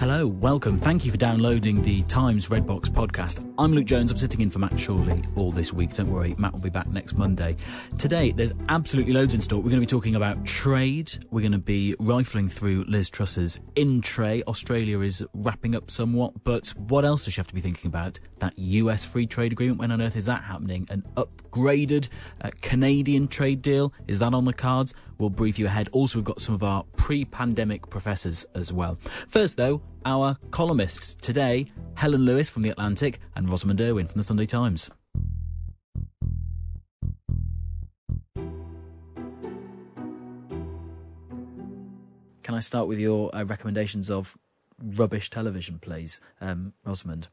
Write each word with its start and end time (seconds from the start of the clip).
Hello, 0.00 0.26
welcome. 0.26 0.80
Thank 0.80 1.04
you 1.04 1.10
for 1.10 1.18
downloading 1.18 1.82
the 1.82 2.02
Times 2.04 2.48
Redbox 2.48 2.86
podcast. 2.86 3.46
I'm 3.58 3.74
Luke 3.74 3.84
Jones. 3.84 4.10
I'm 4.10 4.16
sitting 4.16 4.40
in 4.40 4.48
for 4.48 4.58
Matt 4.58 4.72
Chorley 4.82 5.22
all 5.36 5.50
this 5.50 5.74
week. 5.74 5.92
Don't 5.92 6.10
worry, 6.10 6.34
Matt 6.38 6.54
will 6.54 6.62
be 6.62 6.70
back 6.70 6.86
next 6.86 7.18
Monday. 7.18 7.54
Today, 7.98 8.32
there's 8.32 8.54
absolutely 8.70 9.12
loads 9.12 9.34
in 9.34 9.42
store. 9.42 9.58
We're 9.58 9.68
going 9.68 9.74
to 9.74 9.80
be 9.80 9.86
talking 9.86 10.16
about 10.16 10.46
trade. 10.46 11.22
We're 11.30 11.42
going 11.42 11.52
to 11.52 11.58
be 11.58 11.94
rifling 12.00 12.48
through 12.48 12.86
Liz 12.88 13.10
Truss's 13.10 13.60
in 13.76 14.00
tray. 14.00 14.42
Australia 14.44 15.00
is 15.00 15.22
wrapping 15.34 15.74
up 15.74 15.90
somewhat, 15.90 16.44
but 16.44 16.68
what 16.78 17.04
else 17.04 17.26
does 17.26 17.34
she 17.34 17.38
have 17.38 17.48
to 17.48 17.54
be 17.54 17.60
thinking 17.60 17.88
about? 17.88 18.18
That 18.38 18.58
US 18.58 19.04
free 19.04 19.26
trade 19.26 19.52
agreement, 19.52 19.80
when 19.80 19.92
on 19.92 20.00
earth 20.00 20.16
is 20.16 20.24
that 20.24 20.44
happening? 20.44 20.86
An 20.88 21.04
upgraded 21.18 22.08
uh, 22.40 22.48
Canadian 22.62 23.28
trade 23.28 23.60
deal, 23.60 23.92
is 24.08 24.20
that 24.20 24.32
on 24.32 24.46
the 24.46 24.54
cards? 24.54 24.94
We'll 25.20 25.28
brief 25.28 25.58
you 25.58 25.66
ahead. 25.66 25.90
Also, 25.92 26.18
we've 26.18 26.24
got 26.24 26.40
some 26.40 26.54
of 26.54 26.62
our 26.62 26.82
pre 26.96 27.26
pandemic 27.26 27.90
professors 27.90 28.46
as 28.54 28.72
well. 28.72 28.98
First, 29.28 29.58
though, 29.58 29.82
our 30.06 30.38
columnists. 30.50 31.14
Today, 31.14 31.66
Helen 31.94 32.24
Lewis 32.24 32.48
from 32.48 32.62
The 32.62 32.70
Atlantic 32.70 33.20
and 33.36 33.46
Rosamund 33.50 33.80
Urwin 33.80 34.08
from 34.08 34.18
The 34.18 34.24
Sunday 34.24 34.46
Times. 34.46 34.88
Can 42.42 42.54
I 42.54 42.60
start 42.60 42.88
with 42.88 42.98
your 42.98 43.30
uh, 43.36 43.44
recommendations 43.44 44.10
of 44.10 44.38
rubbish 44.82 45.28
television, 45.28 45.78
please, 45.78 46.22
um, 46.40 46.72
Rosamund? 46.82 47.28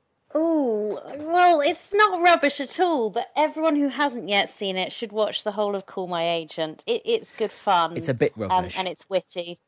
Well, 1.37 1.61
it's 1.61 1.93
not 1.93 2.19
rubbish 2.23 2.59
at 2.59 2.79
all, 2.79 3.11
but 3.11 3.27
everyone 3.35 3.75
who 3.75 3.89
hasn't 3.89 4.27
yet 4.27 4.49
seen 4.49 4.75
it 4.75 4.91
should 4.91 5.11
watch 5.11 5.43
the 5.43 5.51
whole 5.51 5.75
of 5.75 5.85
Call 5.85 6.07
My 6.07 6.27
Agent. 6.27 6.83
It, 6.87 7.03
it's 7.05 7.31
good 7.31 7.51
fun. 7.51 7.95
It's 7.95 8.09
a 8.09 8.15
bit 8.15 8.33
rubbish. 8.35 8.75
Um, 8.75 8.79
and 8.79 8.87
it's 8.87 9.07
witty. 9.07 9.59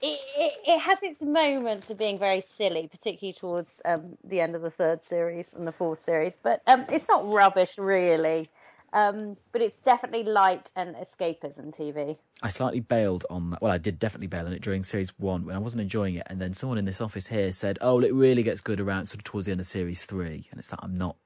It, 0.00 0.18
it, 0.38 0.52
it, 0.66 0.78
has 0.78 1.02
its 1.02 1.20
moments 1.20 1.90
of 1.90 1.98
being 1.98 2.18
very 2.18 2.40
silly, 2.40 2.88
particularly 2.88 3.34
towards 3.34 3.82
um, 3.84 4.16
the 4.24 4.40
end 4.40 4.56
of 4.56 4.62
the 4.62 4.70
third 4.70 5.04
series 5.04 5.52
and 5.52 5.68
the 5.68 5.72
fourth 5.72 5.98
series, 5.98 6.38
but 6.38 6.62
um, 6.66 6.86
it's 6.88 7.10
not 7.10 7.30
rubbish, 7.30 7.76
really. 7.76 8.48
Um, 8.94 9.36
but 9.52 9.60
it's 9.60 9.80
definitely 9.80 10.22
light 10.22 10.72
and 10.76 10.96
escapism 10.96 11.76
TV. 11.76 12.16
I 12.42 12.48
slightly 12.48 12.80
bailed 12.80 13.26
on 13.28 13.50
that. 13.50 13.60
Well, 13.60 13.70
I 13.70 13.76
did 13.76 13.98
definitely 13.98 14.28
bail 14.28 14.46
on 14.46 14.54
it 14.54 14.62
during 14.62 14.82
series 14.82 15.10
one 15.18 15.44
when 15.44 15.54
I 15.56 15.58
wasn't 15.58 15.82
enjoying 15.82 16.14
it, 16.14 16.26
and 16.28 16.40
then 16.40 16.54
someone 16.54 16.78
in 16.78 16.86
this 16.86 17.02
office 17.02 17.26
here 17.26 17.52
said, 17.52 17.78
"Oh, 17.82 18.00
it 18.00 18.14
really 18.14 18.42
gets 18.42 18.62
good 18.62 18.80
around 18.80 19.04
sort 19.04 19.18
of 19.18 19.24
towards 19.24 19.44
the 19.44 19.52
end 19.52 19.60
of 19.60 19.66
series 19.66 20.06
three. 20.06 20.48
and 20.50 20.58
it's 20.58 20.72
like 20.72 20.80
I'm 20.82 20.94
not 20.94 21.16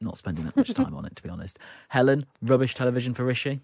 not 0.00 0.16
spending 0.16 0.44
that 0.44 0.56
much 0.56 0.72
time 0.74 0.94
on 0.94 1.04
it 1.04 1.16
to 1.16 1.22
be 1.22 1.28
honest. 1.28 1.58
Helen, 1.88 2.26
rubbish 2.42 2.74
television 2.74 3.14
for 3.14 3.24
Rishi. 3.24 3.60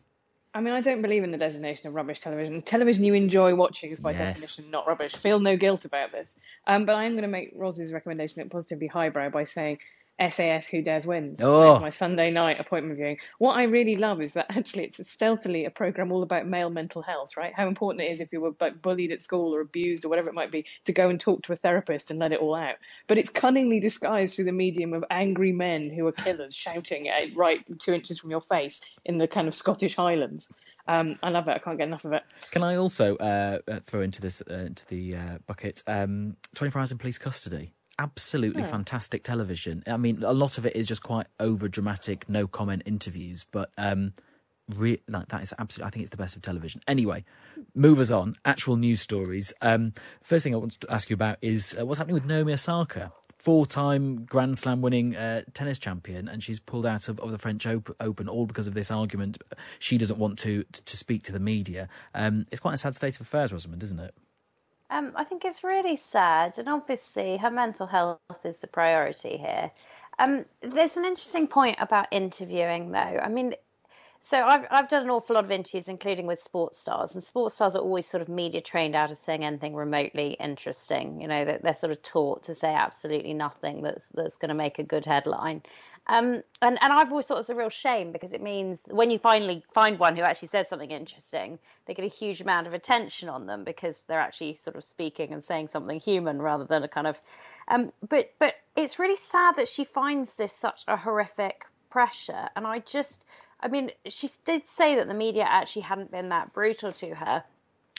I 0.57 0.61
mean, 0.61 0.73
I 0.73 0.81
don't 0.81 1.03
believe 1.03 1.23
in 1.23 1.33
the 1.33 1.37
designation 1.37 1.87
of 1.87 1.95
rubbish 1.95 2.21
television. 2.21 2.63
Television 2.63 3.05
you 3.05 3.13
enjoy 3.13 3.55
watching 3.55 3.91
is 3.91 4.01
by 4.01 4.13
yes. 4.13 4.41
definition 4.41 4.71
not 4.71 4.87
rubbish. 4.87 5.15
Feel 5.15 5.39
no 5.39 5.55
guilt 5.55 5.85
about 5.85 6.13
this. 6.13 6.39
Um, 6.67 6.87
but 6.87 6.95
I 6.95 7.05
am 7.05 7.13
going 7.13 7.23
to 7.23 7.29
make 7.29 7.53
Rosie's 7.55 7.93
recommendation 7.93 8.49
positively 8.49 8.87
highbrow 8.87 9.29
by 9.29 9.45
saying 9.45 9.79
SAS 10.21 10.67
Who 10.67 10.83
Dares 10.83 11.07
Wins. 11.07 11.41
Oh. 11.43 11.73
That's 11.73 11.81
my 11.81 11.91
Sunday 11.91 12.31
night 12.31 12.59
appointment 12.59 12.97
viewing. 12.97 13.19
What 13.39 13.61
I 13.61 13.65
really 13.65 13.97
love 13.97 14.21
is 14.21 14.33
that 14.33 14.47
actually 14.57 14.85
it's 14.85 14.99
a 14.99 15.05
stealthily 15.05 15.65
a 15.65 15.71
program 15.71 16.11
all 16.13 16.23
about 16.23 16.47
male 16.47 16.71
mental 16.71 17.03
health, 17.03 17.37
right? 17.37 17.53
How 17.55 17.69
important 17.69 18.03
it 18.03 18.11
is 18.11 18.21
if 18.21 18.33
you 18.33 18.41
were 18.41 18.53
like, 18.61 18.81
bullied 18.81 19.13
at 19.13 19.21
school 19.21 19.55
or 19.55 19.61
abused 19.61 20.05
or 20.05 20.09
whatever 20.09 20.29
it 20.29 20.35
might 20.35 20.51
be 20.51 20.65
to 20.85 20.93
go 20.93 21.09
and 21.09 21.21
talk 21.21 21.43
to 21.43 21.53
a 21.53 21.57
therapist 21.57 22.11
and 22.11 22.19
let 22.19 22.33
it 22.33 22.41
all 22.41 22.55
out. 22.55 22.77
But 23.07 23.19
it's 23.19 23.31
cunningly 23.31 23.81
disguised 23.81 24.35
through 24.35 24.47
the 24.47 24.53
medium 24.53 24.93
of 24.93 25.05
angry 25.11 25.53
men 25.53 25.91
who 25.91 26.07
are 26.07 26.13
killers 26.13 26.55
shouting 26.67 27.09
at 27.09 27.37
right 27.37 27.61
two 27.79 27.93
inches 27.93 28.19
from 28.19 28.31
your 28.31 28.43
face 28.43 28.81
in 29.05 29.19
the 29.19 29.29
kind 29.29 29.49
of 29.49 29.55
Scottish 29.55 29.97
Highlands. 29.97 30.49
Um, 30.89 31.15
I 31.23 31.31
love 31.31 31.49
it. 31.49 31.53
I 31.53 31.59
can't 31.59 31.79
get 31.79 31.89
enough 31.89 32.05
of 32.05 32.13
it. 32.13 32.23
Can 32.53 32.63
I 32.63 32.77
also 32.77 33.17
uh, 33.17 33.59
uh 33.67 33.81
throw 33.81 34.03
into 34.03 34.21
this 34.21 34.43
uh, 34.49 34.55
into 34.55 34.87
the 34.87 35.17
uh, 35.17 35.39
bucket 35.47 35.83
um, 35.87 36.37
24 36.55 36.81
hours 36.81 36.93
in 36.93 36.99
police 36.99 37.19
custody? 37.19 37.73
Absolutely 37.99 38.63
yeah. 38.63 38.69
fantastic 38.69 39.23
television. 39.23 39.83
I 39.87 39.97
mean, 39.97 40.23
a 40.23 40.33
lot 40.33 40.59
of 40.59 40.67
it 40.67 40.77
is 40.77 40.87
just 40.87 41.03
quite 41.03 41.27
over 41.41 41.69
dramatic, 41.69 42.29
no 42.29 42.47
comment 42.47 42.83
interviews, 42.87 43.47
but 43.51 43.71
um, 43.79 44.13
re- 44.75 45.01
like, 45.09 45.29
that 45.29 45.43
is 45.43 45.55
absolutely. 45.59 45.89
I 45.89 45.91
think 45.91 46.03
it's 46.03 46.11
the 46.11 46.17
best 46.17 46.37
of 46.37 46.43
television. 46.43 46.81
Anyway, 46.87 47.25
move 47.75 47.99
us 48.01 48.11
on. 48.11 48.37
Actual 48.45 48.77
news 48.77 49.01
stories. 49.01 49.53
Um, 49.63 49.93
first 50.23 50.45
thing 50.45 50.55
I 50.55 50.59
want 50.59 50.81
to 50.81 50.93
ask 50.93 51.11
you 51.11 51.15
about 51.15 51.39
is 51.43 51.77
uh, 51.79 51.87
what's 51.87 51.99
happening 51.99 52.15
with 52.15 52.27
Naomi 52.27 52.53
Osaka. 52.53 53.13
Four-time 53.39 54.25
Grand 54.25 54.59
Slam 54.59 54.83
winning 54.83 55.15
uh, 55.15 55.43
tennis 55.55 55.79
champion, 55.79 56.27
and 56.27 56.43
she's 56.43 56.59
pulled 56.59 56.85
out 56.85 57.09
of, 57.09 57.21
of 57.21 57.31
the 57.31 57.39
French 57.39 57.65
Open 57.65 58.29
all 58.29 58.47
because 58.47 58.67
of 58.67 58.75
this 58.75 58.91
argument. 58.91 59.39
She 59.79 59.99
doesn't 59.99 60.19
want 60.19 60.39
to 60.41 60.65
to 60.65 60.97
speak 60.97 61.23
to 61.25 61.33
the 61.33 61.39
media. 61.39 61.89
Um, 62.13 62.47
it's 62.51 62.61
quite 62.61 62.75
a 62.75 62.79
sad 62.79 62.97
state 62.97 63.15
of 63.15 63.21
affairs, 63.21 63.53
Rosamund, 63.53 63.85
isn't 63.85 64.01
it? 64.01 64.15
Um, 64.91 65.13
I 65.17 65.25
think 65.25 65.45
it's 65.45 65.65
really 65.65 65.97
sad, 65.97 66.59
and 66.59 66.69
obviously 66.69 67.37
her 67.39 67.51
mental 67.51 67.87
health 67.87 68.21
is 68.45 68.59
the 68.59 68.69
priority 68.69 69.37
here. 69.37 69.71
Um, 70.19 70.45
there's 70.61 70.97
an 70.97 71.05
interesting 71.05 71.49
point 71.49 71.79
about 71.81 72.07
interviewing, 72.13 72.93
though. 72.93 72.99
I 72.99 73.29
mean, 73.29 73.55
so 74.21 74.43
I've 74.43 74.67
I've 74.71 74.89
done 74.89 75.03
an 75.03 75.11
awful 75.11 75.35
lot 75.35 75.45
of 75.45 75.51
interviews, 75.51 75.89
including 75.89 76.27
with 76.27 76.41
sports 76.41 76.79
stars, 76.79 77.15
and 77.15 77.23
sports 77.23 77.57
stars 77.57 77.77
are 77.77 77.83
always 77.83 78.07
sort 78.07 78.23
of 78.23 78.29
media 78.29 78.61
trained 78.61 78.95
out 78.95 79.11
of 79.11 79.19
saying 79.19 79.45
anything 79.45 79.75
remotely 79.75 80.37
interesting. 80.41 81.21
You 81.21 81.29
know, 81.29 81.45
they're, 81.45 81.59
they're 81.63 81.75
sort 81.75 81.93
of 81.93 82.03
taught 82.03 82.45
to 82.45 82.55
say 82.55 82.73
absolutely 82.73 83.35
nothing 83.35 83.83
that's 83.83 84.09
that's 84.15 84.37
going 84.37 84.49
to 84.51 84.55
make 84.55 84.79
a 84.79 84.85
good 84.85 85.05
headline. 85.05 85.63
Um, 86.09 86.43
and, 86.63 86.79
and 86.81 86.93
I've 86.93 87.11
always 87.11 87.27
thought 87.27 87.41
it's 87.41 87.51
a 87.51 87.55
real 87.55 87.69
shame 87.69 88.13
because 88.13 88.33
it 88.33 88.41
means 88.41 88.85
when 88.87 89.11
you 89.11 89.19
finally 89.19 89.65
find 89.75 89.99
one 89.99 90.17
who 90.17 90.23
actually 90.23 90.49
says 90.49 90.69
something 90.69 90.91
interesting, 90.91 91.59
they 91.87 91.95
get 91.95 92.05
a 92.05 92.09
huge 92.09 92.41
amount 92.41 92.69
of 92.69 92.75
attention 92.75 93.29
on 93.29 93.47
them 93.47 93.65
because 93.65 94.05
they're 94.07 94.21
actually 94.21 94.55
sort 94.55 94.77
of 94.77 94.85
speaking 94.85 95.33
and 95.33 95.43
saying 95.45 95.69
something 95.69 95.99
human 95.99 96.41
rather 96.41 96.65
than 96.65 96.85
a 96.85 96.89
kind 96.89 97.09
of. 97.09 97.19
Um, 97.69 97.93
but 98.09 98.33
but 98.39 98.55
it's 98.77 99.01
really 99.01 99.17
sad 99.17 99.57
that 99.57 99.69
she 99.69 99.85
finds 99.85 100.37
this 100.37 100.53
such 100.53 100.85
a 100.87 100.97
horrific 100.97 101.65
pressure, 101.91 102.49
and 102.55 102.67
I 102.67 102.79
just, 102.81 103.25
I 103.61 103.67
mean, 103.67 103.91
she 104.09 104.29
did 104.45 104.69
say 104.69 104.95
that 104.97 105.09
the 105.09 105.15
media 105.15 105.45
actually 105.49 105.83
hadn't 105.83 106.13
been 106.13 106.29
that 106.29 106.53
brutal 106.53 106.93
to 106.93 107.15
her. 107.17 107.43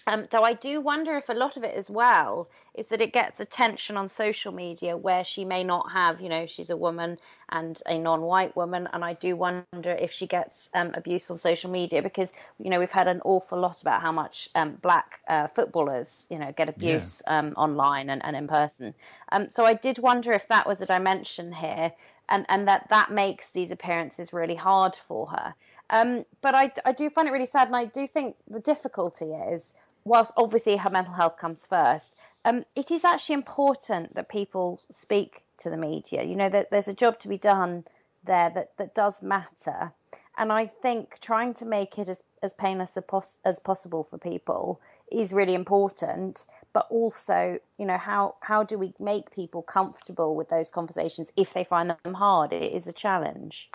Um, 0.09 0.25
though 0.31 0.44
I 0.44 0.54
do 0.54 0.80
wonder 0.80 1.18
if 1.18 1.27
a 1.27 1.33
lot 1.33 1.57
of 1.57 1.65
it 1.65 1.75
as 1.75 1.89
well 1.89 2.48
is 2.74 2.88
that 2.89 3.01
it 3.01 3.12
gets 3.12 3.42
attention 3.42 3.98
on 3.98 4.07
social 4.07 4.54
media 4.54 4.95
where 4.95 5.25
she 5.25 5.44
may 5.44 5.65
not 5.65 5.92
have, 5.92 6.21
you 6.21 6.30
know, 6.30 6.45
she's 6.45 6.69
a 6.69 6.77
woman 6.77 7.19
and 7.50 7.77
a 7.86 7.98
non 7.98 8.21
white 8.21 8.56
woman. 8.56 8.88
And 8.94 9.04
I 9.04 9.13
do 9.13 9.36
wonder 9.36 9.92
if 9.92 10.13
she 10.13 10.25
gets 10.25 10.69
um, 10.74 10.92
abuse 10.94 11.30
on 11.30 11.38
social 11.38 11.69
media 11.69 12.01
because, 12.01 12.31
you 12.57 12.69
know, 12.69 12.80
we've 12.80 12.89
had 12.89 13.09
an 13.09 13.21
awful 13.25 13.59
lot 13.59 13.81
about 13.81 14.01
how 14.01 14.13
much 14.13 14.48
um, 14.56 14.77
black 14.81 15.19
uh, 15.27 15.48
footballers, 15.48 16.25
you 16.30 16.39
know, 16.39 16.53
get 16.56 16.69
abuse 16.69 17.21
yeah. 17.27 17.39
Um, 17.39 17.53
online 17.57 18.10
and, 18.10 18.24
and 18.24 18.38
in 18.38 18.48
person. 18.48 18.94
Um, 19.33 19.50
so 19.50 19.65
I 19.65 19.74
did 19.74 20.00
wonder 20.00 20.31
if 20.31 20.48
that 20.48 20.65
was 20.65 20.80
a 20.80 20.86
dimension 20.86 21.51
here 21.51 21.92
and, 22.30 22.45
and 22.48 22.69
that 22.69 22.88
that 22.92 23.12
makes 23.12 23.51
these 23.51 23.71
appearances 23.71 24.31
really 24.31 24.56
hard 24.56 24.98
for 25.10 25.27
her. 25.27 25.53
Um, 25.89 26.25
but 26.42 26.56
I, 26.56 26.71
I 26.86 26.94
do 26.94 27.10
find 27.10 27.27
it 27.27 27.31
really 27.31 27.45
sad. 27.45 27.68
And 27.68 27.75
I 27.75 27.86
do 27.86 28.07
think 28.07 28.36
the 28.50 28.60
difficulty 28.60 29.25
is 29.25 29.74
whilst 30.07 30.33
obviously 30.38 30.77
her 30.77 30.89
mental 30.89 31.13
health 31.13 31.38
comes 31.38 31.65
first, 31.65 32.15
um, 32.45 32.63
it 32.75 32.92
is 32.92 33.04
actually 33.04 33.36
important 33.36 34.15
that 34.15 34.30
people 34.30 34.81
speak 34.92 35.44
to 35.57 35.69
the 35.69 35.77
media. 35.77 36.24
You 36.24 36.36
know, 36.36 36.50
that 36.50 36.71
there's 36.71 36.88
a 36.88 36.94
job 36.94 37.19
to 37.19 37.27
be 37.27 37.38
done 37.38 37.83
there 38.24 38.50
that, 38.51 38.77
that 38.77 38.95
does 38.95 39.21
matter. 39.21 39.92
And 40.38 40.51
I 40.51 40.68
think 40.68 41.19
trying 41.19 41.56
to 41.56 41.65
make 41.65 41.98
it 41.98 42.09
as, 42.09 42.24
as 42.44 42.54
painless 42.54 42.95
as, 42.95 43.04
pos- 43.07 43.39
as 43.44 43.59
possible 43.59 44.04
for 44.04 44.18
people 44.18 44.80
is 45.12 45.33
really 45.33 45.56
important. 45.56 46.45
But 46.74 46.88
also, 46.89 47.60
you 47.77 47.86
know, 47.86 47.98
how, 47.98 48.36
how 48.42 48.63
do 48.63 48.77
we 48.77 48.94
make 49.00 49.31
people 49.31 49.63
comfortable 49.63 50.36
with 50.36 50.50
those 50.50 50.69
conversations 50.69 51.33
if 51.36 51.53
they 51.53 51.63
find 51.63 51.95
them 52.03 52.13
hard? 52.13 52.53
It 52.53 52.71
is 52.71 52.88
a 52.88 52.94
challenge. 52.94 53.69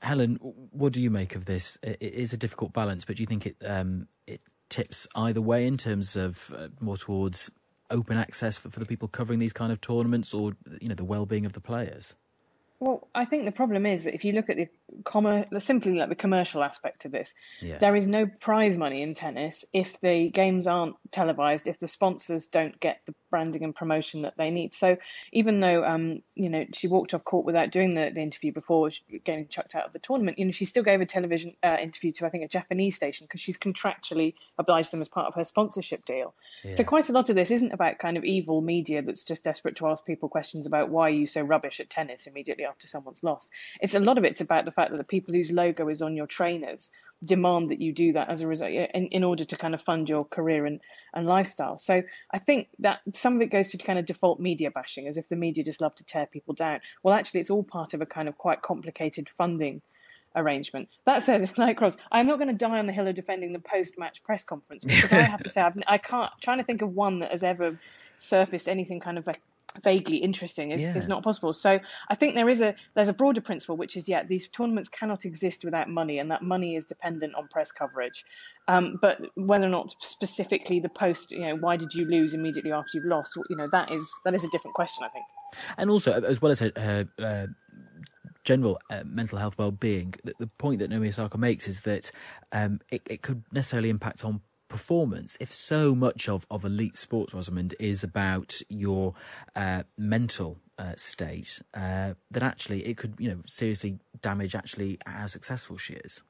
Helen, 0.00 0.36
what 0.36 0.92
do 0.92 1.02
you 1.02 1.10
make 1.10 1.34
of 1.34 1.44
this? 1.44 1.78
It 1.82 2.00
is 2.00 2.32
a 2.32 2.36
difficult 2.36 2.72
balance, 2.72 3.04
but 3.04 3.16
do 3.16 3.22
you 3.22 3.26
think 3.26 3.46
it 3.46 3.56
um, 3.64 4.06
it 4.26 4.42
tips 4.74 5.06
either 5.14 5.40
way 5.40 5.66
in 5.66 5.76
terms 5.76 6.16
of 6.16 6.52
uh, 6.56 6.66
more 6.80 6.96
towards 6.96 7.50
open 7.90 8.16
access 8.16 8.58
for, 8.58 8.70
for 8.70 8.80
the 8.80 8.86
people 8.86 9.06
covering 9.06 9.38
these 9.38 9.52
kind 9.52 9.70
of 9.70 9.80
tournaments, 9.80 10.34
or 10.34 10.56
you 10.80 10.88
know 10.88 10.96
the 10.96 11.04
well-being 11.04 11.46
of 11.46 11.52
the 11.52 11.60
players? 11.60 12.14
Well, 12.80 13.06
I 13.14 13.24
think 13.24 13.44
the 13.44 13.52
problem 13.52 13.86
is 13.86 14.02
that 14.04 14.14
if 14.14 14.24
you 14.24 14.32
look 14.32 14.50
at 14.50 14.56
the 14.56 14.68
commer- 15.02 15.60
simply 15.60 15.92
like 15.94 16.08
the 16.08 16.14
commercial 16.14 16.62
aspect 16.62 17.04
of 17.04 17.12
this, 17.12 17.34
Yeah. 17.60 17.78
there 17.78 17.96
is 17.96 18.06
no 18.06 18.26
prize 18.40 18.76
money 18.76 19.02
in 19.02 19.14
tennis 19.14 19.64
if 19.72 20.00
the 20.00 20.30
games 20.30 20.66
aren't 20.66 20.96
televised, 21.10 21.66
if 21.66 21.78
the 21.80 21.88
sponsors 21.88 22.46
don't 22.46 22.78
get 22.80 23.00
the 23.06 23.14
branding 23.30 23.64
and 23.64 23.74
promotion 23.74 24.22
that 24.22 24.36
they 24.36 24.50
need. 24.50 24.72
So 24.72 24.96
even 25.32 25.60
though 25.60 25.84
um, 25.84 26.22
you 26.34 26.48
know 26.48 26.64
she 26.72 26.86
walked 26.88 27.14
off 27.14 27.24
court 27.24 27.44
without 27.44 27.70
doing 27.70 27.94
the, 27.94 28.10
the 28.14 28.20
interview 28.20 28.52
before 28.52 28.90
getting 29.24 29.48
chucked 29.48 29.74
out 29.74 29.86
of 29.86 29.92
the 29.92 29.98
tournament, 29.98 30.38
you 30.38 30.44
know 30.44 30.52
she 30.52 30.64
still 30.64 30.82
gave 30.84 31.00
a 31.00 31.06
television 31.06 31.54
uh, 31.62 31.76
interview 31.80 32.12
to 32.12 32.26
I 32.26 32.30
think 32.30 32.44
a 32.44 32.48
Japanese 32.48 32.96
station 32.96 33.26
because 33.26 33.40
she's 33.40 33.58
contractually 33.58 34.34
obliged 34.58 34.92
them 34.92 35.00
as 35.00 35.08
part 35.08 35.26
of 35.26 35.34
her 35.34 35.44
sponsorship 35.44 36.04
deal. 36.04 36.34
So 36.70 36.82
quite 36.84 37.08
a 37.10 37.12
lot 37.12 37.28
of 37.28 37.36
this 37.36 37.50
isn't 37.50 37.72
about 37.72 37.98
kind 37.98 38.16
of 38.16 38.24
evil 38.24 38.60
media 38.62 39.02
that's 39.02 39.22
just 39.24 39.44
desperate 39.44 39.76
to 39.76 39.86
ask 39.88 40.06
people 40.06 40.28
questions 40.28 40.66
about 40.66 40.88
why 40.88 41.08
are 41.08 41.10
you 41.10 41.26
so 41.26 41.42
rubbish 41.42 41.78
at 41.80 41.90
tennis 41.90 42.26
immediately 42.26 42.64
after 42.64 42.86
someone's 42.86 43.22
lost. 43.22 43.50
It's 43.80 43.94
a 43.94 44.00
lot 44.00 44.16
of 44.16 44.24
it's 44.24 44.40
about 44.40 44.64
the 44.64 44.70
fact 44.70 44.83
that 44.90 44.96
the 44.96 45.04
people 45.04 45.34
whose 45.34 45.50
logo 45.50 45.88
is 45.88 46.02
on 46.02 46.16
your 46.16 46.26
trainers 46.26 46.90
demand 47.24 47.70
that 47.70 47.80
you 47.80 47.92
do 47.92 48.12
that 48.12 48.28
as 48.28 48.40
a 48.40 48.46
result 48.46 48.72
in, 48.72 49.06
in 49.06 49.24
order 49.24 49.44
to 49.44 49.56
kind 49.56 49.74
of 49.74 49.80
fund 49.82 50.08
your 50.08 50.24
career 50.24 50.66
and, 50.66 50.80
and 51.14 51.26
lifestyle. 51.26 51.78
So 51.78 52.02
I 52.32 52.38
think 52.38 52.68
that 52.80 53.00
some 53.12 53.36
of 53.36 53.42
it 53.42 53.46
goes 53.46 53.68
to 53.70 53.78
kind 53.78 53.98
of 53.98 54.06
default 54.06 54.40
media 54.40 54.70
bashing, 54.70 55.06
as 55.06 55.16
if 55.16 55.28
the 55.28 55.36
media 55.36 55.64
just 55.64 55.80
love 55.80 55.94
to 55.96 56.04
tear 56.04 56.26
people 56.26 56.54
down. 56.54 56.80
Well, 57.02 57.14
actually, 57.14 57.40
it's 57.40 57.50
all 57.50 57.62
part 57.62 57.94
of 57.94 58.00
a 58.00 58.06
kind 58.06 58.28
of 58.28 58.36
quite 58.38 58.62
complicated 58.62 59.28
funding 59.36 59.80
arrangement. 60.36 60.88
That 61.06 61.22
said, 61.22 61.52
like 61.58 61.76
Cross, 61.76 61.96
I'm 62.12 62.26
not 62.26 62.38
going 62.38 62.48
to 62.48 62.54
die 62.54 62.78
on 62.78 62.86
the 62.86 62.92
hill 62.92 63.06
of 63.06 63.14
defending 63.14 63.52
the 63.52 63.60
post-match 63.60 64.22
press 64.22 64.44
conference 64.44 64.84
because 64.84 65.12
I 65.12 65.22
have 65.22 65.40
to 65.40 65.48
say 65.48 65.60
I've, 65.60 65.80
I 65.86 65.98
can't. 65.98 66.30
Trying 66.40 66.58
to 66.58 66.64
think 66.64 66.82
of 66.82 66.94
one 66.94 67.20
that 67.20 67.30
has 67.30 67.42
ever 67.42 67.78
surfaced 68.18 68.68
anything 68.68 69.00
kind 69.00 69.18
of 69.18 69.26
like 69.26 69.40
vaguely 69.82 70.18
interesting 70.18 70.70
is, 70.70 70.82
Yeah. 70.82 70.96
is 70.96 71.08
not 71.08 71.22
possible. 71.22 71.52
So 71.52 71.78
I 72.08 72.14
think 72.14 72.34
there 72.34 72.48
is 72.48 72.60
a 72.60 72.74
there's 72.94 73.08
a 73.08 73.12
broader 73.12 73.40
principle 73.40 73.76
which 73.76 73.96
is 73.96 74.08
yeah 74.08 74.22
these 74.22 74.48
tournaments 74.48 74.88
cannot 74.88 75.24
exist 75.24 75.64
without 75.64 75.88
money 75.88 76.18
and 76.18 76.30
that 76.30 76.42
money 76.42 76.76
is 76.76 76.86
dependent 76.86 77.34
on 77.34 77.48
press 77.48 77.72
coverage. 77.72 78.24
Um, 78.68 78.98
but 79.00 79.20
whether 79.34 79.66
or 79.66 79.70
not 79.70 79.94
specifically 80.00 80.80
the 80.80 80.88
post 80.88 81.30
you 81.30 81.40
know 81.40 81.56
why 81.56 81.76
did 81.76 81.92
you 81.94 82.04
lose 82.04 82.34
immediately 82.34 82.72
after 82.72 82.90
you've 82.94 83.04
lost 83.04 83.36
you 83.50 83.56
know 83.56 83.68
that 83.72 83.90
is 83.90 84.08
that 84.24 84.34
is 84.34 84.44
a 84.44 84.48
different 84.50 84.74
question 84.74 85.04
I 85.04 85.08
think. 85.08 85.24
And 85.76 85.90
also, 85.90 86.12
as 86.12 86.42
well 86.42 86.50
as 86.50 86.60
her, 86.60 87.08
uh, 87.18 87.46
general 88.44 88.78
uh, 88.90 89.02
mental 89.04 89.38
health 89.38 89.56
well-being, 89.58 90.14
the, 90.24 90.34
the 90.38 90.46
point 90.46 90.78
that 90.80 90.90
Naomi 90.90 91.08
Osaka 91.08 91.38
makes 91.38 91.66
is 91.66 91.80
that 91.82 92.10
um, 92.52 92.80
it, 92.90 93.02
it 93.06 93.22
could 93.22 93.42
necessarily 93.52 93.88
impact 93.88 94.24
on 94.24 94.40
performance 94.68 95.36
if 95.40 95.52
so 95.52 95.94
much 95.94 96.28
of, 96.28 96.46
of 96.50 96.64
elite 96.64 96.96
sports, 96.96 97.34
Rosamund, 97.34 97.74
is 97.78 98.02
about 98.02 98.60
your 98.68 99.14
uh, 99.54 99.84
mental 99.96 100.58
uh, 100.78 100.94
state, 100.96 101.60
uh, 101.74 102.14
that 102.30 102.42
actually 102.42 102.86
it 102.86 102.96
could, 102.96 103.14
you 103.18 103.28
know, 103.28 103.38
seriously 103.46 103.98
damage 104.20 104.54
actually 104.54 104.98
how 105.06 105.26
successful 105.26 105.76
she 105.76 105.94
is. 105.94 106.22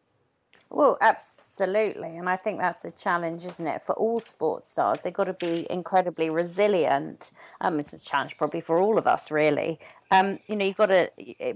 Well, 0.71 0.99
absolutely. 1.01 2.17
And 2.17 2.29
I 2.29 2.37
think 2.37 2.59
that's 2.59 2.85
a 2.85 2.91
challenge, 2.91 3.47
isn't 3.47 3.67
it, 3.67 3.85
for 3.85 3.95
all 3.95 4.19
sports 4.19 4.69
stars? 4.69 5.03
They've 5.03 5.13
got 5.13 5.25
to 5.25 5.33
be 5.33 5.67
incredibly 5.71 6.31
resilient. 6.31 7.31
Um, 7.61 7.79
it's 7.79 7.93
a 7.93 7.99
challenge 7.99 8.37
probably 8.37 8.61
for 8.61 8.81
all 8.81 8.99
of 8.99 9.07
us, 9.07 9.31
really. 9.31 9.79
Um, 10.11 10.41
you 10.49 10.57
know, 10.57 10.65
you've 10.65 10.77
got 10.77 10.87
to, 10.87 11.11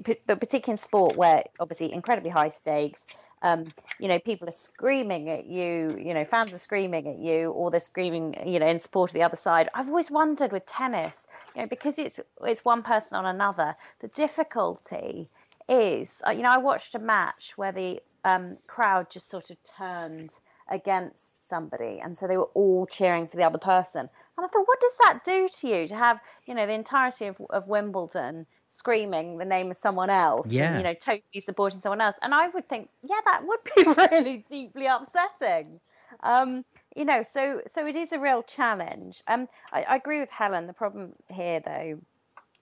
but 0.05 0.41
particularly 0.41 0.73
in 0.73 0.77
sport 0.77 1.17
where 1.17 1.45
obviously 1.59 1.93
incredibly 1.93 2.31
high 2.31 2.51
stakes, 2.51 3.07
um, 3.43 3.73
you 3.99 4.09
know, 4.09 4.19
people 4.19 4.49
are 4.49 4.53
screaming 4.53 5.29
at 5.31 5.47
you, 5.47 5.97
you 5.99 6.15
know, 6.15 6.25
fans 6.25 6.53
are 6.53 6.59
screaming 6.59 7.09
at 7.09 7.19
you, 7.19 7.51
or 7.51 7.71
they're 7.71 7.81
screaming, 7.81 8.37
you 8.47 8.59
know, 8.59 8.67
in 8.67 8.79
support 8.79 9.11
of 9.11 9.15
the 9.15 9.23
other 9.23 9.37
side. 9.37 9.69
I've 9.75 9.89
always 9.89 10.11
wondered 10.11 10.53
with 10.53 10.67
tennis, 10.67 11.29
you 11.55 11.63
know, 11.63 11.69
because 11.69 11.99
it's 11.99 12.21
it's 12.43 12.65
one 12.65 12.83
person 12.83 13.17
on 13.17 13.27
another, 13.27 13.77
the 14.01 14.09
difficulty 14.09 15.29
is, 15.69 16.23
uh, 16.27 16.31
you 16.31 16.43
know, 16.43 16.51
I 16.51 16.59
watched 16.59 16.95
a 16.95 16.99
match 16.99 17.53
where 17.57 17.73
the 17.73 18.01
um, 18.25 18.57
crowd 18.67 19.11
just 19.11 19.29
sort 19.29 19.51
of 19.51 19.57
turned 19.77 20.33
against 20.71 21.49
somebody, 21.49 22.01
and 22.01 22.17
so 22.17 22.27
they 22.27 22.37
were 22.37 22.51
all 22.55 22.87
cheering 22.87 23.29
for 23.29 23.37
the 23.37 23.45
other 23.45 23.59
person. 23.59 24.09
And 24.37 24.45
I 24.45 24.49
thought, 24.49 24.69
what 24.69 24.81
does 24.81 24.97
that 25.03 25.21
do 25.25 25.49
to 25.61 25.69
you 25.69 25.89
to 25.89 25.97
have, 25.97 26.21
you 26.47 26.55
know, 26.55 26.67
the 26.67 26.73
entirety 26.73 27.27
of, 27.27 27.37
of 27.51 27.67
Wimbledon 27.67 28.47
screaming 28.79 29.39
the 29.39 29.45
name 29.45 29.71
of 29.71 29.77
someone 29.77 30.11
else, 30.11 30.49
Yeah. 30.53 30.69
and, 30.69 30.79
you 30.79 30.85
know, 30.85 30.95
totally 30.95 31.41
supporting 31.43 31.81
someone 31.81 32.01
else? 32.01 32.17
And 32.23 32.33
I 32.35 32.49
would 32.49 32.69
think, 32.69 32.89
yeah, 33.03 33.21
that 33.25 33.43
would 33.47 33.61
be 33.77 33.85
really 34.13 34.39
deeply 34.49 34.87
upsetting. 34.87 35.81
Um, 36.23 36.65
you 36.97 37.05
know, 37.05 37.23
so 37.23 37.63
so 37.67 37.87
it 37.87 37.97
is 37.97 38.13
a 38.13 38.19
real 38.19 38.43
challenge. 38.43 39.23
Um, 39.27 39.49
I, 39.73 39.83
I 39.83 39.97
agree 39.97 40.21
with 40.21 40.31
Helen. 40.31 40.67
The 40.67 40.73
problem 40.73 41.13
here, 41.29 41.61
though, 41.61 42.01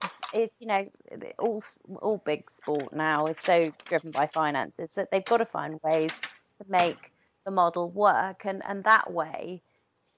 is, 0.04 0.20
is 0.34 0.60
you 0.60 0.66
know 0.66 0.88
all 1.38 1.62
all 2.02 2.18
big 2.24 2.50
sport 2.50 2.92
now 2.92 3.26
is 3.26 3.38
so 3.38 3.72
driven 3.86 4.10
by 4.10 4.26
finances 4.26 4.94
that 4.94 5.10
they've 5.10 5.24
got 5.24 5.38
to 5.38 5.46
find 5.46 5.80
ways 5.82 6.12
to 6.60 6.64
make 6.68 7.12
the 7.44 7.50
model 7.52 7.90
work, 7.90 8.44
and 8.44 8.62
and 8.66 8.84
that 8.84 9.12
way, 9.12 9.62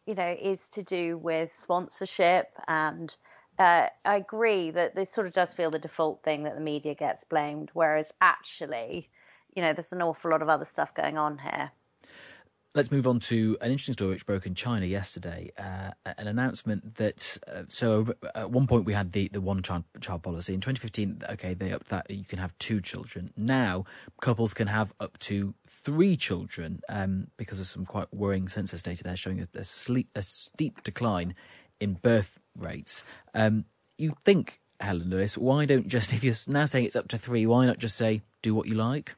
you 0.07 0.15
know, 0.15 0.37
is 0.41 0.69
to 0.71 0.83
do 0.83 1.19
with 1.19 1.55
sponsorship 1.55 2.49
and. 2.67 3.15
Uh, 3.59 3.89
I 4.05 4.17
agree 4.17 4.71
that 4.71 4.95
this 4.95 5.11
sort 5.11 5.27
of 5.27 5.33
does 5.33 5.53
feel 5.53 5.71
the 5.71 5.81
default 5.81 6.23
thing 6.23 6.45
that 6.45 6.55
the 6.55 6.61
media 6.61 6.95
gets 6.95 7.25
blamed, 7.25 7.71
whereas 7.73 8.13
actually, 8.21 9.09
you 9.55 9.63
know, 9.63 9.73
there's 9.73 9.93
an 9.93 10.03
awful 10.03 10.31
lot 10.31 10.43
of 10.43 10.49
other 10.49 10.65
stuff 10.65 10.95
going 10.95 11.19
on 11.19 11.39
here. 11.39 11.73
Let's 12.75 12.93
move 12.93 13.07
on 13.07 13.19
to 13.21 13.57
an 13.63 13.73
interesting 13.73 13.95
story 13.95 14.11
which 14.11 14.27
broke 14.27 14.47
in 14.47 14.55
China 14.55 14.85
yesterday. 14.85 15.51
Uh, 15.59 15.93
an 16.19 16.29
announcement 16.29 16.97
that 16.97 17.39
uh, 17.49 17.63
so 17.69 18.15
at 18.35 18.51
one 18.51 18.67
point 18.67 18.85
we 18.85 18.93
had 18.93 19.13
the, 19.13 19.29
the 19.29 19.41
one 19.41 19.63
child 19.63 19.85
child 20.01 20.23
policy 20.23 20.53
in 20.53 20.61
2015. 20.61 21.23
Okay, 21.31 21.55
they 21.55 21.73
upped 21.73 21.89
that 21.89 22.09
you 22.11 22.25
can 22.25 22.39
have 22.39 22.57
two 22.59 22.79
children. 22.81 23.33
Now 23.37 23.87
couples 24.21 24.53
can 24.53 24.69
have 24.69 24.93
up 25.01 25.19
to 25.21 25.55
three 25.67 26.15
children 26.15 26.83
um, 26.91 27.29
because 27.39 27.59
of 27.59 27.67
some 27.67 27.87
quite 27.87 28.13
worrying 28.13 28.49
census 28.49 28.83
data 28.83 29.03
there 29.03 29.17
showing 29.17 29.41
a, 29.41 29.49
a, 29.59 29.65
sleep, 29.65 30.11
a 30.15 30.23
steep 30.23 30.83
decline 30.85 31.35
in 31.81 31.95
birth 31.95 32.39
rates. 32.59 33.05
Um, 33.35 33.65
you 33.97 34.15
think, 34.25 34.61
Helen 34.81 35.11
Lewis, 35.11 35.37
why 35.37 35.65
don't 35.65 35.89
just 35.89 36.13
if 36.15 36.25
you're 36.25 36.35
now 36.47 36.67
saying 36.67 36.87
it's 36.87 36.97
up 36.97 37.09
to 37.09 37.19
three, 37.19 37.47
why 37.47 37.67
not 37.67 37.79
just 37.79 37.97
say 37.97 38.23
do 38.43 38.55
what 38.55 38.67
you 38.67 38.75
like? 38.75 39.15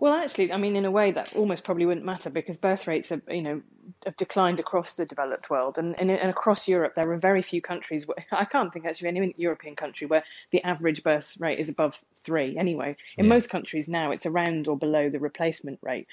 Well, 0.00 0.14
actually, 0.14 0.52
I 0.52 0.58
mean, 0.58 0.76
in 0.76 0.84
a 0.84 0.90
way, 0.90 1.10
that 1.12 1.34
almost 1.34 1.64
probably 1.64 1.84
wouldn't 1.84 2.06
matter 2.06 2.30
because 2.30 2.56
birth 2.56 2.86
rates 2.86 3.08
have, 3.08 3.22
you 3.28 3.42
know, 3.42 3.62
have 4.04 4.16
declined 4.16 4.60
across 4.60 4.94
the 4.94 5.04
developed 5.04 5.50
world, 5.50 5.76
and, 5.76 5.98
and, 5.98 6.10
and 6.10 6.30
across 6.30 6.68
Europe, 6.68 6.94
there 6.94 7.10
are 7.10 7.16
very 7.16 7.42
few 7.42 7.60
countries. 7.60 8.06
Where, 8.06 8.24
I 8.32 8.44
can't 8.44 8.72
think 8.72 8.86
actually 8.86 9.08
of 9.08 9.16
any 9.16 9.34
European 9.36 9.74
country 9.74 10.06
where 10.06 10.22
the 10.52 10.62
average 10.62 11.02
birth 11.02 11.36
rate 11.40 11.58
is 11.58 11.68
above 11.68 12.00
three. 12.22 12.56
Anyway, 12.56 12.96
in 13.16 13.24
Yeah. 13.24 13.30
most 13.30 13.50
countries 13.50 13.88
now, 13.88 14.12
it's 14.12 14.26
around 14.26 14.68
or 14.68 14.76
below 14.76 15.10
the 15.10 15.18
replacement 15.18 15.80
rate. 15.82 16.06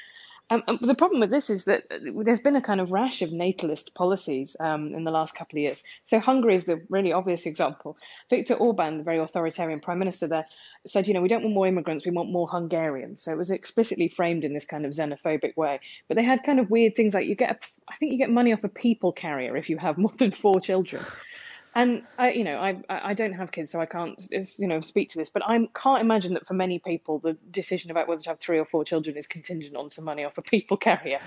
Um, 0.51 0.63
um, 0.67 0.77
the 0.81 0.93
problem 0.93 1.19
with 1.21 1.31
this 1.31 1.49
is 1.49 1.65
that 1.65 1.85
uh, 1.89 1.97
there's 2.23 2.39
been 2.39 2.55
a 2.55 2.61
kind 2.61 2.79
of 2.79 2.91
rash 2.91 3.23
of 3.23 3.31
natalist 3.31 3.95
policies 3.95 4.55
um, 4.59 4.93
in 4.93 5.03
the 5.03 5.11
last 5.11 5.33
couple 5.33 5.57
of 5.57 5.61
years. 5.61 5.83
So 6.03 6.19
Hungary 6.19 6.53
is 6.53 6.65
the 6.65 6.81
really 6.89 7.11
obvious 7.11 7.47
example. 7.47 7.97
Viktor 8.29 8.53
Orban, 8.53 8.99
the 8.99 9.03
very 9.03 9.17
authoritarian 9.17 9.79
prime 9.79 9.97
minister 9.97 10.27
there, 10.27 10.45
said, 10.85 11.07
you 11.07 11.15
know, 11.15 11.21
we 11.21 11.29
don't 11.29 11.41
want 11.41 11.55
more 11.55 11.67
immigrants, 11.67 12.05
we 12.05 12.11
want 12.11 12.31
more 12.31 12.47
Hungarians. 12.47 13.23
So 13.23 13.31
it 13.31 13.37
was 13.37 13.49
explicitly 13.49 14.07
framed 14.07 14.45
in 14.45 14.53
this 14.53 14.65
kind 14.65 14.85
of 14.85 14.91
xenophobic 14.91 15.57
way. 15.57 15.79
But 16.07 16.15
they 16.15 16.23
had 16.23 16.43
kind 16.43 16.59
of 16.59 16.69
weird 16.69 16.95
things 16.95 17.15
like 17.15 17.25
you 17.25 17.35
get, 17.35 17.51
a, 17.51 17.91
I 17.91 17.95
think 17.95 18.11
you 18.11 18.17
get 18.19 18.29
money 18.29 18.53
off 18.53 18.63
a 18.63 18.69
people 18.69 19.11
carrier 19.11 19.57
if 19.57 19.69
you 19.69 19.77
have 19.79 19.97
more 19.97 20.13
than 20.17 20.29
four 20.29 20.59
children. 20.61 21.03
And 21.75 22.03
I, 22.17 22.31
you 22.31 22.45
know, 22.45 22.57
I 22.57 22.81
I 22.89 23.13
don't 23.13 23.33
have 23.33 23.51
kids, 23.51 23.69
so 23.69 23.81
I 23.81 23.85
can't, 23.85 24.25
you 24.57 24.67
know, 24.67 24.79
speak 24.79 25.09
to 25.09 25.17
this. 25.17 25.29
But 25.29 25.43
I 25.45 25.67
can't 25.75 26.01
imagine 26.01 26.33
that 26.35 26.47
for 26.47 26.53
many 26.53 26.79
people, 26.79 27.19
the 27.19 27.33
decision 27.51 27.91
about 27.91 28.07
whether 28.07 28.21
to 28.21 28.29
have 28.29 28.39
three 28.39 28.57
or 28.57 28.65
four 28.65 28.85
children 28.85 29.17
is 29.17 29.27
contingent 29.27 29.75
on 29.75 29.89
some 29.89 30.05
money 30.05 30.23
off 30.23 30.37
a 30.37 30.41
people 30.41 30.77
carrier. 30.77 31.19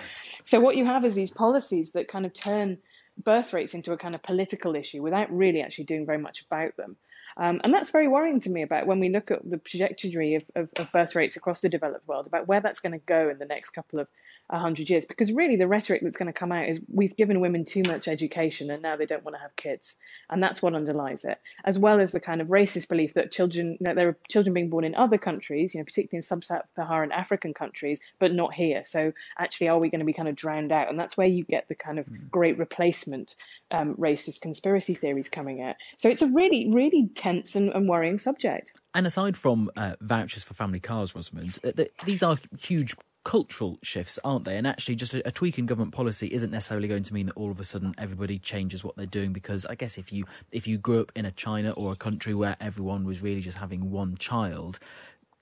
So 0.45 0.59
what 0.59 0.77
you 0.77 0.87
have 0.87 1.05
is 1.05 1.15
these 1.15 1.31
policies 1.31 1.93
that 1.93 2.09
kind 2.09 2.25
of 2.25 2.33
turn 2.33 2.79
birth 3.23 3.53
rates 3.53 3.75
into 3.75 3.93
a 3.93 3.99
kind 3.99 4.15
of 4.15 4.23
political 4.23 4.75
issue 4.75 5.03
without 5.03 5.31
really 5.31 5.61
actually 5.61 5.85
doing 5.85 6.07
very 6.07 6.19
much 6.19 6.45
about 6.51 6.77
them. 6.77 6.97
Um, 7.37 7.61
and 7.63 7.73
that's 7.73 7.91
very 7.91 8.09
worrying 8.09 8.41
to 8.41 8.51
me 8.51 8.63
about 8.63 8.87
when 8.87 9.01
we 9.01 9.11
look 9.11 9.31
at 9.31 9.49
the 9.49 9.59
trajectory 9.59 10.35
of, 10.37 10.45
of, 10.57 10.69
of 10.77 10.91
birth 10.93 11.15
rates 11.15 11.37
across 11.37 11.61
the 11.61 11.69
developed 11.69 12.09
world, 12.09 12.27
about 12.27 12.49
where 12.49 12.61
that's 12.61 12.81
going 12.81 12.93
to 12.93 12.99
go 12.99 13.29
in 13.29 13.39
the 13.39 13.45
next 13.45 13.71
couple 13.71 14.01
of 14.01 14.09
100 14.49 14.89
years. 14.89 15.05
Because 15.05 15.33
really 15.33 15.57
the 15.57 15.69
rhetoric 15.69 16.03
that's 16.03 16.17
going 16.17 16.33
to 16.33 16.39
come 16.39 16.53
out 16.53 16.69
is 16.69 16.81
we've 16.93 17.17
given 17.17 17.41
women 17.41 17.65
too 17.65 17.83
much 17.87 18.09
education 18.09 18.71
and 18.71 18.83
now 18.83 18.97
they 18.97 19.07
don't 19.07 19.25
want 19.25 19.37
to 19.37 19.43
have 19.43 19.55
kids. 19.57 19.97
And 20.31 20.43
that's 20.43 20.63
what 20.63 20.75
underlies 20.75 21.25
it. 21.25 21.39
As 21.65 21.79
well 21.79 22.01
as 22.01 22.13
the 22.13 22.21
kind 22.21 22.41
of 22.41 22.49
racist 22.49 22.89
belief 22.89 23.15
that 23.15 23.33
children 23.33 23.77
that 23.81 23.97
there 23.97 24.09
are 24.09 24.19
children 24.29 24.55
being 24.55 24.71
born 24.71 24.85
in 24.85 24.95
other 24.95 25.19
countries 25.19 25.75
you 25.75 25.81
know 25.81 25.85
particularly 25.85 26.19
in 26.19 26.23
sub-saharan 26.23 27.13
african 27.13 27.55
countries 27.55 28.01
but 28.19 28.33
not 28.33 28.55
here. 28.55 28.83
So 28.85 29.13
actually 29.39 29.69
are 29.69 29.79
we 29.79 29.91
going 29.91 30.01
to 30.01 30.07
be 30.07 30.13
kind 30.13 30.29
of 30.29 30.37
drowned 30.37 30.73
out? 30.73 30.89
And 30.89 30.99
that's 30.99 31.17
where 31.17 31.27
you 31.27 31.45
get 31.45 31.69
the 31.69 31.75
kind 31.75 31.99
of 31.99 32.07
mm. 32.07 32.31
great 32.31 32.59
replacement 32.59 33.35
um, 33.71 33.95
racist 33.97 34.41
conspiracy 34.41 34.95
theories 34.95 35.29
coming 35.29 35.63
out. 35.63 35.77
So 35.97 36.09
it's 36.09 36.23
a 36.23 36.29
really 36.29 36.71
really 36.71 37.11
tense 37.15 37.55
and, 37.55 37.71
and 37.71 37.89
worrying 37.89 38.19
subject. 38.19 38.73
And 38.95 39.07
aside 39.07 39.37
from 39.37 39.71
uh, 39.77 39.97
vouchers 40.01 40.43
for 40.43 40.55
family 40.55 40.81
cars, 40.81 41.15
Rosamund, 41.15 41.59
uh, 41.63 41.85
these 42.05 42.23
are 42.23 42.37
huge 42.59 42.97
cultural 43.29 43.79
shifts, 43.83 44.19
aren't 44.25 44.47
they? 44.47 44.57
And 44.57 44.67
actually, 44.67 44.95
just 44.95 45.13
a, 45.13 45.29
a, 45.29 45.31
tweak 45.31 45.59
in 45.59 45.67
government 45.67 45.93
policy 45.93 46.29
isn't 46.33 46.51
necessarily 46.51 46.89
going 46.89 47.03
to 47.03 47.13
mean 47.13 47.27
that 47.27 47.37
all 47.37 47.51
of 47.51 47.61
a 47.61 47.65
sudden 47.65 47.95
everybody 47.99 48.39
changes 48.39 48.83
what 48.83 48.97
they're 48.97 49.05
doing. 49.05 49.35
Because 49.35 49.67
I 49.67 49.75
guess 49.75 49.99
if 49.99 50.11
you 50.11 50.25
if 50.51 50.67
you 50.67 50.79
grew 50.79 51.03
up 51.03 51.13
in 51.15 51.27
a 51.27 51.31
China 51.31 51.73
or 51.73 51.93
a 51.93 51.97
country 51.97 52.33
where 52.33 52.57
everyone 52.59 53.05
was 53.05 53.21
really 53.21 53.43
just 53.43 53.59
having 53.59 53.91
one 53.91 54.17
child, 54.17 54.79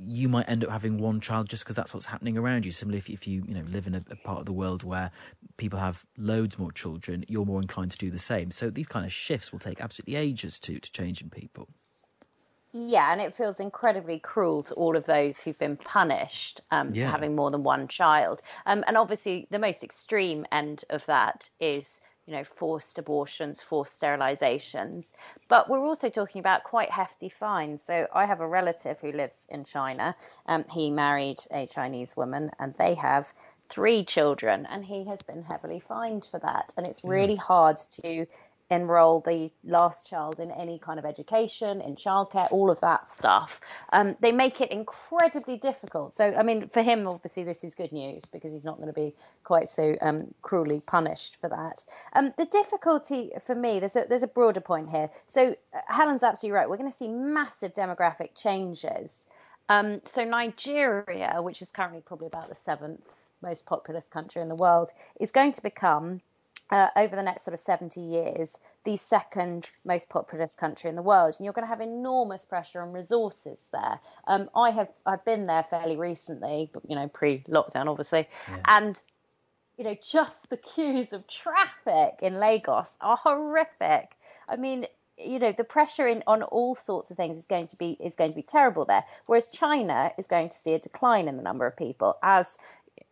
you 0.00 0.28
might 0.28 0.48
end 0.48 0.64
up 0.64 0.70
having 0.70 0.98
one 0.98 1.20
child 1.20 1.48
just 1.48 1.62
because 1.62 1.76
that's 1.76 1.94
what's 1.94 2.06
happening 2.06 2.36
around 2.36 2.64
you. 2.64 2.72
Similarly, 2.72 2.98
if, 2.98 3.08
if 3.08 3.28
you 3.28 3.44
you 3.46 3.54
know 3.54 3.64
live 3.68 3.86
in 3.86 3.94
a, 3.94 4.02
a, 4.10 4.16
part 4.16 4.40
of 4.40 4.46
the 4.46 4.52
world 4.52 4.82
where 4.82 5.12
people 5.56 5.78
have 5.78 6.04
loads 6.18 6.58
more 6.58 6.72
children, 6.72 7.24
you're 7.28 7.46
more 7.46 7.62
inclined 7.62 7.92
to 7.92 7.98
do 7.98 8.10
the 8.10 8.18
same. 8.18 8.50
So 8.50 8.68
these 8.68 8.88
kind 8.88 9.06
of 9.06 9.12
shifts 9.12 9.52
will 9.52 9.60
take 9.60 9.80
absolutely 9.80 10.16
ages 10.16 10.58
to 10.58 10.80
to 10.80 10.90
change 10.90 11.22
in 11.22 11.30
people. 11.30 11.68
Yeah, 12.78 13.10
and 13.10 13.22
it 13.22 13.34
feels 13.34 13.58
incredibly 13.58 14.18
cruel 14.18 14.62
to 14.64 14.74
all 14.74 14.96
of 14.96 15.06
those 15.06 15.38
who've 15.38 15.58
been 15.58 15.78
punished 15.78 16.60
um, 16.70 16.94
yeah. 16.94 17.06
for 17.06 17.12
having 17.12 17.34
more 17.34 17.50
than 17.50 17.62
one 17.62 17.88
child. 17.88 18.42
Um, 18.66 18.84
and 18.86 18.98
obviously, 18.98 19.46
the 19.50 19.58
most 19.58 19.82
extreme 19.82 20.44
end 20.52 20.84
of 20.90 21.04
that 21.06 21.48
is, 21.58 22.02
you 22.26 22.34
know, 22.34 22.44
forced 22.44 22.98
abortions, 22.98 23.62
forced 23.62 23.98
sterilizations. 23.98 25.14
But 25.48 25.70
we're 25.70 25.80
also 25.86 26.10
talking 26.10 26.38
about 26.38 26.64
quite 26.64 26.90
hefty 26.90 27.30
fines. 27.30 27.82
So 27.82 28.08
I 28.14 28.26
have 28.26 28.40
a 28.40 28.48
relative 28.48 29.00
who 29.00 29.12
lives 29.12 29.46
in 29.48 29.64
China. 29.64 30.14
Um, 30.44 30.66
he 30.70 30.90
married 30.90 31.38
a 31.50 31.66
Chinese 31.66 32.14
woman, 32.14 32.50
and 32.58 32.74
they 32.78 32.94
have 32.96 33.32
three 33.70 34.04
children, 34.04 34.66
and 34.66 34.84
he 34.84 35.04
has 35.04 35.22
been 35.22 35.42
heavily 35.42 35.80
fined 35.80 36.28
for 36.30 36.40
that. 36.40 36.74
And 36.76 36.86
it's 36.86 37.02
really 37.04 37.36
hard 37.36 37.78
to 38.02 38.26
enroll 38.70 39.20
the 39.20 39.50
last 39.64 40.08
child 40.08 40.40
in 40.40 40.50
any 40.50 40.78
kind 40.78 40.98
of 40.98 41.04
education, 41.04 41.80
in 41.80 41.94
childcare, 41.94 42.50
all 42.50 42.70
of 42.70 42.80
that 42.80 43.08
stuff. 43.08 43.60
Um, 43.92 44.16
they 44.20 44.32
make 44.32 44.60
it 44.60 44.72
incredibly 44.72 45.56
difficult. 45.56 46.12
So, 46.12 46.34
I 46.34 46.42
mean, 46.42 46.68
for 46.68 46.82
him, 46.82 47.06
obviously, 47.06 47.44
this 47.44 47.62
is 47.62 47.74
good 47.74 47.92
news 47.92 48.24
because 48.24 48.52
he's 48.52 48.64
not 48.64 48.76
going 48.76 48.88
to 48.88 48.92
be 48.92 49.14
quite 49.44 49.68
so 49.68 49.96
um, 50.00 50.34
cruelly 50.42 50.80
punished 50.80 51.40
for 51.40 51.48
that. 51.48 51.84
Um, 52.14 52.32
the 52.36 52.46
difficulty 52.46 53.30
for 53.44 53.54
me, 53.54 53.78
there's 53.78 53.96
a, 53.96 54.04
there's 54.08 54.24
a 54.24 54.28
broader 54.28 54.60
point 54.60 54.90
here. 54.90 55.10
So, 55.26 55.54
uh, 55.72 55.80
Helen's 55.86 56.24
absolutely 56.24 56.56
right. 56.56 56.68
We're 56.68 56.78
going 56.78 56.90
to 56.90 56.96
see 56.96 57.08
massive 57.08 57.72
demographic 57.72 58.34
changes. 58.34 59.28
Um, 59.68 60.00
so, 60.04 60.24
Nigeria, 60.24 61.40
which 61.40 61.62
is 61.62 61.70
currently 61.70 62.00
probably 62.00 62.26
about 62.26 62.48
the 62.48 62.54
seventh 62.56 63.04
most 63.42 63.66
populous 63.66 64.08
country 64.08 64.42
in 64.42 64.48
the 64.48 64.54
world, 64.56 64.90
is 65.20 65.30
going 65.30 65.52
to 65.52 65.62
become 65.62 66.20
uh, 66.70 66.88
over 66.96 67.14
the 67.14 67.22
next 67.22 67.44
sort 67.44 67.54
of 67.54 67.60
70 67.60 68.00
years, 68.00 68.58
the 68.84 68.96
second 68.96 69.70
most 69.84 70.08
populous 70.08 70.54
country 70.54 70.90
in 70.90 70.96
the 70.96 71.02
world, 71.02 71.36
and 71.36 71.44
you're 71.44 71.52
going 71.52 71.64
to 71.64 71.68
have 71.68 71.80
enormous 71.80 72.44
pressure 72.44 72.80
on 72.80 72.92
resources 72.92 73.68
there. 73.72 74.00
Um, 74.26 74.50
I 74.54 74.70
have 74.70 74.88
I've 75.04 75.24
been 75.24 75.46
there 75.46 75.62
fairly 75.62 75.96
recently, 75.96 76.70
but 76.72 76.82
you 76.88 76.96
know, 76.96 77.08
pre-lockdown, 77.08 77.86
obviously, 77.86 78.28
yeah. 78.48 78.58
and 78.66 79.00
you 79.78 79.84
know, 79.84 79.96
just 80.02 80.48
the 80.50 80.56
queues 80.56 81.12
of 81.12 81.26
traffic 81.26 82.20
in 82.22 82.40
Lagos 82.40 82.96
are 83.00 83.16
horrific. 83.16 84.10
I 84.48 84.56
mean, 84.56 84.86
you 85.18 85.38
know, 85.38 85.52
the 85.52 85.64
pressure 85.64 86.06
in 86.06 86.22
on 86.26 86.42
all 86.42 86.74
sorts 86.74 87.10
of 87.10 87.16
things 87.16 87.36
is 87.36 87.46
going 87.46 87.68
to 87.68 87.76
be 87.76 87.96
is 88.00 88.16
going 88.16 88.30
to 88.30 88.36
be 88.36 88.42
terrible 88.42 88.84
there. 88.84 89.04
Whereas 89.26 89.48
China 89.48 90.12
is 90.18 90.26
going 90.26 90.48
to 90.50 90.56
see 90.56 90.74
a 90.74 90.78
decline 90.78 91.28
in 91.28 91.36
the 91.36 91.42
number 91.42 91.66
of 91.66 91.76
people 91.76 92.18
as 92.22 92.58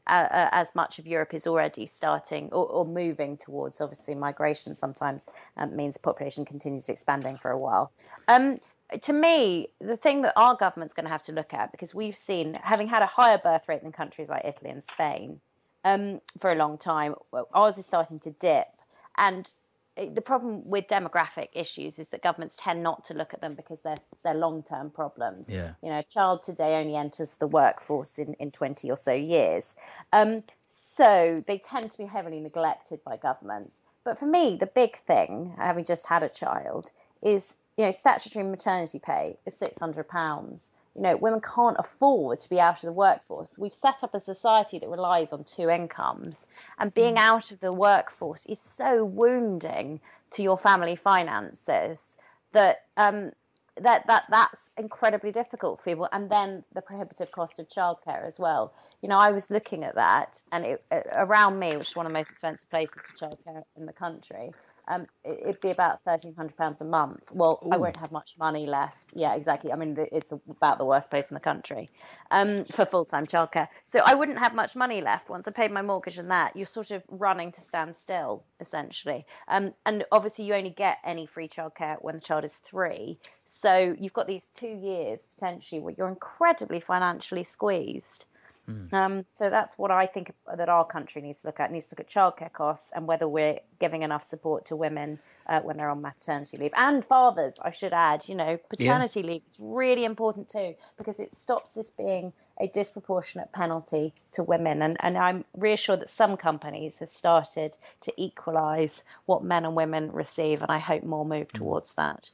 uh, 0.06 0.49
as 0.52 0.75
much 0.75 0.99
of 0.99 1.06
Europe 1.06 1.34
is 1.34 1.46
already 1.46 1.87
starting 1.87 2.49
or, 2.52 2.66
or 2.66 2.84
moving 2.84 3.37
towards. 3.37 3.80
Obviously, 3.80 4.14
migration 4.14 4.76
sometimes 4.76 5.28
um, 5.56 5.75
means 5.75 5.96
population 5.96 6.44
continues 6.44 6.88
expanding 6.88 7.37
for 7.37 7.50
a 7.50 7.58
while. 7.58 7.90
Um, 8.28 8.56
to 9.00 9.12
me, 9.12 9.68
the 9.80 9.96
thing 9.96 10.20
that 10.23 10.34
our 10.37 10.54
government's 10.56 10.94
going 10.94 11.04
to 11.04 11.11
have 11.11 11.25
to 11.25 11.32
look 11.32 11.54
at, 11.54 11.73
because 11.73 11.94
we've 11.94 12.16
seen, 12.16 12.54
having 12.62 12.87
had 12.87 13.02
a 13.02 13.06
higher 13.06 13.38
birth 13.38 13.68
rate 13.68 13.82
than 13.82 13.92
countries 13.92 14.28
like 14.28 14.44
Italy 14.44 14.70
and 14.70 14.84
Spain 14.84 15.40
um, 15.84 16.20
for 16.38 16.50
a 16.50 16.54
long 16.54 16.78
time, 16.78 17.14
ours 17.52 17.78
is 17.78 17.87
starting 17.87 18.18
to 18.20 18.30
dip. 18.32 18.68
And 19.16 19.50
the 19.96 20.22
problem 20.22 20.68
with 20.68 20.88
demographic 20.88 21.48
issues 21.52 21.98
is 21.98 22.08
that 22.10 22.22
governments 22.22 22.56
tend 22.58 22.82
not 22.82 23.04
to 23.04 23.14
look 23.14 23.32
at 23.32 23.40
them 23.40 23.54
because 23.54 23.80
they're 23.82 23.98
they're 24.24 24.34
long 24.34 24.62
term 24.62 24.90
problems. 24.90 25.52
Yeah. 25.52 25.74
You 25.82 25.90
know, 25.90 25.98
a 25.98 26.02
child 26.02 26.42
today 26.42 26.80
only 26.80 26.96
enters 26.96 27.36
the 27.36 27.46
workforce 27.46 28.18
in, 28.18 28.34
in 28.34 28.50
twenty 28.50 28.90
or 28.90 28.96
so 28.96 29.12
years. 29.12 29.76
Um, 30.12 30.42
so 30.66 31.44
they 31.46 31.58
tend 31.58 31.92
to 31.92 31.98
be 31.98 32.06
heavily 32.06 32.40
neglected 32.40 33.04
by 33.04 33.16
governments. 33.16 33.80
But 34.02 34.18
for 34.18 34.26
me, 34.26 34.56
the 34.58 34.66
big 34.66 34.96
thing, 34.96 35.54
having 35.56 35.84
just 35.84 36.06
had 36.06 36.22
a 36.24 36.28
child, 36.28 36.90
is 37.22 37.56
you 37.76 37.84
know, 37.84 37.92
statutory 37.92 38.44
maternity 38.44 38.98
pay 38.98 39.36
is 39.46 39.54
six 39.56 39.78
hundred 39.78 40.08
pounds 40.08 40.72
you 40.94 41.02
know, 41.02 41.16
women 41.16 41.40
can't 41.40 41.76
afford 41.78 42.38
to 42.38 42.48
be 42.48 42.60
out 42.60 42.76
of 42.76 42.82
the 42.82 42.92
workforce. 42.92 43.58
We've 43.58 43.74
set 43.74 44.04
up 44.04 44.14
a 44.14 44.20
society 44.20 44.78
that 44.78 44.88
relies 44.88 45.32
on 45.32 45.44
two 45.44 45.68
incomes, 45.68 46.46
and 46.78 46.94
being 46.94 47.16
mm. 47.16 47.20
out 47.20 47.50
of 47.50 47.60
the 47.60 47.72
workforce 47.72 48.46
is 48.46 48.60
so 48.60 49.04
wounding 49.04 50.00
to 50.32 50.42
your 50.42 50.58
family 50.58 50.96
finances 50.96 52.16
that 52.52 52.84
um, 52.96 53.32
that 53.80 54.06
that 54.06 54.26
that's 54.30 54.70
incredibly 54.78 55.32
difficult 55.32 55.78
for 55.78 55.84
people. 55.84 56.08
And 56.12 56.30
then 56.30 56.64
the 56.74 56.82
prohibitive 56.82 57.32
cost 57.32 57.58
of 57.58 57.68
childcare 57.68 58.24
as 58.26 58.38
well. 58.38 58.72
You 59.02 59.08
know, 59.08 59.18
I 59.18 59.32
was 59.32 59.50
looking 59.50 59.82
at 59.84 59.96
that, 59.96 60.42
and 60.52 60.64
it, 60.64 60.84
around 61.12 61.58
me, 61.58 61.76
which 61.76 61.90
is 61.90 61.96
one 61.96 62.06
of 62.06 62.12
the 62.12 62.18
most 62.18 62.30
expensive 62.30 62.70
places 62.70 63.02
for 63.02 63.26
childcare 63.26 63.64
in 63.76 63.86
the 63.86 63.92
country, 63.92 64.52
um, 64.88 65.06
it'd 65.24 65.60
be 65.60 65.70
about 65.70 66.02
thirteen 66.04 66.34
hundred 66.34 66.56
pounds 66.56 66.80
a 66.80 66.84
month. 66.84 67.30
Well, 67.32 67.60
Ooh. 67.64 67.70
I 67.72 67.76
won't 67.76 67.96
have 67.96 68.12
much 68.12 68.34
money 68.38 68.66
left. 68.66 69.14
Yeah, 69.14 69.34
exactly. 69.34 69.72
I 69.72 69.76
mean, 69.76 69.96
it's 70.12 70.32
about 70.32 70.78
the 70.78 70.84
worst 70.84 71.10
place 71.10 71.30
in 71.30 71.34
the 71.34 71.40
country 71.40 71.90
um, 72.30 72.64
for 72.66 72.84
full 72.84 73.04
time 73.04 73.26
childcare. 73.26 73.68
So 73.86 74.00
I 74.04 74.14
wouldn't 74.14 74.38
have 74.38 74.54
much 74.54 74.76
money 74.76 75.00
left 75.00 75.28
once 75.28 75.48
I 75.48 75.52
paid 75.52 75.70
my 75.70 75.82
mortgage 75.82 76.18
and 76.18 76.30
that. 76.30 76.56
You're 76.56 76.66
sort 76.66 76.90
of 76.90 77.02
running 77.08 77.52
to 77.52 77.60
stand 77.60 77.96
still, 77.96 78.44
essentially. 78.60 79.26
Um, 79.48 79.72
and 79.86 80.04
obviously, 80.12 80.44
you 80.44 80.54
only 80.54 80.70
get 80.70 80.98
any 81.04 81.26
free 81.26 81.48
childcare 81.48 81.96
when 82.00 82.14
the 82.14 82.20
child 82.20 82.44
is 82.44 82.54
three. 82.54 83.18
So 83.46 83.94
you've 83.98 84.12
got 84.12 84.26
these 84.26 84.46
two 84.54 84.68
years 84.68 85.26
potentially 85.34 85.80
where 85.80 85.94
you're 85.96 86.08
incredibly 86.08 86.80
financially 86.80 87.44
squeezed. 87.44 88.26
Mm. 88.68 88.92
Um, 88.92 89.25
so 89.33 89.50
that's 89.50 89.76
what 89.76 89.90
I 89.90 90.06
think 90.06 90.33
that 90.56 90.68
our 90.68 90.85
country 90.85 91.21
needs 91.23 91.42
to 91.42 91.49
look 91.49 91.61
at. 91.61 91.71
It 91.71 91.73
needs 91.73 91.88
to 91.88 91.94
look 91.94 92.00
at 92.00 92.09
childcare 92.09 92.52
costs 92.52 92.92
and 92.94 93.06
whether 93.06 93.28
we're 93.28 93.61
giving 93.78 94.02
enough 94.02 94.25
support 94.25 94.66
to 94.66 94.76
women 94.76 95.18
uh, 95.47 95.61
when 95.61 95.76
they're 95.76 95.90
on 95.90 96.00
maternity 96.00 96.56
leave 96.56 96.73
and 96.76 97.04
fathers. 97.04 97.59
I 97.61 97.71
should 97.73 97.92
add, 97.92 98.26
you 98.26 98.35
know, 98.35 98.59
paternity 98.71 99.21
yeah. 99.21 99.26
leave 99.26 99.42
is 99.47 99.56
really 99.59 100.04
important 100.04 100.49
too 100.49 100.75
because 100.97 101.21
it 101.21 101.35
stops 101.35 101.75
this 101.75 101.90
being 101.90 102.33
a 102.61 102.68
disproportionate 102.68 103.52
penalty 103.52 104.14
to 104.33 104.42
women. 104.42 104.80
And, 104.80 104.97
and 105.00 105.18
I'm 105.18 105.44
reassured 105.56 106.00
that 106.00 106.11
some 106.11 106.37
companies 106.37 106.99
have 106.99 107.09
started 107.09 107.76
to 108.02 108.12
equalise 108.16 109.02
what 109.26 109.42
men 109.42 109.64
and 109.64 109.75
women 109.75 110.12
receive, 110.12 110.62
and 110.62 110.71
I 110.71 110.78
hope 110.78 111.02
more 111.02 111.25
move 111.25 111.49
mm. 111.49 111.52
towards 111.52 111.97
that. 111.97 112.30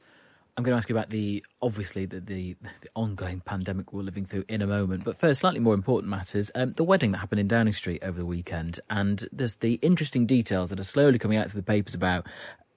I'm 0.57 0.63
going 0.63 0.73
to 0.73 0.77
ask 0.77 0.89
you 0.89 0.95
about 0.95 1.09
the 1.09 1.43
obviously 1.61 2.05
the, 2.05 2.19
the, 2.19 2.55
the 2.81 2.89
ongoing 2.93 3.39
pandemic 3.41 3.93
we're 3.93 4.01
living 4.01 4.25
through 4.25 4.43
in 4.49 4.61
a 4.61 4.67
moment. 4.67 5.03
But 5.03 5.17
first, 5.17 5.41
slightly 5.41 5.59
more 5.59 5.73
important 5.73 6.09
matters: 6.09 6.51
um, 6.55 6.73
the 6.73 6.83
wedding 6.83 7.11
that 7.13 7.19
happened 7.19 7.39
in 7.39 7.47
Downing 7.47 7.73
Street 7.73 8.03
over 8.03 8.19
the 8.19 8.25
weekend, 8.25 8.79
and 8.89 9.25
there's 9.31 9.55
the 9.55 9.75
interesting 9.75 10.25
details 10.25 10.69
that 10.69 10.79
are 10.79 10.83
slowly 10.83 11.19
coming 11.19 11.37
out 11.37 11.49
through 11.49 11.61
the 11.61 11.65
papers 11.65 11.93
about 11.93 12.27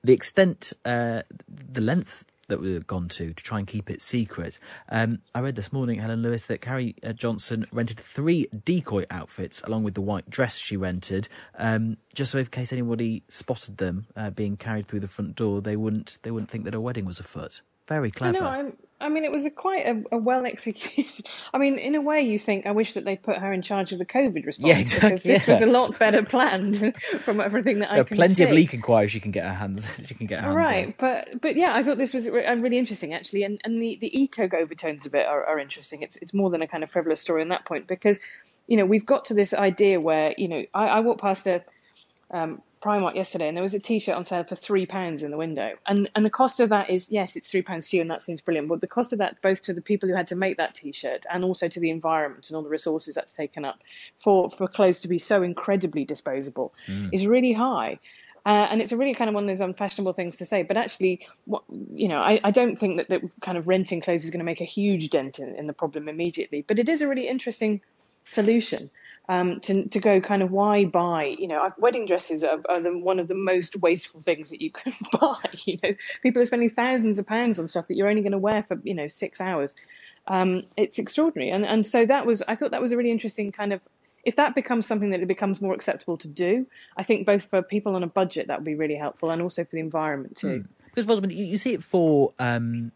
the 0.04 0.12
extent, 0.12 0.72
uh, 0.84 1.22
the 1.48 1.80
lengths 1.80 2.24
that 2.48 2.60
we've 2.60 2.86
gone 2.86 3.08
to 3.08 3.32
to 3.32 3.44
try 3.44 3.58
and 3.58 3.66
keep 3.66 3.90
it 3.90 4.00
secret. 4.00 4.58
Um, 4.88 5.18
I 5.34 5.40
read 5.40 5.54
this 5.54 5.72
morning, 5.72 5.98
Helen 5.98 6.22
Lewis, 6.22 6.46
that 6.46 6.60
Carrie 6.60 6.96
uh, 7.02 7.12
Johnson 7.12 7.66
rented 7.72 7.98
three 7.98 8.48
decoy 8.64 9.04
outfits 9.10 9.62
along 9.62 9.84
with 9.84 9.94
the 9.94 10.00
white 10.00 10.28
dress 10.28 10.56
she 10.58 10.76
rented, 10.76 11.28
um, 11.58 11.96
just 12.14 12.32
so 12.32 12.38
in 12.38 12.46
case 12.46 12.72
anybody 12.72 13.22
spotted 13.28 13.78
them 13.78 14.06
uh, 14.16 14.30
being 14.30 14.56
carried 14.56 14.86
through 14.86 15.00
the 15.00 15.06
front 15.08 15.34
door, 15.36 15.60
they 15.60 15.76
wouldn't 15.76 16.18
they 16.22 16.30
wouldn't 16.30 16.50
think 16.50 16.64
that 16.64 16.74
a 16.74 16.80
wedding 16.80 17.04
was 17.04 17.20
afoot. 17.20 17.62
Very 17.86 18.10
clever. 18.10 18.38
I 18.38 18.40
know, 18.40 18.46
I'm 18.46 18.76
I 19.00 19.08
mean, 19.08 19.24
it 19.24 19.32
was 19.32 19.44
a 19.44 19.50
quite 19.50 19.86
a, 19.86 20.02
a, 20.12 20.16
well 20.16 20.46
executed. 20.46 21.26
I 21.52 21.58
mean, 21.58 21.78
in 21.78 21.94
a 21.94 22.00
way, 22.00 22.22
you 22.22 22.38
think 22.38 22.64
I 22.64 22.70
wish 22.70 22.94
that 22.94 23.04
they 23.04 23.16
put 23.16 23.38
her 23.38 23.52
in 23.52 23.60
charge 23.60 23.92
of 23.92 23.98
the 23.98 24.06
COVID 24.06 24.46
response 24.46 24.68
yeah, 24.68 24.78
exactly, 24.78 25.08
because 25.10 25.22
this 25.24 25.46
yeah. 25.46 25.54
was 25.54 25.62
a 25.62 25.66
lot 25.66 25.98
better 25.98 26.22
planned 26.22 26.94
from 27.20 27.40
everything 27.40 27.80
that 27.80 27.90
there 27.90 28.00
I 28.00 28.04
can. 28.04 28.16
There 28.16 28.24
are 28.24 28.26
plenty 28.26 28.34
see. 28.34 28.44
of 28.44 28.52
leak 28.52 28.72
inquiries 28.72 29.10
she 29.10 29.20
can 29.20 29.32
get 29.32 29.44
her 29.44 29.52
hands. 29.52 29.90
She 30.06 30.14
can 30.14 30.26
get 30.26 30.40
her 30.40 30.46
hands 30.46 30.56
right, 30.56 30.86
on. 30.86 30.94
but 30.98 31.40
but 31.40 31.56
yeah, 31.56 31.74
I 31.74 31.82
thought 31.82 31.98
this 31.98 32.14
was 32.14 32.28
really 32.28 32.78
interesting 32.78 33.14
actually, 33.14 33.42
and 33.42 33.60
and 33.64 33.82
the 33.82 33.98
the 34.00 34.16
eco 34.18 34.48
overtones 34.56 35.06
of 35.06 35.14
it 35.14 35.26
are, 35.26 35.44
are 35.44 35.58
interesting. 35.58 36.02
It's 36.02 36.16
it's 36.16 36.32
more 36.32 36.50
than 36.50 36.62
a 36.62 36.68
kind 36.68 36.84
of 36.84 36.90
frivolous 36.90 37.20
story 37.20 37.42
on 37.42 37.48
that 37.48 37.64
point 37.64 37.86
because, 37.86 38.20
you 38.68 38.76
know, 38.76 38.84
we've 38.84 39.06
got 39.06 39.24
to 39.26 39.34
this 39.34 39.52
idea 39.52 40.00
where 40.00 40.34
you 40.38 40.48
know 40.48 40.64
I, 40.72 40.86
I 40.86 41.00
walked 41.00 41.20
past 41.20 41.46
a. 41.46 41.64
Um, 42.30 42.62
Primark 42.84 43.14
yesterday, 43.14 43.48
and 43.48 43.56
there 43.56 43.62
was 43.62 43.72
a 43.72 43.78
T-shirt 43.78 44.14
on 44.14 44.24
sale 44.24 44.44
for 44.44 44.56
three 44.56 44.84
pounds 44.84 45.22
in 45.22 45.30
the 45.30 45.38
window, 45.38 45.72
and 45.86 46.10
and 46.14 46.24
the 46.24 46.30
cost 46.30 46.60
of 46.60 46.68
that 46.68 46.90
is 46.90 47.10
yes, 47.10 47.34
it's 47.34 47.48
three 47.48 47.62
pounds 47.62 47.88
to 47.88 47.96
you, 47.96 48.02
and 48.02 48.10
that 48.10 48.20
seems 48.20 48.42
brilliant. 48.42 48.68
But 48.68 48.82
the 48.82 48.86
cost 48.86 49.12
of 49.14 49.18
that, 49.20 49.40
both 49.40 49.62
to 49.62 49.72
the 49.72 49.80
people 49.80 50.06
who 50.08 50.14
had 50.14 50.28
to 50.28 50.36
make 50.36 50.58
that 50.58 50.74
T-shirt, 50.74 51.24
and 51.32 51.44
also 51.44 51.66
to 51.66 51.80
the 51.80 51.88
environment 51.88 52.48
and 52.48 52.56
all 52.56 52.62
the 52.62 52.68
resources 52.68 53.14
that's 53.14 53.32
taken 53.32 53.64
up 53.64 53.78
for 54.22 54.50
for 54.50 54.68
clothes 54.68 55.00
to 55.00 55.08
be 55.08 55.18
so 55.18 55.42
incredibly 55.42 56.04
disposable, 56.04 56.74
mm. 56.86 57.08
is 57.10 57.26
really 57.26 57.54
high. 57.54 57.98
Uh, 58.46 58.68
and 58.70 58.82
it's 58.82 58.92
a 58.92 58.96
really 58.98 59.14
kind 59.14 59.30
of 59.30 59.34
one 59.34 59.44
of 59.44 59.48
those 59.48 59.62
unfashionable 59.64 60.12
things 60.12 60.36
to 60.36 60.44
say, 60.44 60.62
but 60.62 60.76
actually, 60.76 61.26
what, 61.46 61.62
you 61.94 62.06
know, 62.06 62.18
I, 62.18 62.38
I 62.44 62.50
don't 62.50 62.78
think 62.78 62.98
that, 62.98 63.08
that 63.08 63.22
kind 63.40 63.56
of 63.56 63.66
renting 63.66 64.02
clothes 64.02 64.22
is 64.22 64.30
going 64.30 64.40
to 64.40 64.44
make 64.44 64.60
a 64.60 64.66
huge 64.66 65.08
dent 65.08 65.38
in, 65.38 65.54
in 65.54 65.66
the 65.66 65.72
problem 65.72 66.10
immediately. 66.10 66.62
But 66.68 66.78
it 66.78 66.90
is 66.90 67.00
a 67.00 67.08
really 67.08 67.26
interesting 67.26 67.80
solution 68.24 68.90
um, 69.28 69.60
to 69.60 69.86
to 69.88 70.00
go 70.00 70.20
kind 70.20 70.42
of 70.42 70.50
why 70.50 70.84
buy? 70.84 71.36
You 71.38 71.48
know, 71.48 71.70
wedding 71.78 72.06
dresses 72.06 72.44
are, 72.44 72.60
are 72.68 72.80
the, 72.80 72.96
one 72.96 73.18
of 73.18 73.28
the 73.28 73.34
most 73.34 73.76
wasteful 73.76 74.20
things 74.20 74.50
that 74.50 74.60
you 74.60 74.70
can 74.70 74.92
buy. 75.20 75.50
You 75.64 75.78
know, 75.82 75.94
people 76.22 76.42
are 76.42 76.46
spending 76.46 76.70
thousands 76.70 77.18
of 77.18 77.26
pounds 77.26 77.58
on 77.58 77.68
stuff 77.68 77.88
that 77.88 77.96
you're 77.96 78.08
only 78.08 78.22
going 78.22 78.32
to 78.32 78.38
wear 78.38 78.64
for 78.64 78.78
you 78.82 78.94
know 78.94 79.08
six 79.08 79.40
hours. 79.40 79.74
Um, 80.26 80.64
it's 80.76 80.98
extraordinary, 80.98 81.50
and 81.50 81.64
and 81.64 81.86
so 81.86 82.06
that 82.06 82.26
was 82.26 82.42
I 82.48 82.56
thought 82.56 82.70
that 82.70 82.82
was 82.82 82.92
a 82.92 82.96
really 82.96 83.10
interesting 83.10 83.52
kind 83.52 83.72
of. 83.72 83.80
If 84.24 84.36
that 84.36 84.54
becomes 84.54 84.86
something 84.86 85.10
that 85.10 85.20
it 85.20 85.28
becomes 85.28 85.60
more 85.60 85.74
acceptable 85.74 86.16
to 86.16 86.28
do, 86.28 86.66
I 86.96 87.02
think 87.02 87.26
both 87.26 87.44
for 87.44 87.60
people 87.60 87.94
on 87.94 88.02
a 88.02 88.06
budget 88.06 88.46
that 88.46 88.58
would 88.58 88.64
be 88.64 88.74
really 88.74 88.94
helpful, 88.94 89.30
and 89.30 89.42
also 89.42 89.64
for 89.64 89.70
the 89.72 89.80
environment 89.80 90.36
too. 90.36 90.46
Mm. 90.46 90.66
Because 90.86 91.06
Rosamund, 91.06 91.32
you, 91.32 91.44
you 91.44 91.58
see 91.58 91.74
it 91.74 91.82
for 91.82 92.32
um, 92.38 92.92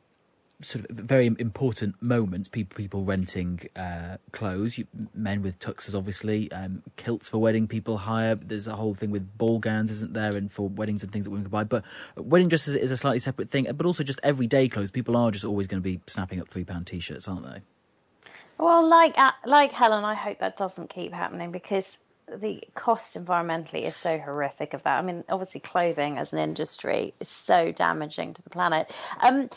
sort 0.60 0.88
of 0.88 0.96
very 0.96 1.26
important 1.26 2.00
moments. 2.02 2.48
People 2.48 2.76
people 2.76 3.04
renting 3.04 3.60
uh, 3.76 4.16
clothes, 4.32 4.78
you, 4.78 4.86
men 5.14 5.42
with 5.42 5.58
tuxes, 5.58 5.96
obviously, 5.96 6.50
um, 6.52 6.82
kilts 6.96 7.28
for 7.28 7.38
wedding 7.38 7.68
people 7.68 7.98
hire. 7.98 8.34
There's 8.34 8.66
a 8.66 8.76
whole 8.76 8.94
thing 8.94 9.10
with 9.10 9.36
ball 9.38 9.58
gowns, 9.58 9.90
isn't 9.90 10.14
there, 10.14 10.34
and 10.36 10.50
for 10.50 10.68
weddings 10.68 11.02
and 11.02 11.12
things 11.12 11.24
that 11.26 11.30
women 11.30 11.44
can 11.44 11.50
buy. 11.50 11.64
But 11.64 11.84
wedding 12.16 12.48
dresses 12.48 12.74
is 12.74 12.90
a 12.90 12.96
slightly 12.96 13.20
separate 13.20 13.50
thing. 13.50 13.66
But 13.74 13.86
also 13.86 14.02
just 14.02 14.20
everyday 14.22 14.68
clothes. 14.68 14.90
People 14.90 15.16
are 15.16 15.30
just 15.30 15.44
always 15.44 15.66
going 15.66 15.82
to 15.82 15.88
be 15.88 16.00
snapping 16.06 16.40
up 16.40 16.48
three 16.48 16.64
pound 16.64 16.86
t-shirts, 16.86 17.28
aren't 17.28 17.44
they? 17.44 17.62
Well, 18.58 18.88
like 18.88 19.14
uh, 19.16 19.32
like 19.46 19.72
Helen, 19.72 20.04
I 20.04 20.14
hope 20.14 20.40
that 20.40 20.56
doesn't 20.56 20.90
keep 20.90 21.12
happening 21.12 21.52
because 21.52 21.98
the 22.36 22.62
cost 22.74 23.16
environmentally 23.16 23.86
is 23.86 23.96
so 23.96 24.18
horrific 24.18 24.74
of 24.74 24.82
that. 24.82 24.98
I 24.98 25.02
mean, 25.02 25.24
obviously, 25.28 25.60
clothing 25.60 26.18
as 26.18 26.32
an 26.32 26.40
industry 26.40 27.14
is 27.20 27.28
so 27.28 27.72
damaging 27.72 28.34
to 28.34 28.42
the 28.42 28.50
planet. 28.50 28.90
Um, 29.20 29.48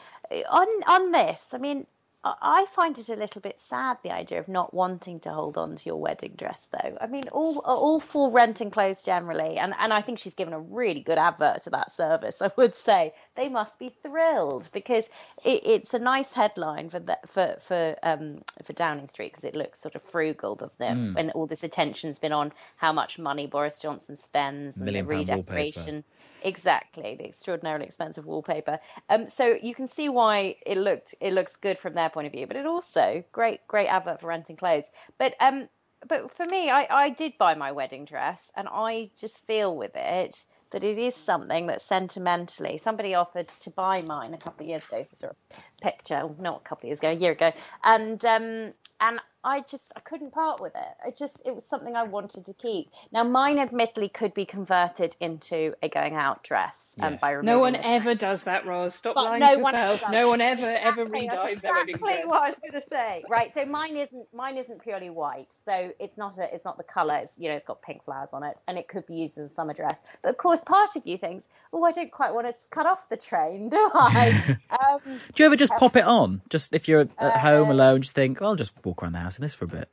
on 0.50 0.68
on 0.88 1.12
this, 1.12 1.54
I 1.54 1.58
mean, 1.58 1.88
I 2.24 2.68
find 2.76 2.98
it 3.00 3.10
a 3.10 3.16
little 3.16 3.42
bit 3.42 3.60
sad 3.60 3.98
the 4.04 4.12
idea 4.12 4.40
of 4.40 4.48
not 4.48 4.76
wanting 4.76 5.20
to 5.22 5.32
hold 5.32 5.58
on 5.58 5.76
to 5.76 5.86
your 5.86 5.96
wedding 5.96 6.34
dress, 6.38 6.70
though. 6.72 6.96
I 7.02 7.08
mean, 7.08 7.24
all 7.32 7.58
all 7.60 8.00
for 8.00 8.30
renting 8.30 8.70
clothes 8.70 9.04
generally, 9.04 9.58
and 9.58 9.74
and 9.80 9.92
I 9.92 10.02
think 10.02 10.20
she's 10.20 10.36
given 10.36 10.54
a 10.54 10.60
really 10.60 11.02
good 11.02 11.18
advert 11.18 11.64
to 11.64 11.72
that 11.72 11.92
service. 11.92 12.42
I 12.44 12.52
would 12.58 12.76
say 12.76 13.14
they 13.36 13.50
must 13.50 13.80
be 13.80 13.90
thrilled 14.04 14.70
because 14.72 15.10
it, 15.44 15.62
it's 15.66 15.96
a 15.96 16.00
nice 16.00 16.32
headline 16.32 16.92
for 16.92 17.00
the, 17.00 17.18
for 17.26 17.58
for 17.62 17.96
um 18.04 18.44
for 18.64 18.74
Downing 18.74 19.08
Street 19.08 19.32
because 19.32 19.44
it 19.44 19.56
looks 19.56 19.80
sort 19.80 19.96
of 19.96 20.04
frugal, 20.04 20.54
doesn't 20.54 20.82
it? 20.82 20.94
Mm. 20.94 21.16
When 21.16 21.30
all 21.32 21.48
this 21.48 21.64
attention's 21.64 22.20
been 22.20 22.34
on 22.34 22.54
how 22.78 22.94
much 22.94 23.18
money 23.18 23.48
Boris 23.48 23.80
Johnson 23.80 24.16
spends 24.16 24.78
and 24.78 24.88
the 24.88 25.02
redecoration. 25.02 26.04
Exactly, 26.44 27.16
the 27.16 27.26
extraordinarily 27.26 27.86
expensive 27.86 28.26
wallpaper. 28.26 28.80
Um, 29.10 29.30
so 29.30 29.58
you 29.62 29.76
can 29.76 29.88
see 29.88 30.10
why 30.10 30.56
it 30.66 30.76
looked 30.78 31.14
it 31.20 31.34
looks 31.34 31.56
good 31.56 31.78
from 31.78 31.94
their 31.94 32.10
point 32.14 32.28
of 32.28 32.34
view, 32.34 32.48
but 32.48 32.56
it 32.56 32.66
also 32.66 33.24
great 33.32 33.66
great 33.68 33.88
advert 33.88 34.22
for 34.22 34.28
renting 34.28 34.56
clothes. 34.56 34.86
But 35.18 35.36
um, 35.40 35.68
but 36.08 36.36
for 36.36 36.46
me, 36.46 36.70
I, 36.70 36.88
I 36.90 37.10
did 37.10 37.38
buy 37.38 37.56
my 37.56 37.72
wedding 37.72 38.06
dress, 38.06 38.52
and 38.56 38.68
I 38.72 39.12
just 39.20 39.40
feel 39.46 39.76
with 39.76 39.96
it 39.96 40.44
that 40.72 40.84
it 40.84 40.98
is 40.98 41.16
something 41.16 41.68
that 41.68 41.82
sentimentally 41.82 42.78
somebody 42.78 43.14
offered 43.14 43.50
to 43.50 43.70
buy 43.70 44.02
mine 44.02 44.34
a 44.34 44.38
couple 44.38 44.64
of 44.64 44.70
years 44.70 44.88
ago. 44.88 45.04
So 45.04 45.16
sort 45.16 45.32
of 45.34 45.58
picture, 45.82 46.30
not 46.40 46.62
a 46.66 46.70
couple 46.70 46.88
of 46.88 46.90
years 46.90 47.00
ago, 47.00 47.10
a 47.10 47.14
year 47.14 47.34
ago, 47.34 47.52
and 47.84 48.24
um, 48.26 48.74
and 49.00 49.20
I 49.44 49.62
just 49.62 49.92
I 49.96 50.00
couldn't 50.02 50.32
part 50.32 50.62
with 50.62 50.74
it. 50.76 51.08
It 51.08 51.18
just 51.18 51.42
it 51.46 51.56
was 51.56 51.66
something 51.66 51.96
I 51.96 52.04
wanted 52.04 52.46
to 52.46 52.54
keep. 52.54 52.90
Now 53.12 53.24
mine 53.24 53.60
admittedly 53.60 54.10
could 54.10 54.34
be 54.34 54.46
converted 54.46 55.16
into 55.20 55.74
a 55.82 55.90
going 55.90 56.16
out 56.16 56.44
dress 56.44 56.96
um, 57.02 57.18
by 57.20 57.36
No 57.42 57.60
one 57.60 57.76
ever 57.76 58.06
train. 58.06 58.18
does 58.18 58.44
that, 58.44 58.66
Rose. 58.66 58.96
Stop 58.96 59.16
but 59.16 59.26
lying 59.26 59.40
no 59.42 59.56
to 59.56 59.60
yourself. 59.60 60.04
no 60.12 60.30
one 60.30 60.42
ever 60.42 60.70
ever 60.70 61.04
exactly, 61.04 61.28
redyes 61.28 61.62
their 61.62 61.74
wedding 61.74 61.98
dress. 61.98 62.26
what 62.26 62.44
I 62.44 62.50
was 62.50 62.60
going 62.62 62.82
to 62.82 62.88
say. 62.88 63.24
Right. 63.30 63.54
So 63.54 63.66
mine 63.66 63.98
isn't 63.98 64.28
mine 64.34 64.58
isn't 64.58 64.82
purely 64.84 65.10
white. 65.10 65.52
So 65.52 65.92
it's 66.00 66.18
not 66.18 66.38
a 66.38 66.54
it's 66.54 66.66
not 66.66 66.78
the 66.78 66.84
colour. 66.84 67.18
It's 67.18 67.38
you 67.38 67.50
know 67.50 67.56
it's 67.56 67.66
got 67.66 67.82
pink 67.82 68.04
flowers 68.04 68.30
on 68.34 68.44
it, 68.44 68.62
and 68.68 68.78
it 68.78 68.88
could 68.88 69.08
be 69.08 69.16
used 69.16 69.38
as 69.38 69.46
a 69.46 69.50
summer 69.54 69.74
dress. 69.74 69.98
But 70.22 70.30
of 70.30 70.38
course, 70.38 70.60
part 70.66 70.96
of 70.96 71.06
you 71.08 71.18
thinks, 71.18 71.48
oh, 71.74 71.84
I 71.84 71.92
don't 71.92 72.12
quite 72.12 72.34
want 72.34 72.48
to 72.48 72.54
cut 72.70 72.86
off 72.86 73.10
the 73.10 73.18
train, 73.18 73.70
do 73.70 73.90
I? 73.94 74.58
um, 74.70 75.00
do 75.06 75.44
you 75.44 75.46
ever 75.46 75.56
just 75.56 75.74
pop 75.74 75.96
it 75.96 76.06
on? 76.06 76.42
Just 76.50 76.74
if 76.74 76.88
you're 76.88 77.10
at 77.18 77.38
home 77.38 77.70
uh, 77.70 77.74
alone, 77.74 78.02
just 78.02 78.16
think, 78.16 78.40
well, 78.40 78.52
I'll 78.52 78.56
just 78.56 78.74
walk 78.84 79.02
around 79.02 79.14
the 79.14 79.20
house 79.20 79.31
in 79.38 79.42
this 79.44 79.54
for 79.54 79.66
a 79.66 79.68
bit 79.68 79.90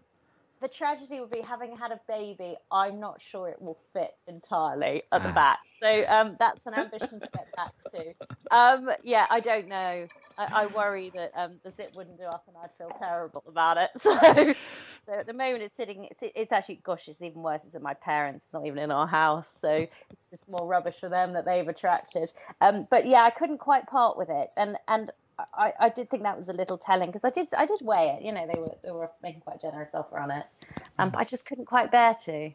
the 0.60 0.68
tragedy 0.68 1.20
would 1.20 1.30
be 1.30 1.40
having 1.40 1.76
had 1.76 1.92
a 1.92 2.00
baby. 2.08 2.56
I'm 2.70 2.98
not 2.98 3.20
sure 3.20 3.46
it 3.46 3.60
will 3.60 3.78
fit 3.92 4.20
entirely 4.26 5.02
at 5.12 5.22
the 5.22 5.30
ah. 5.30 5.34
back. 5.34 5.58
So 5.80 6.04
um, 6.08 6.36
that's 6.38 6.66
an 6.66 6.74
ambition 6.74 7.20
to 7.20 7.26
get 7.32 7.46
back 7.56 7.72
to. 7.92 8.14
Um, 8.50 8.90
yeah, 9.04 9.26
I 9.30 9.40
don't 9.40 9.68
know. 9.68 10.06
I, 10.36 10.46
I 10.52 10.66
worry 10.66 11.10
that 11.14 11.32
um, 11.36 11.54
the 11.64 11.70
zip 11.70 11.94
wouldn't 11.94 12.18
do 12.18 12.24
up, 12.24 12.44
and 12.48 12.56
I'd 12.62 12.70
feel 12.78 12.90
terrible 12.98 13.44
about 13.46 13.76
it. 13.76 13.90
So, 14.02 14.54
so 15.06 15.20
at 15.20 15.26
the 15.26 15.32
moment, 15.32 15.62
it's 15.62 15.76
sitting. 15.76 16.04
It's, 16.04 16.20
it's 16.22 16.52
actually, 16.52 16.80
gosh, 16.82 17.08
it's 17.08 17.22
even 17.22 17.42
worse. 17.42 17.64
It's 17.64 17.74
at 17.74 17.82
my 17.82 17.94
parents. 17.94 18.44
It's 18.44 18.54
not 18.54 18.66
even 18.66 18.78
in 18.78 18.90
our 18.90 19.06
house. 19.06 19.48
So 19.60 19.86
it's 20.10 20.24
just 20.26 20.46
more 20.48 20.66
rubbish 20.66 20.96
for 21.00 21.08
them 21.08 21.32
that 21.32 21.44
they've 21.46 21.66
attracted. 21.66 22.30
Um, 22.60 22.86
but 22.90 23.06
yeah, 23.06 23.22
I 23.22 23.30
couldn't 23.30 23.58
quite 23.58 23.86
part 23.86 24.18
with 24.18 24.28
it, 24.28 24.52
and 24.56 24.76
and 24.86 25.10
I, 25.38 25.72
I 25.78 25.88
did 25.88 26.10
think 26.10 26.24
that 26.24 26.36
was 26.36 26.48
a 26.48 26.52
little 26.52 26.78
telling 26.78 27.08
because 27.08 27.24
I 27.24 27.30
did 27.30 27.52
I 27.54 27.66
did 27.66 27.80
weigh 27.80 28.16
it. 28.18 28.24
You 28.24 28.32
know, 28.32 28.46
they 28.52 28.58
were 28.58 28.74
they 28.82 28.90
were 28.90 29.10
making 29.22 29.42
quite 29.42 29.56
a 29.56 29.60
generous 29.60 29.94
offer 29.94 30.18
on 30.18 30.30
it, 30.30 30.44
um, 30.98 31.10
but 31.10 31.18
I 31.18 31.24
just 31.24 31.46
couldn't 31.46 31.66
quite 31.66 31.90
bear 31.92 32.14
to. 32.24 32.50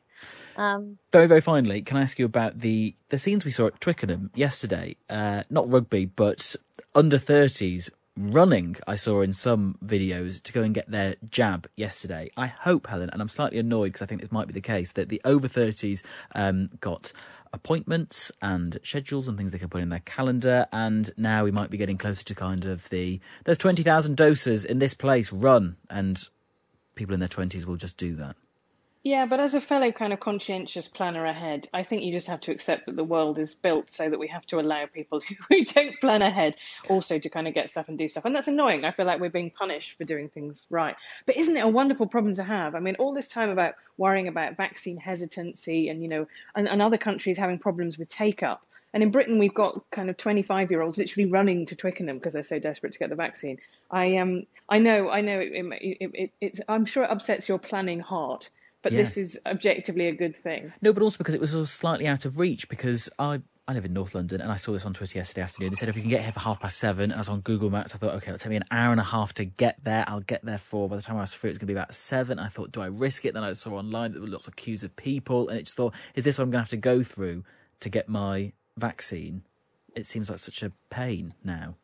Um, 0.57 0.97
very 1.11 1.27
very 1.27 1.41
finally, 1.41 1.81
can 1.81 1.97
I 1.97 2.01
ask 2.01 2.19
you 2.19 2.25
about 2.25 2.59
the 2.59 2.95
the 3.09 3.17
scenes 3.17 3.45
we 3.45 3.51
saw 3.51 3.67
at 3.67 3.79
Twickenham 3.79 4.31
yesterday? 4.35 4.97
Uh, 5.09 5.43
not 5.49 5.71
rugby, 5.71 6.05
but 6.05 6.55
under 6.93 7.17
thirties 7.17 7.89
running. 8.17 8.75
I 8.85 8.95
saw 8.95 9.21
in 9.21 9.33
some 9.33 9.77
videos 9.83 10.41
to 10.43 10.53
go 10.53 10.61
and 10.61 10.73
get 10.73 10.91
their 10.91 11.15
jab 11.29 11.67
yesterday. 11.75 12.31
I 12.35 12.47
hope 12.47 12.87
Helen, 12.87 13.09
and 13.11 13.21
I'm 13.21 13.29
slightly 13.29 13.59
annoyed 13.59 13.93
because 13.93 14.01
I 14.01 14.07
think 14.07 14.21
this 14.21 14.31
might 14.31 14.47
be 14.47 14.53
the 14.53 14.61
case 14.61 14.91
that 14.93 15.09
the 15.09 15.21
over 15.23 15.47
thirties 15.47 16.03
um, 16.35 16.69
got 16.81 17.13
appointments 17.53 18.31
and 18.41 18.77
schedules 18.83 19.27
and 19.27 19.37
things 19.37 19.51
they 19.51 19.59
can 19.59 19.69
put 19.69 19.81
in 19.81 19.89
their 19.89 19.99
calendar. 19.99 20.65
And 20.71 21.09
now 21.15 21.43
we 21.43 21.51
might 21.51 21.69
be 21.69 21.77
getting 21.77 21.97
closer 21.97 22.23
to 22.25 22.35
kind 22.35 22.65
of 22.65 22.89
the 22.89 23.19
there's 23.45 23.57
20,000 23.57 24.17
doses 24.17 24.65
in 24.65 24.79
this 24.79 24.93
place, 24.93 25.31
run. 25.31 25.77
And 25.89 26.27
people 26.95 27.13
in 27.13 27.19
their 27.19 27.29
20s 27.29 27.65
will 27.65 27.77
just 27.77 27.97
do 27.97 28.15
that. 28.15 28.35
Yeah, 29.05 29.25
but 29.25 29.41
as 29.41 29.53
a 29.53 29.59
fellow 29.59 29.91
kind 29.91 30.13
of 30.13 30.21
conscientious 30.21 30.87
planner 30.87 31.25
ahead, 31.25 31.67
I 31.73 31.83
think 31.83 32.03
you 32.03 32.13
just 32.13 32.27
have 32.27 32.39
to 32.41 32.51
accept 32.51 32.85
that 32.85 32.95
the 32.95 33.03
world 33.03 33.37
is 33.37 33.53
built 33.53 33.89
so 33.89 34.09
that 34.09 34.17
we 34.17 34.29
have 34.29 34.45
to 34.45 34.61
allow 34.61 34.85
people 34.85 35.19
who 35.49 35.65
don't 35.65 35.99
plan 35.99 36.21
ahead 36.21 36.55
also 36.89 37.19
to 37.19 37.29
kind 37.29 37.45
of 37.45 37.53
get 37.53 37.69
stuff 37.69 37.89
and 37.89 37.97
do 37.97 38.07
stuff. 38.07 38.23
And 38.23 38.33
that's 38.33 38.47
annoying. 38.47 38.85
I 38.85 38.91
feel 38.91 39.05
like 39.05 39.19
we're 39.19 39.29
being 39.29 39.51
punished 39.51 39.97
for 39.97 40.05
doing 40.05 40.29
things 40.29 40.67
right. 40.69 40.95
But 41.25 41.35
isn't 41.35 41.57
it 41.57 41.65
a 41.65 41.67
wonderful 41.67 42.07
problem 42.07 42.33
to 42.35 42.45
have? 42.45 42.75
I 42.75 42.79
mean, 42.79 42.95
all 42.95 43.13
this 43.13 43.27
time 43.27 43.49
about 43.49 43.75
worrying 43.97 44.29
about 44.29 44.55
vaccine 44.55 44.95
hesitancy 44.95 45.89
and, 45.89 46.01
you 46.01 46.07
know, 46.07 46.25
and, 46.55 46.69
and 46.69 46.81
other 46.81 46.97
countries 46.97 47.37
having 47.37 47.59
problems 47.59 47.97
with 47.97 48.07
take 48.07 48.41
up. 48.41 48.65
And 48.93 49.03
in 49.03 49.11
Britain, 49.11 49.37
we've 49.37 49.53
got 49.53 49.83
kind 49.91 50.09
of 50.09 50.15
25 50.15 50.71
year 50.71 50.81
olds 50.81 50.97
literally 50.97 51.29
running 51.29 51.65
to 51.65 51.75
Twickenham 51.75 52.19
because 52.19 52.31
they're 52.31 52.43
so 52.43 52.57
desperate 52.57 52.93
to 52.93 52.99
get 52.99 53.09
the 53.09 53.15
vaccine. 53.15 53.57
I 53.91 54.15
um, 54.15 54.43
I 54.69 54.77
know, 54.77 55.09
I 55.09 55.19
know, 55.19 55.39
it, 55.41 55.51
it, 55.81 56.31
it, 56.39 56.59
I'm 56.69 56.85
sure 56.85 57.03
it 57.03 57.11
upsets 57.11 57.49
your 57.49 57.59
planning 57.59 57.99
heart 57.99 58.49
but 58.83 58.91
yeah. 58.91 58.99
this 58.99 59.17
is 59.17 59.39
objectively 59.45 60.07
a 60.07 60.11
good 60.13 60.35
thing. 60.35 60.71
No, 60.81 60.93
but 60.93 61.01
also 61.01 61.17
because 61.17 61.33
it 61.33 61.41
was 61.41 61.51
sort 61.51 61.61
of 61.61 61.69
slightly 61.69 62.05
out 62.05 62.25
of 62.25 62.37
reach 62.37 62.69
because 62.69 63.09
I 63.17 63.41
I 63.65 63.71
live 63.71 63.85
in 63.85 63.93
North 63.93 64.13
London 64.13 64.41
and 64.41 64.51
I 64.51 64.57
saw 64.57 64.73
this 64.73 64.85
on 64.85 64.93
Twitter 64.93 65.17
yesterday 65.17 65.41
afternoon. 65.41 65.69
They 65.69 65.77
said 65.77 65.87
if 65.87 65.95
we 65.95 66.01
can 66.01 66.09
get 66.09 66.21
here 66.21 66.33
for 66.33 66.41
half 66.41 66.59
past 66.59 66.77
seven, 66.77 67.05
and 67.05 67.13
I 67.13 67.17
was 67.19 67.29
on 67.29 67.39
Google 67.39 67.69
Maps, 67.69 67.95
I 67.95 67.97
thought, 67.97 68.13
okay, 68.15 68.27
it'll 68.27 68.37
take 68.37 68.49
me 68.49 68.57
an 68.57 68.65
hour 68.71 68.91
and 68.91 68.99
a 68.99 69.05
half 69.05 69.33
to 69.35 69.45
get 69.45 69.81
there. 69.85 70.03
I'll 70.05 70.19
get 70.19 70.43
there 70.43 70.57
for 70.57 70.89
by 70.89 70.97
the 70.97 71.01
time 71.01 71.15
I 71.15 71.21
was 71.21 71.33
free, 71.33 71.49
it's 71.49 71.57
going 71.57 71.67
to 71.67 71.73
be 71.73 71.77
about 71.77 71.95
seven. 71.95 72.39
I 72.39 72.49
thought, 72.49 72.73
do 72.73 72.81
I 72.81 72.87
risk 72.87 73.23
it? 73.23 73.33
Then 73.33 73.43
I 73.45 73.53
saw 73.53 73.75
online 73.75 74.11
that 74.11 74.19
there 74.19 74.21
were 74.23 74.27
lots 74.27 74.49
of 74.49 74.57
queues 74.57 74.83
of 74.83 74.93
people, 74.97 75.47
and 75.47 75.57
it 75.57 75.63
just 75.63 75.77
thought, 75.77 75.93
is 76.13 76.25
this 76.25 76.37
what 76.37 76.43
I'm 76.43 76.51
going 76.51 76.59
to 76.59 76.63
have 76.63 76.69
to 76.69 76.77
go 76.77 77.03
through 77.03 77.45
to 77.79 77.89
get 77.89 78.09
my 78.09 78.51
vaccine? 78.75 79.43
It 79.95 80.05
seems 80.07 80.29
like 80.29 80.39
such 80.39 80.61
a 80.61 80.73
pain 80.89 81.33
now. 81.41 81.75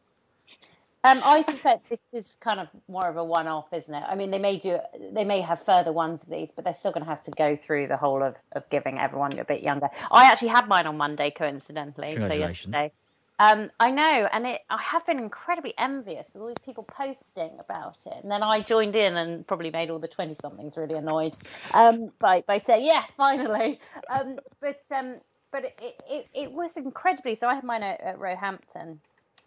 Um, 1.05 1.21
I 1.23 1.41
suspect 1.41 1.89
this 1.89 2.13
is 2.13 2.37
kind 2.41 2.59
of 2.59 2.67
more 2.89 3.07
of 3.07 3.15
a 3.15 3.23
one-off, 3.23 3.71
isn't 3.71 3.93
it? 3.93 4.03
I 4.05 4.15
mean, 4.15 4.31
they 4.31 4.39
may 4.39 4.57
do, 4.57 4.79
they 5.13 5.23
may 5.23 5.39
have 5.39 5.65
further 5.65 5.93
ones 5.93 6.23
of 6.23 6.29
these, 6.29 6.51
but 6.51 6.65
they're 6.65 6.73
still 6.73 6.91
going 6.91 7.05
to 7.05 7.09
have 7.09 7.21
to 7.21 7.31
go 7.31 7.55
through 7.55 7.87
the 7.87 7.95
whole 7.95 8.21
of, 8.21 8.35
of 8.51 8.69
giving 8.69 8.99
everyone 8.99 9.39
a 9.39 9.45
bit 9.45 9.63
younger. 9.63 9.87
I 10.11 10.25
actually 10.25 10.49
had 10.49 10.67
mine 10.67 10.87
on 10.87 10.97
Monday, 10.97 11.31
coincidentally. 11.31 12.17
So 12.19 12.33
yesterday. 12.33 12.91
Um, 13.39 13.71
I 13.79 13.91
know, 13.91 14.27
and 14.33 14.45
it, 14.45 14.61
I 14.69 14.81
have 14.81 15.05
been 15.05 15.17
incredibly 15.17 15.73
envious 15.77 16.31
with 16.33 16.41
all 16.41 16.47
these 16.49 16.57
people 16.57 16.83
posting 16.83 17.51
about 17.63 17.97
it. 18.05 18.17
And 18.21 18.29
then 18.29 18.43
I 18.43 18.59
joined 18.59 18.97
in 18.97 19.15
and 19.15 19.47
probably 19.47 19.71
made 19.71 19.89
all 19.89 19.99
the 19.99 20.09
20 20.09 20.33
somethings 20.41 20.75
really 20.75 20.95
annoyed 20.95 21.37
um, 21.73 22.11
by, 22.19 22.41
by 22.41 22.57
saying, 22.57 22.85
yeah, 22.85 23.05
finally. 23.15 23.79
Um, 24.09 24.39
but 24.59 24.81
um, 24.93 25.15
but 25.51 25.63
it, 25.63 26.03
it, 26.09 26.27
it, 26.33 26.51
was 26.51 26.77
incredibly. 26.77 27.35
So 27.35 27.47
I 27.47 27.55
had 27.55 27.63
mine 27.63 27.81
at, 27.81 28.01
at 28.01 28.19
Roehampton, 28.19 28.99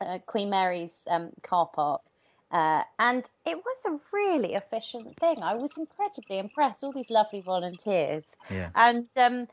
uh, 0.03 0.19
Queen 0.27 0.51
Mary's 0.51 1.03
um, 1.09 1.31
car 1.43 1.67
park. 1.67 2.03
Uh, 2.51 2.83
and 2.99 3.29
it 3.47 3.57
was 3.57 3.85
a 3.87 3.99
really 4.13 4.55
efficient 4.55 5.17
thing. 5.17 5.43
I 5.43 5.55
was 5.55 5.79
incredibly 5.79 6.39
impressed. 6.39 6.85
All 6.85 6.93
these 6.93 7.11
lovely 7.11 7.41
volunteers, 7.41 8.37
yeah. 8.51 8.69
and 8.75 9.07
um, 9.17 9.49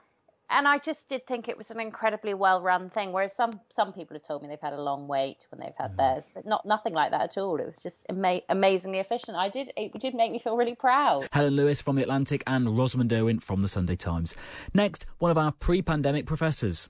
and 0.50 0.68
I 0.68 0.80
just 0.80 1.08
did 1.08 1.26
think 1.26 1.48
it 1.48 1.58
was 1.58 1.72
an 1.72 1.80
incredibly 1.80 2.34
well 2.34 2.62
run 2.62 2.90
thing. 2.90 3.12
Whereas 3.12 3.34
some 3.34 3.60
some 3.70 3.94
people 3.94 4.16
have 4.16 4.24
told 4.24 4.42
me 4.42 4.50
they've 4.50 4.60
had 4.60 4.74
a 4.74 4.82
long 4.82 5.08
wait 5.08 5.48
when 5.50 5.62
they've 5.62 5.76
had 5.78 5.94
mm. 5.94 5.98
theirs, 5.98 6.30
but 6.34 6.46
not 6.46 6.66
nothing 6.66 6.94
like 6.94 7.12
that 7.12 7.22
at 7.22 7.38
all. 7.38 7.58
It 7.60 7.68
was 7.68 7.78
just 7.78 8.06
ama- 8.10 8.42
amazingly 8.50 9.00
efficient. 9.00 9.38
I 9.38 9.50
did 9.50 9.72
it 9.78 9.98
did 10.00 10.14
make 10.14 10.32
me 10.32 10.40
feel 10.40 10.58
really 10.58 10.76
proud. 10.76 11.28
Helen 11.32 11.56
Lewis 11.56 11.82
from 11.82 11.96
the 11.96 12.02
Atlantic 12.02 12.44
and 12.48 12.78
Rosamund 12.78 13.12
Urwin 13.12 13.42
from 13.42 13.62
the 13.62 13.68
Sunday 13.68 13.96
Times. 13.96 14.36
Next, 14.74 15.06
one 15.20 15.32
of 15.32 15.38
our 15.38 15.52
pre-pandemic 15.52 16.26
professors. 16.26 16.90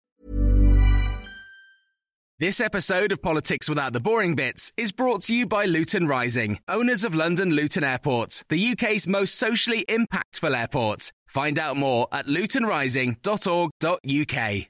This 2.41 2.59
episode 2.59 3.11
of 3.11 3.21
Politics 3.21 3.69
Without 3.69 3.93
the 3.93 3.99
Boring 3.99 4.33
Bits 4.33 4.73
is 4.75 4.91
brought 4.91 5.23
to 5.25 5.35
you 5.35 5.45
by 5.45 5.65
Luton 5.65 6.07
Rising, 6.07 6.57
owners 6.67 7.03
of 7.03 7.13
London 7.13 7.51
Luton 7.51 7.83
Airport, 7.83 8.41
the 8.49 8.71
UK's 8.71 9.05
most 9.05 9.35
socially 9.35 9.85
impactful 9.87 10.57
airport. 10.57 11.11
Find 11.27 11.59
out 11.59 11.77
more 11.77 12.07
at 12.11 12.25
lutonrising.org.uk. 12.25 14.67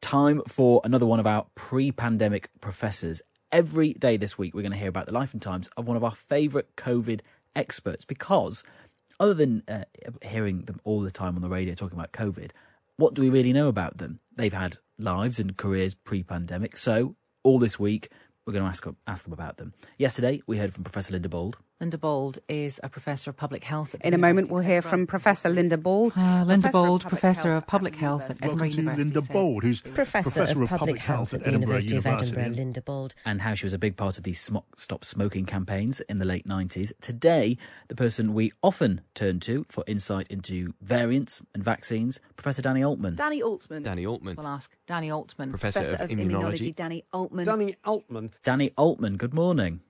Time 0.00 0.42
for 0.46 0.80
another 0.84 1.06
one 1.06 1.18
of 1.18 1.26
our 1.26 1.44
pre-pandemic 1.56 2.48
professors 2.60 3.20
every 3.50 3.94
day 3.94 4.16
this 4.16 4.38
week, 4.38 4.54
we're 4.54 4.62
going 4.62 4.70
to 4.70 4.78
hear 4.78 4.90
about 4.90 5.06
the 5.06 5.12
life 5.12 5.32
and 5.32 5.42
times 5.42 5.68
of 5.76 5.88
one 5.88 5.96
of 5.96 6.04
our 6.04 6.14
favourite 6.14 6.76
COVID 6.76 7.18
experts 7.56 8.04
because, 8.04 8.62
other 9.18 9.34
than 9.34 9.64
uh, 9.66 9.82
hearing 10.22 10.66
them 10.66 10.80
all 10.84 11.00
the 11.00 11.10
time 11.10 11.34
on 11.34 11.42
the 11.42 11.48
radio 11.48 11.74
talking 11.74 11.98
about 11.98 12.12
COVID, 12.12 12.52
what 12.96 13.14
do 13.14 13.22
we 13.22 13.30
really 13.30 13.52
know 13.52 13.68
about 13.68 13.98
them? 13.98 14.20
They've 14.36 14.52
had 14.52 14.78
lives 14.98 15.38
and 15.38 15.56
careers 15.56 15.94
pre 15.94 16.22
pandemic. 16.22 16.76
So, 16.76 17.16
all 17.42 17.58
this 17.58 17.78
week, 17.78 18.10
we're 18.46 18.52
going 18.52 18.64
to 18.64 18.68
ask, 18.68 18.86
ask 19.06 19.24
them 19.24 19.32
about 19.32 19.56
them. 19.56 19.72
Yesterday, 19.98 20.42
we 20.46 20.58
heard 20.58 20.72
from 20.72 20.84
Professor 20.84 21.12
Linda 21.12 21.28
Bauld, 21.28 21.56
Linda 21.80 21.98
Bauld 21.98 22.38
is 22.48 22.78
a 22.84 22.88
professor 22.88 23.30
of 23.30 23.36
public 23.36 23.64
health. 23.64 23.96
In 24.00 24.14
a 24.14 24.18
moment, 24.18 24.48
we'll 24.48 24.62
hear 24.62 24.80
from 24.80 25.08
Professor 25.08 25.48
Linda 25.48 25.76
Bauld. 25.76 26.12
Uh, 26.16 26.44
Linda 26.46 26.68
professor 26.68 26.86
Bauld, 26.86 27.00
professor 27.02 27.52
of 27.52 27.66
public 27.66 27.96
health 27.96 28.30
at 28.30 28.36
Edinburgh 28.44 28.68
University. 28.68 29.02
Linda 29.02 29.32
Bauld, 29.32 29.64
who's 29.64 29.80
professor, 29.80 30.30
professor 30.30 30.62
of, 30.62 30.68
public 30.68 30.98
health 30.98 31.34
at 31.34 31.42
the 31.42 31.50
University 31.50 31.96
of 31.96 32.06
Edinburgh. 32.06 32.50
Linda 32.50 32.80
Bauld, 32.80 33.16
and 33.26 33.40
how 33.40 33.54
she 33.54 33.66
was 33.66 33.72
a 33.72 33.78
big 33.78 33.96
part 33.96 34.18
of 34.18 34.24
the 34.24 34.32
Stop 34.32 35.04
Smoking 35.04 35.46
campaigns 35.46 36.00
in 36.02 36.18
the 36.18 36.24
late 36.24 36.46
nineties. 36.46 36.92
Today, 37.00 37.58
the 37.88 37.96
person 37.96 38.34
we 38.34 38.52
often 38.62 39.00
turn 39.14 39.40
to 39.40 39.66
for 39.68 39.82
insight 39.88 40.28
into 40.28 40.74
variants 40.80 41.42
and 41.54 41.64
vaccines, 41.64 42.20
Professor 42.36 42.62
Danny 42.62 42.84
Altman. 42.84 43.16
Danny 43.16 43.42
Altman. 43.42 43.82
Danny 43.82 44.06
Altman. 44.06 44.36
We'll 44.36 44.46
ask 44.46 44.70
Danny 44.86 45.10
Altman, 45.10 45.50
professor, 45.50 45.80
professor 45.80 46.04
of, 46.04 46.10
of 46.12 46.16
immunology. 46.16 46.70
immunology. 46.70 46.76
Danny 46.76 47.04
Altman. 47.12 47.44
Danny 47.46 47.76
Altman. 47.84 48.30
Danny 48.44 48.70
Altman. 48.76 49.16
Good 49.16 49.34
morning. 49.34 49.80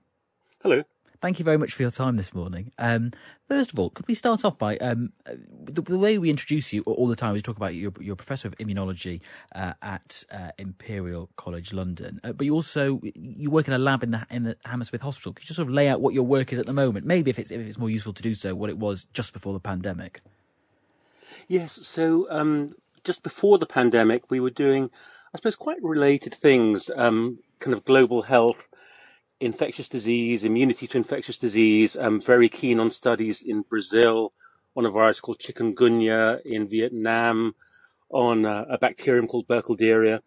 Hello. 0.63 0.83
Thank 1.21 1.39
you 1.39 1.45
very 1.45 1.57
much 1.57 1.73
for 1.73 1.81
your 1.81 1.91
time 1.91 2.15
this 2.15 2.33
morning. 2.33 2.71
Um, 2.77 3.11
first 3.47 3.71
of 3.71 3.79
all, 3.79 3.89
could 3.89 4.07
we 4.07 4.15
start 4.15 4.43
off 4.43 4.57
by 4.57 4.77
um, 4.77 5.11
the, 5.25 5.81
the, 5.81 5.97
way 5.97 6.17
we 6.17 6.29
introduce 6.29 6.73
you 6.73 6.81
all 6.81 7.07
the 7.07 7.15
time? 7.15 7.33
We 7.33 7.41
talk 7.41 7.57
about 7.57 7.73
you, 7.73 7.93
you're, 7.99 8.13
a 8.13 8.17
professor 8.17 8.47
of 8.47 8.57
immunology 8.57 9.21
uh, 9.53 9.73
at 9.81 10.23
uh, 10.31 10.51
Imperial 10.57 11.29
College 11.35 11.73
London, 11.73 12.19
uh, 12.23 12.33
but 12.33 12.45
you 12.45 12.53
also 12.53 13.01
you 13.03 13.49
work 13.49 13.67
in 13.67 13.73
a 13.73 13.77
lab 13.77 14.03
in 14.03 14.11
the 14.11 14.25
in 14.29 14.43
the 14.43 14.57
Hammersmith 14.65 15.01
Hospital. 15.01 15.33
Could 15.33 15.43
you 15.43 15.47
just 15.47 15.57
sort 15.57 15.67
of 15.67 15.73
lay 15.73 15.87
out 15.87 16.01
what 16.01 16.13
your 16.13 16.23
work 16.23 16.51
is 16.51 16.59
at 16.59 16.65
the 16.65 16.73
moment? 16.73 17.05
Maybe 17.05 17.29
if 17.29 17.39
it's 17.39 17.51
if 17.51 17.59
it's 17.61 17.77
more 17.77 17.89
useful 17.89 18.13
to 18.13 18.21
do 18.21 18.33
so, 18.33 18.53
what 18.55 18.69
it 18.69 18.77
was 18.77 19.05
just 19.13 19.33
before 19.33 19.53
the 19.53 19.59
pandemic. 19.59 20.21
Yes. 21.47 21.73
So 21.73 22.27
um, 22.29 22.69
just 23.03 23.23
before 23.23 23.57
the 23.57 23.65
pandemic, 23.65 24.29
we 24.29 24.39
were 24.39 24.49
doing, 24.49 24.89
I 25.33 25.37
suppose, 25.37 25.55
quite 25.55 25.81
related 25.81 26.33
things, 26.33 26.89
um, 26.95 27.39
kind 27.59 27.73
of 27.73 27.85
global 27.85 28.23
health 28.23 28.67
infectious 29.39 29.89
disease, 29.89 30.43
immunity 30.43 30.87
to 30.87 30.97
infectious 30.97 31.37
disease. 31.37 31.95
I'm 31.95 32.21
very 32.21 32.49
keen 32.49 32.79
on 32.79 32.91
studies 32.91 33.41
in 33.41 33.61
Brazil 33.61 34.33
on 34.75 34.85
a 34.85 34.89
virus 34.89 35.21
called 35.21 35.39
chikungunya, 35.39 36.41
in 36.45 36.67
Vietnam 36.67 37.55
on 38.09 38.45
a, 38.45 38.65
a 38.69 38.77
bacterium 38.77 39.27
called 39.27 39.47
Burkholderia. 39.47 40.19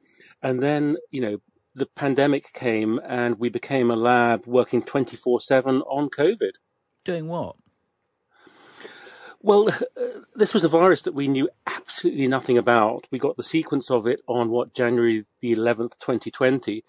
And 0.42 0.62
then, 0.62 0.96
you 1.10 1.20
know, 1.20 1.38
the 1.74 1.86
pandemic 1.86 2.52
came 2.52 3.00
and 3.06 3.38
we 3.38 3.48
became 3.48 3.90
a 3.90 3.96
lab 3.96 4.46
working 4.46 4.82
24 4.82 5.40
7 5.40 5.82
on 5.82 6.08
COVID. 6.10 6.52
Doing 7.04 7.28
what? 7.28 7.56
Well, 9.40 9.68
uh, 9.68 9.74
this 10.34 10.54
was 10.54 10.64
a 10.64 10.68
virus 10.68 11.02
that 11.02 11.14
we 11.14 11.28
knew 11.28 11.48
absolutely 11.66 12.26
nothing 12.26 12.58
about. 12.58 13.06
We 13.10 13.18
got 13.18 13.36
the 13.36 13.42
sequence 13.42 13.90
of 13.90 14.06
it 14.06 14.20
on 14.26 14.50
what 14.50 14.74
January 14.74 15.24
the 15.40 15.54
11th, 15.54 15.98
2020. 16.00 16.84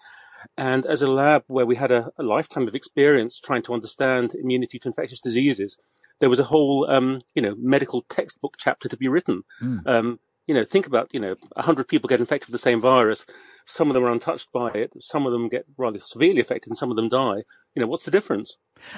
And 0.56 0.86
as 0.86 1.02
a 1.02 1.10
lab 1.10 1.44
where 1.46 1.66
we 1.66 1.76
had 1.76 1.90
a, 1.90 2.10
a, 2.18 2.22
lifetime 2.22 2.66
of 2.66 2.74
experience 2.74 3.38
trying 3.38 3.62
to 3.62 3.74
understand 3.74 4.34
immunity 4.34 4.78
to 4.78 4.88
infectious 4.88 5.20
diseases, 5.20 5.76
there 6.20 6.30
was 6.30 6.40
a 6.40 6.44
whole, 6.44 6.88
um, 6.90 7.20
you 7.34 7.42
know, 7.42 7.54
medical 7.58 8.02
textbook 8.08 8.56
chapter 8.58 8.88
to 8.88 8.96
be 8.96 9.08
written. 9.08 9.42
Mm. 9.62 9.86
Um, 9.86 10.20
you 10.46 10.54
know, 10.54 10.64
think 10.64 10.86
about, 10.86 11.12
you 11.12 11.20
know, 11.20 11.36
a 11.56 11.62
hundred 11.62 11.88
people 11.88 12.08
get 12.08 12.20
infected 12.20 12.48
with 12.48 12.52
the 12.52 12.58
same 12.58 12.80
virus. 12.80 13.24
Some 13.66 13.88
of 13.88 13.94
them 13.94 14.04
are 14.04 14.10
untouched 14.10 14.50
by 14.52 14.70
it. 14.70 14.92
Some 15.00 15.26
of 15.26 15.32
them 15.32 15.48
get 15.48 15.64
rather 15.76 15.98
severely 15.98 16.40
affected 16.40 16.70
and 16.70 16.78
some 16.78 16.90
of 16.90 16.96
them 16.96 17.08
die. 17.08 17.44
You 17.74 17.82
know, 17.82 17.86
what's 17.86 18.04
the 18.04 18.10
difference? 18.10 18.56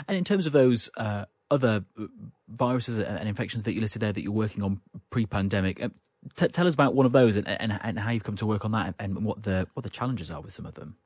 And 0.09 0.17
in 0.17 0.25
terms 0.25 0.47
of 0.47 0.53
those, 0.53 0.89
uh, 0.97 1.27
other 1.53 1.85
uh, 2.01 2.07
viruses 2.49 2.99
and 2.99 3.29
infections 3.29 3.65
that 3.65 3.75
you 3.75 3.81
listed 3.81 4.01
there 4.01 4.13
that 4.13 4.23
you're 4.23 4.33
working 4.33 4.63
on 4.63 4.81
pre-pandemic, 5.11 5.85
uh, 5.85 5.91
t- 6.35 6.49
tell 6.49 6.67
us 6.67 6.75
about 6.75 6.95
one 6.95 7.05
of 7.05 7.13
those 7.13 7.37
and, 7.37 7.47
and, 7.47 7.79
and, 7.83 7.99
how 7.99 8.11
you've 8.11 8.25
come 8.25 8.37
to 8.37 8.47
work 8.47 8.65
on 8.65 8.73
that 8.73 8.95
and 8.99 9.23
what 9.25 9.43
the 9.43 9.69
what 9.75 9.83
the 9.83 9.91
challenges 9.91 10.31
are 10.31 10.41
with 10.41 10.53
some 10.55 10.65
of 10.65 10.75
them. 10.75 10.97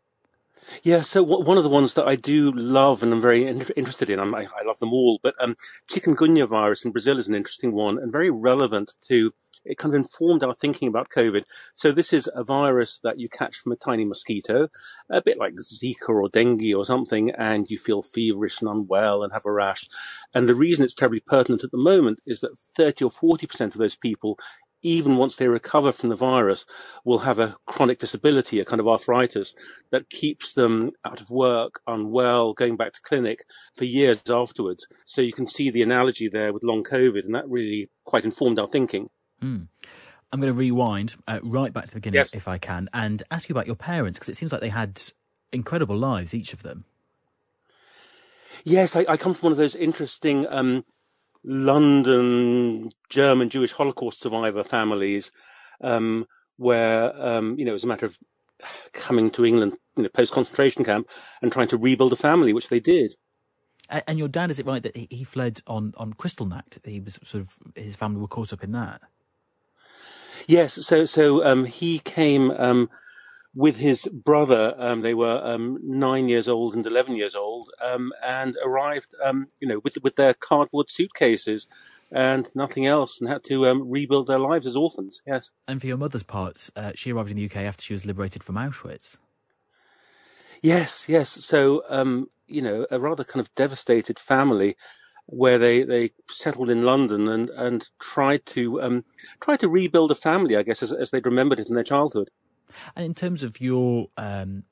Yeah, 0.82 1.02
so 1.02 1.22
one 1.22 1.58
of 1.58 1.64
the 1.64 1.70
ones 1.70 1.94
that 1.94 2.06
I 2.06 2.16
do 2.16 2.52
love 2.52 3.02
and 3.02 3.12
I'm 3.12 3.20
very 3.20 3.46
interested 3.48 4.10
in, 4.10 4.18
I, 4.18 4.46
love 4.64 4.78
them 4.80 4.92
all, 4.92 5.20
but 5.22 5.34
um, 5.40 5.56
chikungunya 5.88 6.46
virus 6.46 6.84
in 6.84 6.92
Brazil 6.92 7.18
is 7.18 7.28
an 7.28 7.34
interesting 7.34 7.72
one 7.72 7.98
and 7.98 8.10
very 8.10 8.30
relevant 8.30 8.94
to 9.08 9.32
it 9.66 9.78
kind 9.78 9.94
of 9.94 9.98
informed 9.98 10.44
our 10.44 10.54
thinking 10.54 10.88
about 10.88 11.10
COVID. 11.10 11.44
So 11.74 11.92
this 11.92 12.12
is 12.12 12.30
a 12.34 12.44
virus 12.44 13.00
that 13.02 13.18
you 13.18 13.28
catch 13.28 13.58
from 13.58 13.72
a 13.72 13.76
tiny 13.76 14.04
mosquito, 14.04 14.68
a 15.10 15.20
bit 15.20 15.38
like 15.38 15.54
Zika 15.54 16.08
or 16.08 16.28
dengue 16.28 16.74
or 16.74 16.84
something, 16.84 17.30
and 17.32 17.68
you 17.68 17.78
feel 17.78 18.02
feverish 18.02 18.60
and 18.60 18.70
unwell 18.70 19.22
and 19.22 19.32
have 19.32 19.46
a 19.46 19.52
rash. 19.52 19.88
And 20.34 20.48
the 20.48 20.54
reason 20.54 20.84
it's 20.84 20.94
terribly 20.94 21.20
pertinent 21.20 21.64
at 21.64 21.72
the 21.72 21.78
moment 21.78 22.20
is 22.26 22.40
that 22.40 22.58
30 22.76 23.06
or 23.06 23.10
40% 23.10 23.60
of 23.60 23.74
those 23.74 23.96
people 23.96 24.38
even 24.86 25.16
once 25.16 25.36
they 25.36 25.48
recover 25.48 25.90
from 25.90 26.10
the 26.10 26.16
virus, 26.16 26.64
will 27.04 27.18
have 27.18 27.40
a 27.40 27.56
chronic 27.66 27.98
disability, 27.98 28.60
a 28.60 28.64
kind 28.64 28.80
of 28.80 28.86
arthritis 28.86 29.54
that 29.90 30.08
keeps 30.08 30.52
them 30.54 30.92
out 31.04 31.20
of 31.20 31.28
work, 31.28 31.80
unwell, 31.86 32.52
going 32.52 32.76
back 32.76 32.92
to 32.92 33.00
clinic 33.02 33.44
for 33.74 33.84
years 33.84 34.22
afterwards. 34.30 34.86
So 35.04 35.20
you 35.20 35.32
can 35.32 35.46
see 35.46 35.70
the 35.70 35.82
analogy 35.82 36.28
there 36.28 36.52
with 36.52 36.62
long 36.62 36.84
COVID, 36.84 37.24
and 37.24 37.34
that 37.34 37.48
really 37.48 37.90
quite 38.04 38.24
informed 38.24 38.58
our 38.60 38.68
thinking. 38.68 39.10
Mm. 39.42 39.66
I'm 40.32 40.40
going 40.40 40.52
to 40.52 40.58
rewind 40.58 41.16
uh, 41.26 41.40
right 41.42 41.72
back 41.72 41.86
to 41.86 41.90
the 41.90 41.96
beginning, 41.96 42.18
yes. 42.18 42.34
if 42.34 42.46
I 42.46 42.58
can, 42.58 42.88
and 42.94 43.22
ask 43.30 43.48
you 43.48 43.54
about 43.54 43.66
your 43.66 43.76
parents, 43.76 44.18
because 44.18 44.28
it 44.28 44.36
seems 44.36 44.52
like 44.52 44.60
they 44.60 44.68
had 44.68 45.02
incredible 45.52 45.96
lives, 45.96 46.32
each 46.32 46.52
of 46.52 46.62
them. 46.62 46.84
Yes, 48.64 48.96
I, 48.96 49.04
I 49.08 49.16
come 49.16 49.34
from 49.34 49.46
one 49.46 49.52
of 49.52 49.58
those 49.58 49.76
interesting 49.76 50.46
um, 50.48 50.84
London 51.46 52.90
German 53.08 53.48
Jewish 53.48 53.72
Holocaust 53.72 54.20
survivor 54.20 54.64
families, 54.64 55.30
um, 55.80 56.26
where 56.56 57.14
um, 57.24 57.56
you 57.58 57.64
know 57.64 57.70
it 57.70 57.74
was 57.74 57.84
a 57.84 57.88
matter 57.88 58.06
of 58.06 58.18
coming 58.92 59.30
to 59.30 59.44
England, 59.44 59.76
you 59.96 60.02
know, 60.02 60.08
post 60.08 60.32
concentration 60.32 60.84
camp 60.84 61.08
and 61.40 61.52
trying 61.52 61.68
to 61.68 61.76
rebuild 61.76 62.12
a 62.12 62.16
family, 62.16 62.52
which 62.52 62.68
they 62.68 62.80
did. 62.80 63.14
And 63.88 64.18
your 64.18 64.28
dad, 64.28 64.50
is 64.50 64.58
it 64.58 64.66
right 64.66 64.82
that 64.82 64.96
he 64.96 65.22
fled 65.22 65.60
on 65.68 65.94
on 65.96 66.12
Kristallnacht? 66.14 66.84
He 66.84 66.98
was 67.00 67.20
sort 67.22 67.42
of 67.42 67.56
his 67.76 67.94
family 67.94 68.20
were 68.20 68.26
caught 68.26 68.52
up 68.52 68.64
in 68.64 68.72
that. 68.72 69.00
Yes, 70.48 70.74
so 70.74 71.04
so 71.04 71.44
um, 71.44 71.64
he 71.64 72.00
came 72.00 72.50
um, 72.52 72.90
with 73.56 73.78
his 73.78 74.06
brother. 74.12 74.74
Um, 74.78 75.00
they 75.00 75.14
were 75.14 75.40
um, 75.42 75.78
nine 75.82 76.28
years 76.28 76.46
old 76.46 76.74
and 76.74 76.86
eleven 76.86 77.16
years 77.16 77.34
old, 77.34 77.70
um, 77.82 78.12
and 78.22 78.56
arrived, 78.62 79.14
um, 79.24 79.48
you 79.58 79.66
know, 79.66 79.80
with 79.82 79.96
with 80.02 80.14
their 80.16 80.34
cardboard 80.34 80.90
suitcases 80.90 81.66
and 82.12 82.48
nothing 82.54 82.86
else, 82.86 83.18
and 83.18 83.28
had 83.28 83.42
to 83.44 83.66
um, 83.66 83.90
rebuild 83.90 84.28
their 84.28 84.38
lives 84.38 84.66
as 84.66 84.76
orphans. 84.76 85.22
Yes. 85.26 85.50
And 85.66 85.80
for 85.80 85.88
your 85.88 85.96
mother's 85.96 86.22
part, 86.22 86.70
uh, 86.76 86.92
she 86.94 87.10
arrived 87.10 87.30
in 87.30 87.36
the 87.36 87.46
UK 87.46 87.56
after 87.56 87.82
she 87.82 87.94
was 87.94 88.06
liberated 88.06 88.44
from 88.44 88.54
Auschwitz. 88.54 89.16
Yes, 90.62 91.06
yes. 91.08 91.30
So, 91.44 91.82
um, 91.88 92.30
you 92.46 92.62
know, 92.62 92.86
a 92.90 93.00
rather 93.00 93.24
kind 93.24 93.40
of 93.40 93.52
devastated 93.56 94.18
family 94.18 94.76
where 95.26 95.58
they, 95.58 95.82
they 95.82 96.12
settled 96.28 96.70
in 96.70 96.84
London 96.84 97.28
and, 97.28 97.50
and 97.50 97.88
tried 97.98 98.46
to 98.46 98.80
um, 98.80 99.04
try 99.40 99.56
to 99.56 99.68
rebuild 99.68 100.12
a 100.12 100.14
family, 100.14 100.56
I 100.56 100.62
guess, 100.62 100.84
as, 100.84 100.92
as 100.92 101.10
they'd 101.10 101.26
remembered 101.26 101.58
it 101.58 101.68
in 101.68 101.74
their 101.74 101.82
childhood. 101.82 102.30
And 102.94 103.04
in 103.04 103.14
terms 103.14 103.42
of 103.42 103.60
your 103.60 104.08
um, 104.16 104.64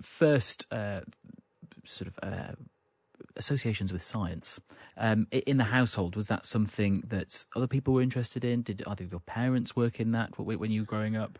first 0.00 0.66
uh, 0.70 1.00
sort 1.84 2.08
of 2.08 2.18
uh, 2.22 2.52
associations 3.36 3.92
with 3.92 4.02
science 4.02 4.60
um, 4.96 5.26
in 5.30 5.56
the 5.56 5.64
household, 5.64 6.16
was 6.16 6.26
that 6.28 6.46
something 6.46 7.02
that 7.06 7.44
other 7.56 7.66
people 7.66 7.94
were 7.94 8.02
interested 8.02 8.44
in? 8.44 8.62
Did 8.62 8.82
either 8.86 9.04
of 9.04 9.10
your 9.10 9.20
parents 9.20 9.76
work 9.76 10.00
in 10.00 10.12
that 10.12 10.38
when 10.38 10.70
you 10.70 10.82
were 10.82 10.86
growing 10.86 11.16
up? 11.16 11.38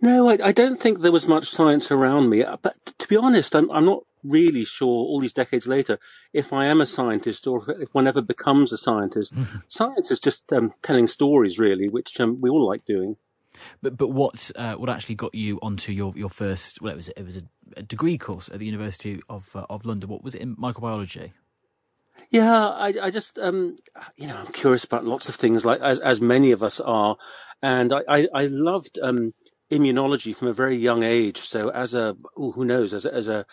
No, 0.00 0.30
I, 0.30 0.38
I 0.42 0.52
don't 0.52 0.80
think 0.80 1.00
there 1.00 1.12
was 1.12 1.26
much 1.26 1.50
science 1.50 1.90
around 1.90 2.30
me. 2.30 2.44
Uh, 2.44 2.56
but 2.60 2.74
to 2.98 3.08
be 3.08 3.16
honest, 3.16 3.54
I'm, 3.54 3.70
I'm 3.70 3.84
not 3.84 4.04
really 4.22 4.64
sure 4.64 4.88
all 4.88 5.20
these 5.20 5.32
decades 5.32 5.66
later 5.66 5.98
if 6.32 6.52
I 6.52 6.66
am 6.66 6.80
a 6.80 6.86
scientist 6.86 7.46
or 7.46 7.68
if, 7.80 7.92
one 7.92 8.06
ever 8.06 8.22
becomes 8.22 8.72
a 8.72 8.78
scientist. 8.78 9.34
science 9.66 10.10
is 10.10 10.20
just 10.20 10.52
um, 10.52 10.72
telling 10.82 11.06
stories, 11.06 11.58
really, 11.58 11.88
which 11.88 12.20
um, 12.20 12.40
we 12.40 12.50
all 12.50 12.66
like 12.66 12.84
doing. 12.84 13.16
But 13.82 13.96
but 13.96 14.08
what 14.08 14.50
uh, 14.56 14.74
what 14.74 14.88
actually 14.88 15.14
got 15.14 15.34
you 15.34 15.58
onto 15.62 15.92
your, 15.92 16.12
your 16.16 16.30
first? 16.30 16.80
Well, 16.80 16.92
it 16.92 16.96
was 16.96 17.08
it 17.10 17.24
was 17.24 17.36
a, 17.36 17.42
a 17.76 17.82
degree 17.82 18.18
course 18.18 18.48
at 18.48 18.58
the 18.58 18.66
University 18.66 19.20
of 19.28 19.54
uh, 19.54 19.66
of 19.70 19.84
London. 19.84 20.10
What 20.10 20.22
was 20.24 20.34
it 20.34 20.42
in 20.42 20.56
microbiology? 20.56 21.32
Yeah, 22.30 22.68
I, 22.68 22.94
I 23.02 23.10
just 23.10 23.38
um, 23.38 23.76
you 24.16 24.26
know 24.26 24.36
I'm 24.36 24.52
curious 24.52 24.84
about 24.84 25.04
lots 25.04 25.28
of 25.28 25.34
things, 25.34 25.64
like 25.64 25.80
as 25.80 26.00
as 26.00 26.20
many 26.20 26.52
of 26.52 26.62
us 26.62 26.80
are, 26.80 27.16
and 27.62 27.92
I 27.92 28.02
I, 28.08 28.28
I 28.34 28.46
loved 28.46 28.98
um, 29.02 29.34
immunology 29.70 30.34
from 30.34 30.48
a 30.48 30.52
very 30.52 30.76
young 30.76 31.02
age. 31.02 31.40
So 31.40 31.70
as 31.70 31.94
a 31.94 32.16
ooh, 32.38 32.52
who 32.52 32.64
knows 32.64 32.94
as 32.94 33.04
a, 33.04 33.14
as 33.14 33.28
a 33.28 33.46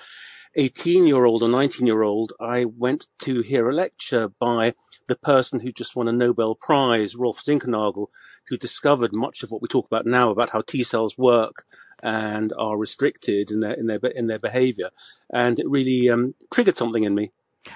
18 0.56 1.06
year 1.06 1.26
old 1.26 1.44
or 1.44 1.50
19 1.50 1.86
year 1.86 2.02
old, 2.02 2.34
I 2.40 2.66
went 2.66 3.08
to 3.20 3.42
hear 3.42 3.70
a 3.70 3.74
lecture 3.74 4.30
by 4.40 4.74
the 5.08 5.16
person 5.16 5.60
who 5.60 5.72
just 5.72 5.96
won 5.96 6.08
a 6.08 6.12
Nobel 6.12 6.56
Prize, 6.56 7.16
Rolf 7.16 7.44
Zinkernagel, 7.44 8.08
who 8.48 8.58
discovered 8.58 9.16
much 9.16 9.44
of 9.44 9.52
what 9.52 9.62
we 9.62 9.68
talk 9.68 9.86
about 9.86 10.06
now 10.06 10.32
about 10.32 10.50
how 10.52 10.62
T 10.62 10.84
cells 10.84 11.18
work 11.18 11.66
and 12.02 12.54
are 12.58 12.78
restricted 12.78 13.52
in 13.52 13.60
their 13.60 13.74
in 13.74 13.88
their 13.88 14.00
in 14.16 14.28
their 14.28 14.40
behaviour, 14.40 14.90
and 15.32 15.60
it 15.60 15.70
really 15.70 16.10
um, 16.10 16.36
triggered 16.52 16.78
something 16.78 17.04
in 17.04 17.14
me. 17.14 17.32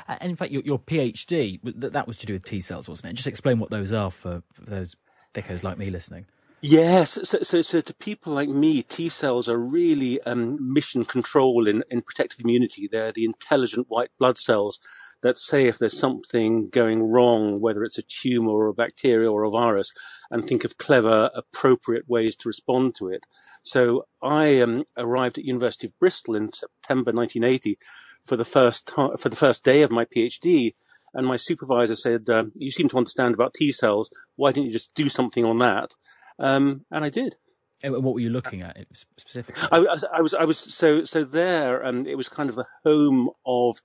And 0.08 0.32
in 0.32 0.36
fact, 0.36 0.52
your, 0.52 0.64
your 0.64 0.80
PhD 0.80 1.60
that 1.64 2.08
was 2.08 2.18
to 2.20 2.26
do 2.26 2.34
with 2.34 2.46
T 2.46 2.60
cells, 2.62 2.88
wasn't 2.88 3.12
it? 3.12 3.16
Just 3.16 3.28
explain 3.28 3.60
what 3.60 3.70
those 3.70 3.92
are 3.92 4.10
for, 4.10 4.42
for 4.54 4.62
those 4.64 4.96
thickos 5.34 5.64
like 5.64 5.78
me 5.78 5.90
listening. 5.90 6.26
Yes, 6.64 7.20
so, 7.26 7.40
so, 7.44 7.62
so 7.64 7.82
to 7.82 7.96
people 7.96 8.34
like 8.34 8.50
me, 8.50 8.84
T 8.84 9.10
cells 9.10 9.50
are 9.50 9.60
really 9.60 10.22
um, 10.24 10.60
mission 10.62 11.06
control 11.06 11.70
in, 11.70 11.86
in 11.92 12.04
protective 12.04 12.42
immunity. 12.42 12.90
They're 12.92 13.14
the 13.14 13.26
intelligent 13.26 13.88
white 13.90 14.12
blood 14.20 14.40
cells 14.40 14.82
that 15.24 15.40
say 15.40 15.68
if 15.68 15.80
there's 15.80 15.98
something 16.00 16.70
going 16.70 17.04
wrong, 17.04 17.62
whether 17.62 17.86
it's 17.86 18.00
a 18.00 18.04
tumor 18.04 18.52
or 18.52 18.68
a 18.70 18.76
bacteria 18.76 19.32
or 19.32 19.46
a 19.46 19.52
virus, 19.52 19.94
and 20.32 20.46
think 20.46 20.66
of 20.66 20.80
clever, 20.80 21.32
appropriate 21.36 22.10
ways 22.10 22.36
to 22.38 22.50
respond 22.50 22.96
to 22.98 23.10
it. 23.10 23.26
So 23.64 24.06
I 24.24 24.62
um, 24.62 24.86
arrived 24.98 25.40
at 25.40 25.46
University 25.46 25.88
of 25.88 26.00
Bristol 26.00 26.36
in 26.36 26.50
September 26.50 27.14
1980 27.14 27.80
for 28.24 28.38
the 28.38 28.46
first 28.46 28.88
time, 28.88 29.18
for 29.18 29.30
the 29.30 29.38
first 29.38 29.66
day 29.66 29.84
of 29.84 29.94
my 29.94 30.06
PhD, 30.06 30.76
and 31.16 31.28
my 31.28 31.38
supervisor 31.38 31.96
said, 31.98 32.30
uh, 32.32 32.46
"You 32.56 32.72
seem 32.72 32.90
to 32.90 32.98
understand 33.00 33.36
about 33.36 33.56
T 33.56 33.74
cells. 33.74 34.12
Why 34.38 34.54
don't 34.54 34.68
you 34.68 34.74
just 34.74 34.96
do 34.96 35.10
something 35.10 35.46
on 35.46 35.60
that?" 35.60 35.92
Um, 36.40 36.86
and 36.92 37.04
I 37.06 37.10
did. 37.10 37.36
And 37.84 38.02
what 38.02 38.14
were 38.14 38.22
you 38.22 38.30
looking 38.30 38.62
at 38.62 38.78
specifically? 39.18 39.62
I, 39.72 39.98
I 40.14 40.22
was, 40.22 40.34
I 40.34 40.46
was 40.46 40.58
so, 40.58 41.04
so 41.04 41.26
there. 41.26 41.86
Um, 41.86 42.08
it 42.08 42.16
was 42.16 42.30
kind 42.30 42.50
of 42.50 42.56
the 42.56 42.66
home 42.86 43.30
of 43.46 43.82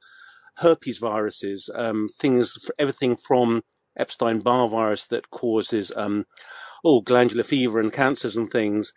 herpes 0.58 0.98
viruses, 0.98 1.68
um, 1.74 2.08
things, 2.08 2.70
everything 2.78 3.16
from 3.16 3.62
Epstein 3.96 4.38
Barr 4.38 4.68
virus 4.68 5.06
that 5.06 5.30
causes, 5.30 5.90
um, 5.96 6.26
oh, 6.84 7.00
glandular 7.00 7.42
fever 7.42 7.80
and 7.80 7.92
cancers 7.92 8.37
and 8.37 8.50
things, 8.50 8.92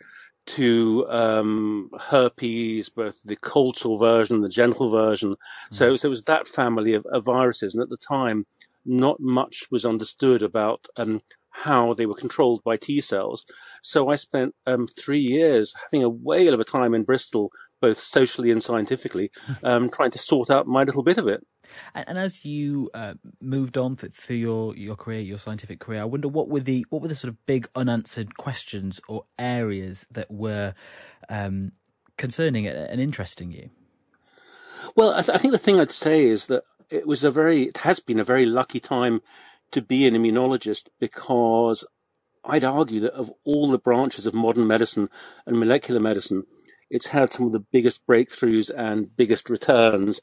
to 0.46 1.08
um, 1.10 1.90
herpes, 2.00 2.90
both 2.90 3.20
the 3.24 3.38
sore 3.76 3.98
version, 3.98 4.42
the 4.42 4.50
genital 4.50 4.90
version. 4.90 5.32
Mm. 5.32 5.38
So, 5.72 5.96
so 5.96 6.08
it 6.08 6.10
was 6.10 6.24
that 6.24 6.48
family 6.48 6.94
of, 6.94 7.06
of, 7.12 7.26
viruses, 7.26 7.74
and 7.74 7.82
at 7.82 7.90
the 7.90 7.98
time, 7.98 8.46
not 8.86 9.20
much 9.20 9.68
was 9.70 9.86
understood 9.86 10.42
about 10.42 10.88
um, 10.98 11.22
how 11.52 11.94
they 11.94 12.06
were 12.06 12.16
controlled 12.16 12.64
by 12.64 12.78
T 12.78 13.02
cells. 13.02 13.46
So 13.82 14.10
I 14.10 14.16
spent 14.16 14.56
um, 14.66 14.88
three 14.88 15.20
years 15.20 15.74
having 15.84 16.04
a 16.04 16.10
whale 16.10 16.54
of 16.54 16.60
a 16.60 16.66
time 16.66 16.94
in 16.94 17.04
Bristol, 17.04 17.52
both 17.80 18.00
socially 18.00 18.52
and 18.52 18.64
scientifically, 18.64 19.32
um, 19.64 19.90
trying 19.90 20.12
to 20.12 20.20
sort 20.20 20.50
out 20.50 20.68
my 20.68 20.84
little 20.84 21.04
bit 21.04 21.18
of 21.18 21.28
it. 21.28 21.46
And, 21.94 22.10
and 22.10 22.18
as 22.18 22.46
you 22.46 22.90
uh, 22.94 23.16
moved 23.40 23.78
on 23.78 23.96
through 23.96 24.36
your, 24.36 24.76
your 24.76 24.96
career, 24.96 25.20
your 25.20 25.38
scientific 25.38 25.80
career, 25.80 26.02
I 26.02 26.06
wonder 26.06 26.28
what 26.28 26.50
were 26.50 26.62
the 26.62 26.86
what 26.90 27.02
were 27.02 27.08
the 27.08 27.16
sort 27.16 27.30
of 27.30 27.46
big 27.46 27.68
unanswered 27.76 28.38
questions 28.38 29.02
or 29.08 29.26
areas 29.38 30.08
that 30.12 30.32
were 30.32 30.74
um, 31.30 31.74
concerning 32.18 32.68
and 32.68 33.02
interesting 33.02 33.52
you. 33.52 33.70
Well, 34.96 35.14
I, 35.14 35.22
th- 35.22 35.36
I 35.36 35.38
think 35.38 35.52
the 35.52 35.58
thing 35.58 35.80
I'd 35.80 35.92
say 35.92 36.26
is 36.26 36.48
that 36.48 36.64
it 36.90 37.08
was 37.08 37.24
a 37.24 37.32
very, 37.32 37.64
it 37.64 37.78
has 37.78 38.00
been 38.00 38.20
a 38.20 38.24
very 38.24 38.46
lucky 38.46 38.80
time 38.80 39.22
to 39.72 39.82
be 39.82 40.08
an 40.08 40.16
immunologist 40.16 40.88
because 41.00 41.86
I'd 42.44 42.64
argue 42.64 43.02
that 43.02 43.14
of 43.14 43.32
all 43.44 43.70
the 43.70 43.78
branches 43.78 44.26
of 44.26 44.34
modern 44.34 44.68
medicine 44.68 45.10
and 45.46 45.60
molecular 45.60 46.00
medicine, 46.00 46.44
it's 46.90 47.08
had 47.08 47.32
some 47.32 47.46
of 47.46 47.54
the 47.54 47.60
biggest 47.60 48.06
breakthroughs 48.06 48.72
and 48.76 49.16
biggest 49.16 49.50
returns. 49.50 50.22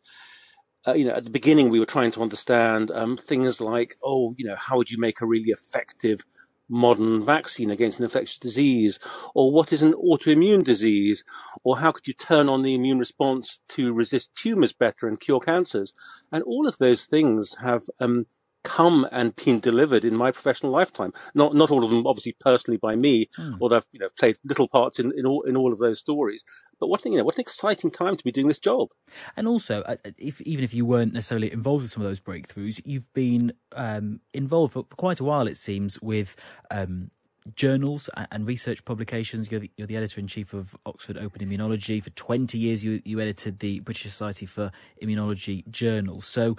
Uh, 0.87 0.95
you 0.95 1.05
know, 1.05 1.15
at 1.15 1.25
the 1.25 1.31
beginning, 1.31 1.71
we 1.71 1.81
were 1.81 1.87
trying 1.87 2.13
to 2.13 2.23
understand 2.23 2.91
um, 2.91 3.17
things 3.17 3.61
like, 3.61 3.97
oh, 4.03 4.35
you 4.37 4.45
know, 4.45 4.57
how 4.57 4.77
would 4.77 4.91
you 4.91 4.99
make 4.99 5.21
a 5.21 5.27
really 5.27 5.51
effective 5.51 6.25
modern 6.69 7.23
vaccine 7.23 7.71
against 7.71 7.99
an 7.99 8.05
infectious 8.05 8.39
disease? 8.39 8.99
Or 9.35 9.51
what 9.51 9.73
is 9.73 9.83
an 9.83 9.95
autoimmune 9.95 10.65
disease? 10.65 11.25
Or 11.65 11.79
how 11.79 11.93
could 11.93 12.07
you 12.07 12.15
turn 12.15 12.49
on 12.49 12.63
the 12.63 12.75
immune 12.75 12.99
response 12.99 13.61
to 13.71 13.93
resist 13.93 14.35
tumors 14.35 14.73
better 14.73 15.09
and 15.09 15.19
cure 15.19 15.41
cancers? 15.41 15.95
And 16.33 16.43
all 16.43 16.67
of 16.67 16.79
those 16.79 17.07
things 17.07 17.57
have 17.63 17.85
um, 18.01 18.27
come 18.69 19.09
and 19.11 19.35
been 19.35 19.61
delivered 19.61 20.05
in 20.05 20.15
my 20.15 20.31
professional 20.31 20.71
lifetime. 20.71 21.13
Not 21.35 21.55
not 21.55 21.71
all 21.71 21.85
of 21.85 21.91
them, 21.91 22.07
obviously, 22.07 22.37
personally 22.39 22.77
by 22.77 22.97
me, 22.97 23.29
mm. 23.39 23.57
although 23.61 23.77
I've 23.77 23.87
you 23.93 24.01
know 24.01 24.09
played 24.19 24.37
little 24.45 24.69
parts 24.69 24.99
in, 24.99 25.13
in 25.17 25.25
all 25.27 25.43
in 25.43 25.57
all 25.57 25.73
of 25.73 25.79
those 25.79 25.99
stories. 25.99 26.45
But 26.79 26.89
what 26.89 27.05
you 27.05 27.17
know, 27.17 27.25
what 27.25 27.37
an 27.37 27.41
exciting 27.41 27.91
time 27.91 28.17
to 28.17 28.25
be 28.25 28.31
doing 28.31 28.47
this 28.47 28.59
job. 28.59 28.91
And 29.37 29.49
also, 29.49 29.83
uh, 29.83 29.97
if 30.19 30.41
even 30.43 30.65
if 30.65 30.75
you 30.75 30.85
weren't 30.85 31.15
necessarily 31.15 31.51
involved 31.51 31.83
with 31.83 31.91
some 31.91 32.03
of 32.03 32.09
those 32.09 32.21
breakthroughs, 32.21 32.81
you've 32.85 33.13
been 33.15 33.53
um, 33.75 34.21
involved 34.35 34.75
for, 34.75 34.85
for, 34.89 34.97
quite 34.97 35.21
a 35.21 35.25
while, 35.25 35.47
it 35.47 35.57
seems, 35.57 36.01
with. 36.03 36.37
Um, 36.71 37.11
journals 37.55 38.11
and 38.31 38.47
research 38.47 38.85
publications. 38.85 39.51
You're 39.51 39.61
the, 39.61 39.71
you're 39.77 39.87
the 39.87 39.97
editor 39.97 40.21
in 40.21 40.27
chief 40.27 40.53
of 40.55 40.77
Oxford 40.87 41.19
Open 41.19 41.47
Immunology. 41.47 42.03
For 42.03 42.11
20 42.11 42.59
years, 42.59 42.85
you, 42.85 43.03
you 43.05 43.21
edited 43.21 43.59
the 43.61 43.81
British 43.81 44.05
Society 44.05 44.47
for 44.47 44.71
Immunology 45.03 45.69
journal. 45.71 46.21
So, 46.21 46.57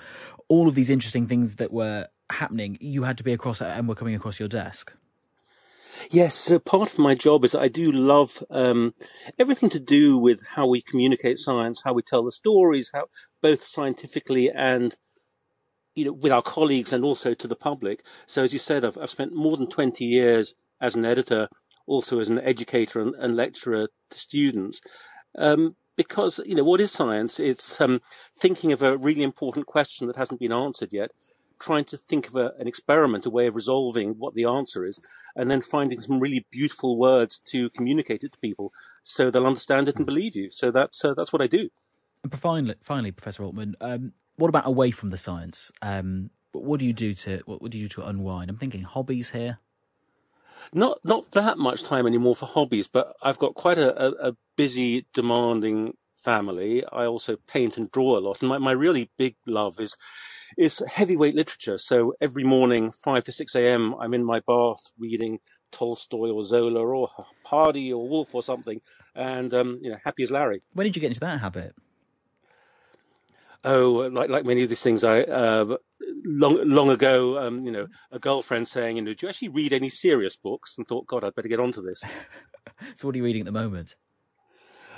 all 0.47 0.67
of 0.67 0.75
these 0.75 0.89
interesting 0.89 1.28
things 1.28 1.56
that 1.56 1.71
were 1.71 2.08
happening, 2.30 2.78
you 2.80 3.04
had 3.04 3.17
to 3.17 3.23
be 3.23 3.34
across 3.34 3.62
and 3.62 3.88
were 3.88 3.95
coming 3.95 4.15
across 4.15 4.39
your 4.39 4.49
desk. 4.49 4.93
Yes, 6.10 6.36
so 6.36 6.60
part 6.60 6.93
of 6.93 6.99
my 6.99 7.15
job 7.15 7.43
is 7.43 7.54
I 7.54 7.67
do 7.67 7.91
love 7.91 8.43
um, 8.49 8.93
everything 9.38 9.69
to 9.71 9.80
do 9.80 10.17
with 10.17 10.41
how 10.56 10.67
we 10.67 10.82
communicate 10.82 11.38
science, 11.39 11.82
how 11.84 11.93
we 11.93 12.02
tell 12.02 12.23
the 12.23 12.32
stories, 12.32 12.91
how 12.93 13.06
both 13.41 13.63
scientifically 13.65 14.49
and 14.49 14.95
you 15.95 16.06
know 16.06 16.13
with 16.13 16.32
our 16.32 16.41
colleagues 16.41 16.93
and 16.93 17.04
also 17.04 17.34
to 17.34 17.47
the 17.47 17.56
public. 17.56 18.06
So 18.28 18.43
as 18.43 18.54
you 18.54 18.60
said, 18.60 18.86
I've, 18.86 18.97
I've 18.97 19.10
spent 19.10 19.36
more 19.36 19.58
than 19.58 19.67
twenty 19.67 20.06
years 20.06 20.56
as 20.81 20.95
an 20.95 21.05
editor, 21.05 21.47
also 21.87 22.19
as 22.19 22.29
an 22.29 22.39
educator 22.39 22.99
and, 22.99 23.15
and 23.15 23.35
lecturer 23.35 23.87
to 24.09 24.19
students. 24.19 24.81
Um, 25.37 25.75
because 25.95 26.39
you 26.45 26.55
know 26.55 26.63
what 26.63 26.79
is 26.79 26.91
science? 26.91 27.39
It's 27.39 27.81
um, 27.81 28.01
thinking 28.37 28.71
of 28.71 28.81
a 28.81 28.97
really 28.97 29.23
important 29.23 29.65
question 29.65 30.07
that 30.07 30.15
hasn't 30.15 30.39
been 30.39 30.53
answered 30.53 30.93
yet, 30.93 31.11
trying 31.59 31.83
to 31.85 31.97
think 31.97 32.27
of 32.27 32.35
a, 32.35 32.53
an 32.57 32.67
experiment, 32.67 33.25
a 33.25 33.29
way 33.29 33.47
of 33.47 33.55
resolving 33.55 34.15
what 34.17 34.33
the 34.33 34.45
answer 34.45 34.85
is, 34.85 34.99
and 35.35 35.51
then 35.51 35.61
finding 35.61 35.99
some 35.99 36.19
really 36.19 36.45
beautiful 36.51 36.97
words 36.97 37.41
to 37.51 37.69
communicate 37.71 38.23
it 38.23 38.31
to 38.31 38.39
people 38.39 38.71
so 39.03 39.31
they'll 39.31 39.47
understand 39.47 39.89
it 39.89 39.97
and 39.97 40.05
believe 40.05 40.35
you. 40.35 40.49
So 40.51 40.71
that's 40.71 41.03
uh, 41.03 41.13
that's 41.15 41.33
what 41.33 41.41
I 41.41 41.47
do. 41.47 41.69
And 42.23 42.37
finally, 42.37 42.75
finally, 42.81 43.11
Professor 43.11 43.43
Altman, 43.43 43.75
um, 43.81 44.13
what 44.35 44.49
about 44.49 44.67
away 44.67 44.91
from 44.91 45.09
the 45.09 45.17
science? 45.17 45.71
Um, 45.81 46.29
what 46.51 46.79
do 46.79 46.85
you 46.85 46.93
do 46.93 47.13
to 47.13 47.41
what, 47.45 47.61
what 47.61 47.71
do 47.71 47.77
you 47.77 47.85
do 47.85 48.01
to 48.01 48.07
unwind? 48.07 48.49
I'm 48.49 48.57
thinking 48.57 48.83
hobbies 48.83 49.31
here. 49.31 49.59
Not 50.73 50.99
not 51.03 51.32
that 51.32 51.58
much 51.58 51.84
time 51.84 52.05
anymore 52.05 52.36
for 52.36 52.45
hobbies, 52.45 52.88
but 52.88 53.13
I've 53.23 53.39
got 53.39 53.55
quite 53.55 53.77
a, 53.77 53.89
a, 54.01 54.29
a 54.29 54.34
busy, 54.55 55.08
demanding 55.13 55.93
family. 56.23 56.84
I 56.91 57.05
also 57.05 57.38
paint 57.47 57.77
and 57.77 57.91
draw 57.91 58.17
a 58.17 58.19
lot, 58.19 58.41
and 58.41 58.49
my, 58.49 58.58
my 58.58 58.71
really 58.71 59.10
big 59.17 59.36
love 59.47 59.79
is 59.79 59.95
is 60.58 60.84
heavyweight 60.88 61.36
literature. 61.36 61.77
So 61.77 62.13
every 62.21 62.43
morning, 62.43 62.91
5 62.91 63.23
to 63.25 63.32
6 63.32 63.55
a.m., 63.55 63.95
I'm 63.99 64.13
in 64.13 64.23
my 64.23 64.41
bath 64.47 64.82
reading 64.97 65.39
Tolstoy 65.71 66.29
or 66.32 66.43
Zola 66.43 66.86
or 66.86 67.10
Hardy 67.45 67.93
or 67.93 68.08
Woolf 68.08 68.34
or 68.34 68.43
something, 68.43 68.82
and 69.15 69.53
um, 69.53 69.79
you 69.82 69.91
know, 69.91 69.97
happy 70.03 70.23
as 70.23 70.32
Larry. 70.32 70.62
When 70.73 70.86
did 70.86 70.95
you 70.95 71.01
get 71.01 71.08
into 71.08 71.19
that 71.21 71.39
habit? 71.39 71.73
Oh, 73.63 74.10
like 74.12 74.30
like 74.30 74.45
many 74.45 74.63
of 74.63 74.69
these 74.69 74.82
things, 74.82 75.04
I 75.04 75.22
uh, 75.24 75.78
long 76.24 76.60
long 76.67 76.89
ago, 76.89 77.38
um, 77.39 77.65
you 77.65 77.72
know, 77.72 77.88
a 78.12 78.19
girlfriend 78.19 78.67
saying, 78.67 78.95
you 78.95 79.02
know, 79.02 79.13
do 79.13 79.26
you 79.26 79.30
actually 79.30 79.50
read 79.50 79.74
any 79.74 79.89
serious 79.89 80.38
books? 80.38 80.76
And 80.78 80.88
thought, 80.88 81.08
God, 81.08 81.24
I'd 81.24 81.36
better 81.36 81.50
get 81.50 81.60
onto 81.60 81.82
this. 81.82 82.02
so, 82.95 83.08
what 83.08 83.15
are 83.15 83.17
you 83.17 83.24
reading 83.24 83.41
at 83.41 83.45
the 83.45 83.52
moment? 83.52 83.95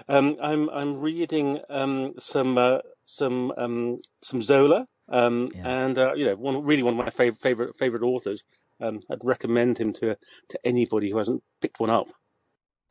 Um, 0.08 0.38
I'm 0.41 0.69
I'm 0.69 1.00
reading 1.00 1.60
um, 1.69 2.13
some 2.19 2.58
uh, 2.58 2.80
some 3.06 3.52
um, 3.58 4.02
some 4.21 4.41
Zola, 4.41 4.88
um, 5.10 5.50
yeah. 5.56 5.84
and 5.84 5.97
uh, 5.97 6.13
you 6.13 6.26
know, 6.26 6.36
one 6.36 6.63
really 6.63 6.84
one 6.84 6.93
of 6.93 7.04
my 7.04 7.10
favorite 7.10 7.41
favorite 7.41 7.76
favorite 7.76 8.04
authors. 8.04 8.43
Um, 8.80 9.02
I'd 9.10 9.24
recommend 9.24 9.78
him 9.78 9.93
to 9.93 10.17
to 10.50 10.60
anybody 10.63 11.10
who 11.10 11.17
hasn't 11.17 11.43
picked 11.62 11.80
one 11.80 11.89
up. 11.89 12.10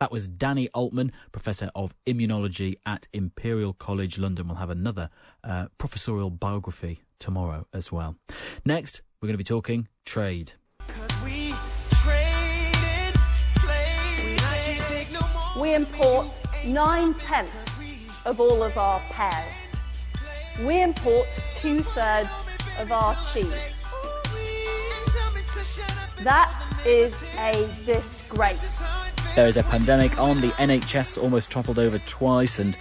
That 0.01 0.11
was 0.11 0.27
Danny 0.27 0.67
Altmann, 0.69 1.11
Professor 1.31 1.69
of 1.75 1.93
Immunology 2.07 2.77
at 2.87 3.07
Imperial 3.13 3.71
College 3.73 4.17
London. 4.17 4.47
We'll 4.47 4.57
have 4.57 4.71
another 4.71 5.11
uh, 5.43 5.67
professorial 5.77 6.31
biography 6.31 7.01
tomorrow 7.19 7.67
as 7.71 7.91
well. 7.91 8.15
Next, 8.65 9.03
we're 9.21 9.27
going 9.27 9.35
to 9.35 9.37
be 9.37 9.43
talking 9.43 9.87
trade. 10.03 10.53
We, 11.23 11.53
we 15.61 15.75
import 15.75 16.39
nine 16.65 17.13
tenths 17.13 17.79
of 18.25 18.39
all 18.39 18.63
of 18.63 18.75
our 18.79 18.99
pears 19.11 19.53
we 20.65 20.81
import 20.81 21.27
two 21.53 21.81
thirds 21.81 22.31
of 22.79 22.91
our 22.91 23.15
cheese. 23.31 23.53
That 26.23 26.51
is 26.85 27.23
a 27.37 27.69
disgrace. 27.85 28.81
There 29.33 29.47
is 29.47 29.55
a 29.55 29.63
pandemic 29.63 30.19
on. 30.19 30.41
The 30.41 30.49
NHS 30.49 31.17
almost 31.17 31.49
toppled 31.49 31.79
over 31.79 31.99
twice, 31.99 32.59
and 32.59 32.77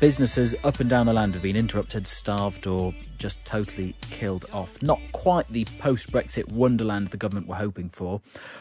businesses 0.00 0.52
up 0.64 0.80
and 0.80 0.90
down 0.90 1.06
the 1.06 1.12
land 1.12 1.34
have 1.34 1.42
been 1.44 1.54
interrupted, 1.54 2.08
starved, 2.08 2.66
or 2.66 2.92
just 3.16 3.44
totally 3.44 3.94
killed 4.10 4.44
off. 4.52 4.82
Not 4.82 4.98
quite 5.12 5.46
the 5.46 5.64
post 5.78 6.10
Brexit 6.10 6.50
wonderland 6.50 7.08
the 7.08 7.16
government 7.16 7.46
were 7.46 7.54
hoping 7.54 7.90
for, 7.90 8.20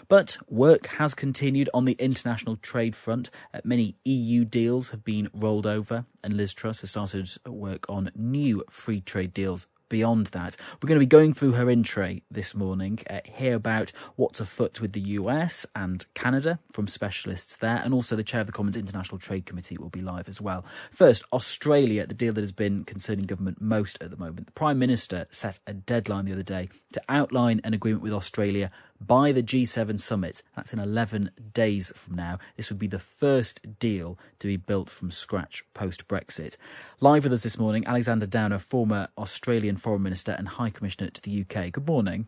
but 0.10 0.38
work 0.48 0.86
has 0.86 1.16
continued 1.16 1.72
on 1.74 1.86
the 1.86 1.94
international 1.94 2.58
trade 2.58 2.96
front. 2.96 3.32
Uh, 3.52 3.62
many 3.64 3.96
EU 4.06 4.46
deals 4.46 4.90
have 4.90 5.04
been 5.04 5.28
rolled 5.34 5.66
over, 5.66 6.06
and 6.24 6.38
Liz 6.38 6.54
Truss 6.54 6.82
has 6.82 6.92
started 6.92 7.28
work 7.48 7.90
on 7.90 8.12
new 8.16 8.64
free 8.70 9.02
trade 9.02 9.34
deals 9.34 9.66
beyond 9.94 10.26
that. 10.28 10.58
We're 10.82 10.88
going 10.88 11.00
to 11.00 11.06
be 11.06 11.06
going 11.06 11.34
through 11.34 11.52
her 11.52 11.70
in 11.70 11.84
tray 11.84 12.24
this 12.32 12.56
morning, 12.56 12.98
uh, 13.08 13.20
hear 13.26 13.54
about 13.54 13.92
what's 14.16 14.40
afoot 14.40 14.82
with 14.82 14.94
the 14.94 15.02
US 15.02 15.68
and 15.76 16.04
Canada 16.16 16.58
from 16.72 16.88
specialists 16.88 17.58
there, 17.58 17.80
and 17.84 17.94
also 17.94 18.16
the 18.16 18.24
chair 18.24 18.42
of 18.42 18.48
the 18.48 18.54
Commons 18.54 18.76
International 18.76 19.20
Trade 19.20 19.46
Committee 19.46 19.78
will 19.78 19.92
be 19.92 20.02
live 20.02 20.28
as 20.28 20.42
well. 20.42 20.66
First, 20.90 21.24
Australia, 21.32 22.08
the 22.08 22.16
deal 22.16 22.34
that 22.34 22.42
has 22.42 22.52
been 22.52 22.86
concerning 22.86 23.28
government 23.28 23.62
most 23.62 24.02
at 24.02 24.10
the 24.10 24.18
moment. 24.18 24.48
The 24.48 24.54
Prime 24.54 24.80
Minister 24.80 25.26
set 25.30 25.60
a 25.68 25.76
deadline 25.76 26.26
the 26.26 26.34
other 26.34 26.42
day 26.42 26.70
to 26.94 27.02
outline 27.08 27.62
an 27.64 27.76
agreement 27.76 28.02
with 28.02 28.14
Australia 28.14 28.72
by 29.08 29.32
the 29.32 29.44
G7 29.44 30.00
summit. 30.00 30.44
That's 30.56 30.74
in 30.74 30.80
11 30.80 31.32
days 31.54 31.92
from 31.96 32.16
now. 32.16 32.40
This 32.58 32.70
would 32.70 32.80
be 32.80 32.88
the 32.88 33.00
first 33.00 33.80
deal 33.80 34.18
to 34.40 34.48
be 34.48 34.58
built 34.58 34.90
from 34.90 35.12
scratch 35.12 35.64
post 35.74 36.08
Brexit. 36.08 36.58
Live 37.00 37.24
with 37.24 37.34
us 37.34 37.44
this 37.44 37.58
morning, 37.58 37.86
Alexander 37.86 38.26
Downer, 38.26 38.60
former 38.60 39.08
Australian 39.18 39.78
Foreign 39.78 40.04
Minister 40.04 40.32
and 40.32 40.48
High 40.48 40.70
Commissioner 40.70 41.10
to 41.10 41.22
the 41.22 41.42
UK. 41.42 41.72
Good 41.72 41.88
morning. 41.88 42.28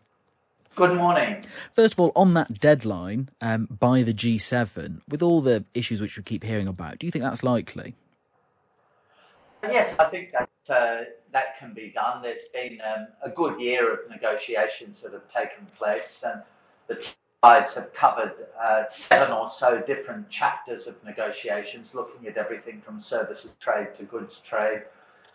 Good 0.76 0.96
morning. 0.96 1.42
First 1.74 1.94
of 1.94 2.02
all, 2.02 2.12
on 2.18 2.34
that 2.34 2.60
deadline 2.60 3.30
um, 3.40 3.66
by 3.66 4.04
the 4.04 4.14
G7, 4.14 5.02
with 5.08 5.24
all 5.24 5.40
the 5.40 5.64
issues 5.74 6.02
which 6.02 6.18
we 6.18 6.24
keep 6.24 6.44
hearing 6.44 6.68
about, 6.68 7.00
do 7.00 7.08
you 7.08 7.12
think 7.12 7.24
that's 7.24 7.44
likely? 7.44 7.96
Yes, 9.64 9.96
I 9.98 10.06
think 10.06 10.34
that 10.34 10.50
uh, 10.70 11.06
that 11.32 11.58
can 11.60 11.74
be 11.74 11.92
done. 11.96 12.22
There's 12.22 12.44
been 12.54 12.80
um, 12.82 13.08
a 13.24 13.30
good 13.30 13.60
year 13.60 13.92
of 13.94 14.10
negotiations 14.10 15.02
that 15.02 15.14
have 15.14 15.32
taken 15.34 15.66
place, 15.78 16.24
and 16.26 16.42
the 16.88 17.04
sides 17.44 17.74
have 17.74 17.94
covered 17.94 18.34
uh, 18.64 18.84
seven 18.90 19.32
or 19.32 19.52
so 19.52 19.82
different 19.86 20.30
chapters 20.30 20.88
of 20.88 20.96
negotiations, 21.04 21.94
looking 21.94 22.28
at 22.28 22.38
everything 22.38 22.82
from 22.86 23.02
services 23.02 23.52
trade 23.60 23.88
to 23.98 24.04
goods 24.04 24.42
trade 24.48 24.84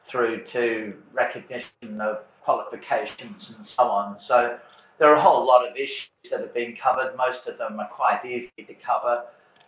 through 0.08 0.44
to 0.44 0.94
recognition 1.12 2.00
of 2.00 2.18
qualifications 2.42 3.52
and 3.56 3.66
so 3.66 3.84
on. 3.84 4.20
So 4.20 4.58
there 4.98 5.08
are 5.10 5.16
a 5.16 5.22
whole 5.22 5.46
lot 5.46 5.66
of 5.68 5.76
issues 5.76 6.08
that 6.30 6.40
have 6.40 6.52
been 6.52 6.76
covered. 6.76 7.16
Most 7.16 7.46
of 7.46 7.58
them 7.58 7.78
are 7.78 7.88
quite 7.88 8.24
easy 8.24 8.50
to 8.66 8.74
cover. 8.74 9.24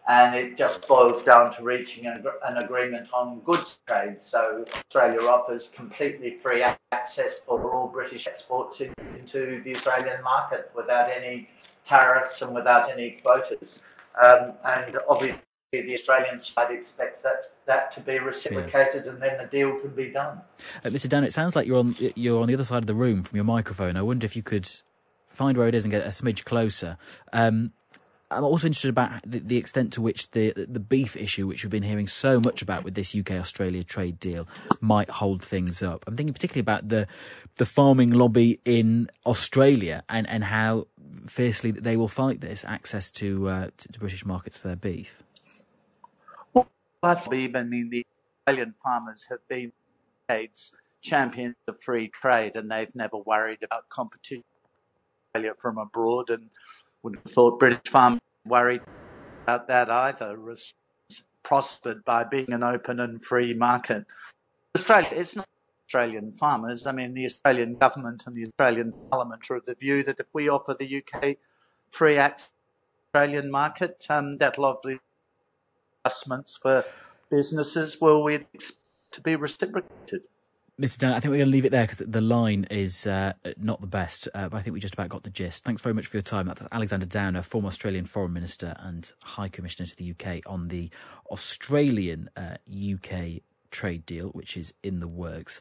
And 0.08 0.34
it 0.34 0.58
just 0.58 0.88
boils 0.88 1.22
down 1.22 1.54
to 1.56 1.62
reaching 1.62 2.06
an, 2.06 2.24
an 2.44 2.56
agreement 2.56 3.06
on 3.14 3.38
goods 3.40 3.78
trade. 3.86 4.16
So 4.24 4.64
Australia 4.74 5.28
offers 5.28 5.70
completely 5.72 6.38
free 6.42 6.64
access 6.90 7.34
for 7.46 7.72
all 7.72 7.86
British 7.86 8.26
exports 8.26 8.80
into 8.80 9.62
the 9.62 9.76
Australian 9.76 10.24
market 10.24 10.72
without 10.74 11.08
any 11.08 11.48
tariffs 11.86 12.42
and 12.42 12.54
without 12.54 12.90
any 12.90 13.20
quotas. 13.22 13.80
Um, 14.22 14.52
and 14.64 14.98
obviously, 15.08 15.40
the 15.72 15.94
Australian 15.94 16.42
side 16.42 16.70
expects 16.70 17.22
that 17.22 17.52
that 17.66 17.94
to 17.94 18.00
be 18.00 18.18
reciprocated, 18.18 19.04
yeah. 19.04 19.12
and 19.12 19.22
then 19.22 19.38
the 19.38 19.46
deal 19.46 19.78
can 19.80 19.90
be 19.90 20.10
done. 20.10 20.40
Uh, 20.84 20.90
Mr. 20.90 21.08
Dan, 21.08 21.24
it 21.24 21.32
sounds 21.32 21.56
like 21.56 21.66
you're 21.66 21.78
on 21.78 21.96
you're 22.14 22.42
on 22.42 22.48
the 22.48 22.54
other 22.54 22.64
side 22.64 22.82
of 22.82 22.86
the 22.86 22.94
room 22.94 23.22
from 23.22 23.36
your 23.36 23.44
microphone. 23.44 23.96
I 23.96 24.02
wonder 24.02 24.26
if 24.26 24.36
you 24.36 24.42
could 24.42 24.68
find 25.28 25.56
where 25.56 25.68
it 25.68 25.74
is 25.74 25.84
and 25.84 25.90
get 25.90 26.02
a 26.02 26.08
smidge 26.08 26.44
closer. 26.44 26.98
Um, 27.32 27.72
I'm 28.32 28.44
also 28.44 28.66
interested 28.66 28.88
about 28.88 29.22
the, 29.26 29.40
the, 29.40 29.56
extent 29.56 29.92
to 29.94 30.00
which 30.00 30.30
the 30.30 30.52
the 30.56 30.80
beef 30.80 31.16
issue, 31.16 31.46
which 31.46 31.64
we've 31.64 31.70
been 31.70 31.82
hearing 31.82 32.06
so 32.06 32.40
much 32.40 32.62
about 32.62 32.84
with 32.84 32.94
this 32.94 33.14
UK 33.14 33.32
Australia 33.32 33.82
trade 33.82 34.18
deal, 34.18 34.48
might 34.80 35.10
hold 35.10 35.42
things 35.42 35.82
up. 35.82 36.04
I'm 36.06 36.16
thinking 36.16 36.34
particularly 36.34 36.60
about 36.60 36.88
the 36.88 37.06
the 37.56 37.66
farming 37.66 38.10
lobby 38.10 38.60
in 38.64 39.08
Australia 39.26 40.02
and, 40.08 40.26
and 40.28 40.44
how 40.44 40.86
fiercely 41.26 41.70
that 41.70 41.84
they 41.84 41.96
will 41.96 42.08
fight 42.08 42.40
this 42.40 42.64
access 42.64 43.10
to, 43.12 43.48
uh, 43.48 43.70
to, 43.76 43.88
to 43.88 43.98
British 43.98 44.24
markets 44.24 44.56
for 44.56 44.68
their 44.68 44.76
beef. 44.76 45.22
Well, 46.54 46.68
I 47.02 47.14
mean 47.28 47.90
the 47.90 48.06
Australian 48.46 48.74
farmers 48.82 49.26
have 49.28 49.46
been 49.48 49.72
champions 51.02 51.56
of 51.68 51.80
free 51.80 52.08
trade, 52.08 52.56
and 52.56 52.70
they've 52.70 52.94
never 52.94 53.18
worried 53.18 53.62
about 53.62 53.88
competition 53.88 54.44
from 55.58 55.78
abroad 55.78 56.30
and 56.30 56.48
would 57.02 57.16
have 57.16 57.32
thought 57.32 57.58
British 57.58 57.90
farmers 57.90 58.20
worried 58.46 58.82
about 59.44 59.66
that 59.68 59.90
either, 59.90 60.36
prospered 61.42 62.04
by 62.04 62.22
being 62.24 62.52
an 62.52 62.62
open 62.62 63.00
and 63.00 63.24
free 63.24 63.54
market. 63.54 64.04
Australia, 64.76 65.08
it's 65.12 65.36
not 65.36 65.48
Australian 65.92 66.32
farmers. 66.32 66.86
I 66.86 66.92
mean, 66.92 67.12
the 67.12 67.26
Australian 67.26 67.74
government 67.74 68.24
and 68.26 68.34
the 68.34 68.44
Australian 68.44 68.94
Parliament 69.10 69.42
are 69.50 69.56
of 69.56 69.66
the 69.66 69.74
view 69.74 70.02
that 70.04 70.18
if 70.18 70.26
we 70.32 70.48
offer 70.48 70.74
the 70.74 71.02
UK 71.02 71.36
free 71.90 72.16
access 72.16 72.48
to 72.48 72.52
the 73.12 73.18
Australian 73.20 73.50
market. 73.50 74.06
Um, 74.08 74.38
that'll 74.38 74.64
obviously 74.64 75.00
adjustments 76.02 76.56
for 76.56 76.84
businesses 77.30 78.00
will 78.00 78.24
we 78.24 78.46
to 79.10 79.20
be 79.20 79.36
reciprocated. 79.36 80.26
Mr. 80.80 80.98
Dan, 80.98 81.12
I 81.12 81.20
think 81.20 81.30
we're 81.32 81.36
going 81.36 81.48
to 81.48 81.52
leave 81.52 81.66
it 81.66 81.70
there 81.72 81.84
because 81.84 81.98
the 81.98 82.22
line 82.22 82.66
is 82.70 83.06
uh, 83.06 83.34
not 83.58 83.82
the 83.82 83.86
best, 83.86 84.26
uh, 84.34 84.48
but 84.48 84.56
I 84.56 84.62
think 84.62 84.72
we 84.72 84.80
just 84.80 84.94
about 84.94 85.10
got 85.10 85.22
the 85.22 85.30
gist. 85.30 85.62
Thanks 85.62 85.82
very 85.82 85.94
much 85.94 86.06
for 86.06 86.16
your 86.16 86.22
time. 86.22 86.46
That's 86.46 86.62
Alexander 86.72 87.04
Downer, 87.04 87.42
former 87.42 87.68
Australian 87.68 88.06
Foreign 88.06 88.32
Minister 88.32 88.74
and 88.78 89.12
High 89.22 89.48
Commissioner 89.48 89.86
to 89.86 89.96
the 89.96 90.10
UK 90.12 90.40
on 90.46 90.68
the 90.68 90.88
Australian 91.30 92.30
uh, 92.34 92.56
UK 92.72 93.42
trade 93.72 94.06
deal, 94.06 94.28
which 94.28 94.56
is 94.56 94.72
in 94.82 95.00
the 95.00 95.08
works. 95.08 95.60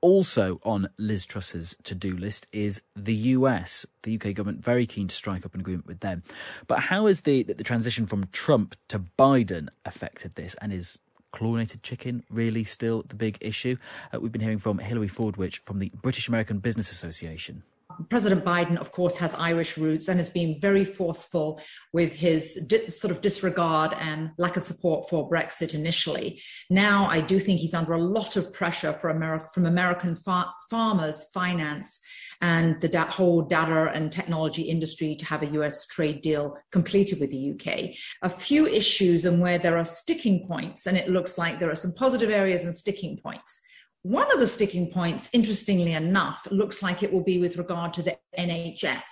Also 0.00 0.60
on 0.62 0.88
Liz 0.96 1.26
Truss's 1.26 1.76
to 1.82 1.94
do 1.94 2.16
list 2.16 2.46
is 2.52 2.80
the 2.96 3.14
US. 3.14 3.84
The 4.02 4.14
UK 4.14 4.32
government 4.34 4.64
very 4.64 4.86
keen 4.86 5.08
to 5.08 5.14
strike 5.14 5.44
up 5.44 5.54
an 5.54 5.60
agreement 5.60 5.86
with 5.86 6.00
them. 6.00 6.22
But 6.66 6.80
how 6.80 7.06
has 7.06 7.22
the, 7.22 7.42
the 7.42 7.64
transition 7.64 8.06
from 8.06 8.24
Trump 8.32 8.76
to 8.88 8.98
Biden 8.98 9.68
affected 9.84 10.36
this 10.36 10.54
and 10.62 10.72
is 10.72 10.98
chlorinated 11.32 11.82
chicken 11.82 12.24
really 12.30 12.64
still 12.64 13.04
the 13.06 13.14
big 13.14 13.36
issue? 13.42 13.76
Uh, 14.12 14.20
we've 14.20 14.32
been 14.32 14.40
hearing 14.40 14.58
from 14.58 14.78
Hilary 14.78 15.08
Fordwich 15.08 15.60
from 15.60 15.80
the 15.80 15.92
British 16.00 16.28
American 16.28 16.60
Business 16.60 16.90
Association. 16.90 17.62
President 18.08 18.44
Biden, 18.44 18.78
of 18.78 18.92
course, 18.92 19.16
has 19.16 19.34
Irish 19.34 19.76
roots 19.76 20.08
and 20.08 20.18
has 20.18 20.30
been 20.30 20.58
very 20.60 20.84
forceful 20.84 21.60
with 21.92 22.12
his 22.12 22.54
di- 22.66 22.88
sort 22.90 23.10
of 23.10 23.20
disregard 23.20 23.94
and 23.98 24.30
lack 24.38 24.56
of 24.56 24.62
support 24.62 25.08
for 25.08 25.28
Brexit 25.28 25.74
initially. 25.74 26.40
Now, 26.70 27.06
I 27.08 27.20
do 27.20 27.38
think 27.38 27.60
he's 27.60 27.74
under 27.74 27.92
a 27.92 28.02
lot 28.02 28.36
of 28.36 28.52
pressure 28.52 28.92
from 28.92 29.66
American 29.66 30.16
fa- 30.16 30.52
farmers, 30.70 31.26
finance, 31.34 32.00
and 32.40 32.80
the 32.80 32.88
da- 32.88 33.10
whole 33.10 33.42
data 33.42 33.90
and 33.92 34.10
technology 34.10 34.62
industry 34.62 35.14
to 35.16 35.24
have 35.26 35.42
a 35.42 35.52
US 35.58 35.86
trade 35.86 36.22
deal 36.22 36.58
completed 36.72 37.20
with 37.20 37.30
the 37.30 37.50
UK. 37.52 37.94
A 38.22 38.30
few 38.30 38.66
issues 38.66 39.24
and 39.24 39.40
where 39.40 39.58
there 39.58 39.76
are 39.76 39.84
sticking 39.84 40.46
points, 40.46 40.86
and 40.86 40.96
it 40.96 41.10
looks 41.10 41.36
like 41.36 41.58
there 41.58 41.70
are 41.70 41.74
some 41.74 41.92
positive 41.92 42.30
areas 42.30 42.64
and 42.64 42.74
sticking 42.74 43.18
points. 43.18 43.60
One 44.02 44.32
of 44.32 44.40
the 44.40 44.46
sticking 44.46 44.90
points, 44.90 45.28
interestingly 45.34 45.92
enough, 45.92 46.48
looks 46.50 46.82
like 46.82 47.02
it 47.02 47.12
will 47.12 47.22
be 47.22 47.38
with 47.38 47.58
regard 47.58 47.92
to 47.94 48.02
the 48.02 48.16
NHS. 48.38 49.02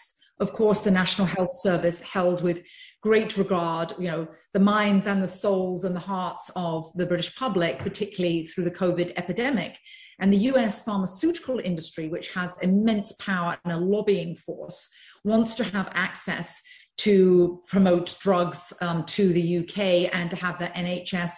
Of 0.41 0.53
course, 0.55 0.82
the 0.82 0.91
National 0.91 1.26
Health 1.26 1.55
Service 1.61 2.01
held 2.01 2.43
with 2.43 2.62
great 3.03 3.36
regard, 3.36 3.93
you 3.99 4.11
know, 4.11 4.26
the 4.55 4.61
minds 4.61 5.07
and 5.07 5.22
the 5.22 5.28
souls 5.28 5.84
and 5.84 5.95
the 5.95 6.01
hearts 6.01 6.51
of 6.57 6.91
the 6.95 7.05
British 7.05 7.34
public, 7.36 7.78
particularly 7.78 8.47
through 8.47 8.64
the 8.64 8.70
COVID 8.70 9.12
epidemic. 9.16 9.78
And 10.20 10.32
the 10.32 10.49
US 10.53 10.82
pharmaceutical 10.82 11.59
industry, 11.59 12.09
which 12.09 12.32
has 12.32 12.57
immense 12.62 13.12
power 13.12 13.59
and 13.64 13.74
a 13.74 13.76
lobbying 13.76 14.36
force, 14.36 14.89
wants 15.22 15.55
to 15.55 15.64
have 15.64 15.91
access 15.93 16.62
to 16.99 17.62
promote 17.68 18.16
drugs 18.20 18.72
um, 18.80 19.05
to 19.05 19.32
the 19.32 19.59
UK 19.59 20.12
and 20.14 20.30
to 20.30 20.36
have 20.36 20.59
the 20.59 20.66
NHS 20.66 21.32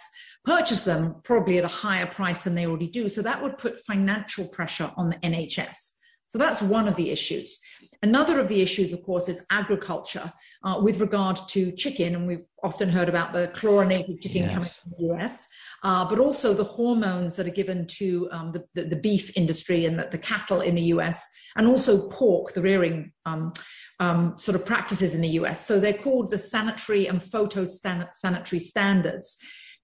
purchase 0.45 0.81
them 0.81 1.15
probably 1.23 1.57
at 1.57 1.63
a 1.63 1.69
higher 1.69 2.07
price 2.07 2.43
than 2.43 2.55
they 2.55 2.65
already 2.65 2.87
do. 2.87 3.09
So 3.09 3.21
that 3.21 3.41
would 3.41 3.57
put 3.57 3.77
financial 3.79 4.47
pressure 4.47 4.91
on 4.97 5.09
the 5.09 5.17
NHS. 5.17 5.91
So 6.31 6.37
that's 6.37 6.61
one 6.61 6.87
of 6.87 6.95
the 6.95 7.11
issues. 7.11 7.59
Another 8.03 8.39
of 8.39 8.47
the 8.47 8.61
issues, 8.61 8.93
of 8.93 9.03
course, 9.03 9.27
is 9.27 9.45
agriculture 9.51 10.31
uh, 10.63 10.79
with 10.81 11.01
regard 11.01 11.37
to 11.49 11.73
chicken. 11.73 12.15
And 12.15 12.25
we've 12.25 12.47
often 12.63 12.87
heard 12.87 13.09
about 13.09 13.33
the 13.33 13.51
chlorinated 13.53 14.21
chicken 14.21 14.43
yes. 14.43 14.53
coming 14.53 14.69
from 14.69 14.91
the 14.97 15.13
US, 15.13 15.45
uh, 15.83 16.07
but 16.07 16.19
also 16.19 16.53
the 16.53 16.63
hormones 16.63 17.35
that 17.35 17.47
are 17.47 17.51
given 17.51 17.85
to 17.87 18.29
um, 18.31 18.53
the, 18.53 18.63
the, 18.75 18.87
the, 18.87 18.95
beef 18.95 19.35
industry 19.35 19.85
and 19.85 19.99
the, 19.99 20.07
the, 20.09 20.17
cattle 20.17 20.61
in 20.61 20.73
the 20.73 20.93
US, 20.93 21.27
and 21.57 21.67
also 21.67 22.07
pork, 22.07 22.53
the 22.53 22.61
rearing 22.61 23.11
um, 23.25 23.51
um, 23.99 24.35
sort 24.37 24.55
of 24.55 24.65
practices 24.65 25.13
in 25.13 25.19
the 25.19 25.35
US. 25.41 25.65
So 25.65 25.81
they're 25.81 25.93
called 25.93 26.31
the 26.31 26.37
sanitary 26.37 27.07
and 27.07 27.19
phytosanitary 27.19 28.61
standards 28.61 29.35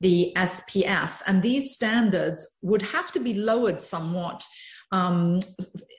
the 0.01 0.31
SPS. 0.35 1.21
And 1.27 1.41
these 1.41 1.73
standards 1.73 2.45
would 2.61 2.81
have 2.81 3.11
to 3.13 3.19
be 3.19 3.33
lowered 3.33 3.81
somewhat, 3.81 4.43
um, 4.91 5.39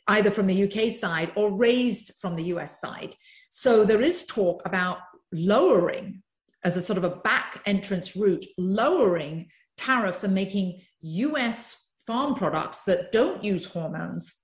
either 0.09 0.31
from 0.31 0.47
the 0.47 0.65
UK 0.65 0.93
side 0.93 1.33
or 1.37 1.57
raised 1.57 2.13
from 2.21 2.37
the 2.37 2.45
US 2.45 2.81
side. 2.81 3.15
So 3.51 3.85
there 3.85 4.03
is 4.03 4.27
talk 4.27 4.63
about 4.65 4.99
lowering, 5.33 6.23
as 6.65 6.77
a 6.77 6.83
sort 6.83 6.99
of 6.99 7.05
a 7.05 7.17
back 7.17 7.63
entrance 7.67 8.17
route, 8.17 8.45
lowering 8.57 9.49
tariffs 9.77 10.25
and 10.25 10.35
making 10.35 10.81
US 11.01 11.77
farm 12.07 12.35
products 12.35 12.83
that 12.83 13.13
don't 13.13 13.45
use 13.45 13.65
hormones 13.65 14.35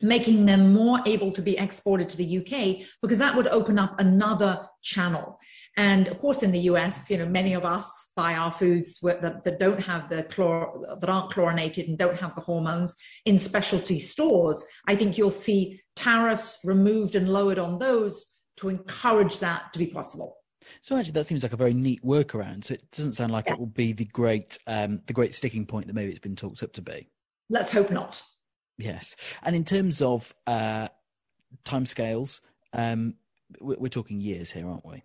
making 0.00 0.46
them 0.46 0.72
more 0.72 1.00
able 1.06 1.32
to 1.32 1.42
be 1.42 1.58
exported 1.58 2.08
to 2.08 2.16
the 2.16 2.38
UK 2.38 2.86
because 3.02 3.18
that 3.18 3.36
would 3.36 3.48
open 3.48 3.78
up 3.78 3.98
another 4.00 4.66
channel. 4.82 5.38
And 5.76 6.08
of 6.08 6.18
course, 6.18 6.42
in 6.42 6.50
the 6.50 6.58
US, 6.60 7.10
you 7.10 7.18
know, 7.18 7.26
many 7.26 7.54
of 7.54 7.64
us 7.64 8.12
buy 8.16 8.34
our 8.34 8.52
foods 8.52 8.98
that, 9.00 9.44
that 9.44 9.58
don't 9.58 9.80
have 9.80 10.08
the 10.08 10.24
chlor, 10.24 11.00
that 11.00 11.08
aren't 11.08 11.30
chlorinated 11.30 11.88
and 11.88 11.96
don't 11.96 12.18
have 12.18 12.34
the 12.34 12.40
hormones 12.40 12.94
in 13.24 13.38
specialty 13.38 13.98
stores. 13.98 14.64
I 14.86 14.96
think 14.96 15.16
you'll 15.16 15.30
see 15.30 15.80
tariffs 15.96 16.58
removed 16.64 17.14
and 17.14 17.28
lowered 17.28 17.58
on 17.58 17.78
those 17.78 18.26
to 18.56 18.68
encourage 18.68 19.38
that 19.38 19.72
to 19.72 19.78
be 19.78 19.86
possible. 19.86 20.36
So 20.82 20.96
actually, 20.96 21.12
that 21.12 21.26
seems 21.26 21.42
like 21.42 21.52
a 21.52 21.56
very 21.56 21.72
neat 21.72 22.04
workaround. 22.04 22.64
So 22.64 22.74
it 22.74 22.84
doesn't 22.92 23.14
sound 23.14 23.32
like 23.32 23.46
yeah. 23.46 23.54
it 23.54 23.58
will 23.58 23.66
be 23.66 23.92
the 23.92 24.04
great, 24.06 24.58
um, 24.66 25.00
the 25.06 25.12
great 25.12 25.34
sticking 25.34 25.66
point 25.66 25.86
that 25.86 25.94
maybe 25.94 26.10
it's 26.10 26.18
been 26.18 26.36
talked 26.36 26.62
up 26.62 26.72
to 26.74 26.82
be. 26.82 27.08
Let's 27.48 27.72
hope 27.72 27.90
not. 27.90 28.22
Yes, 28.78 29.16
and 29.42 29.54
in 29.54 29.64
terms 29.64 30.00
of 30.00 30.32
uh, 30.46 30.88
timescales, 31.64 32.40
um, 32.72 33.14
we're 33.60 33.88
talking 33.88 34.20
years 34.20 34.50
here, 34.50 34.66
aren't 34.66 34.86
we? 34.86 35.02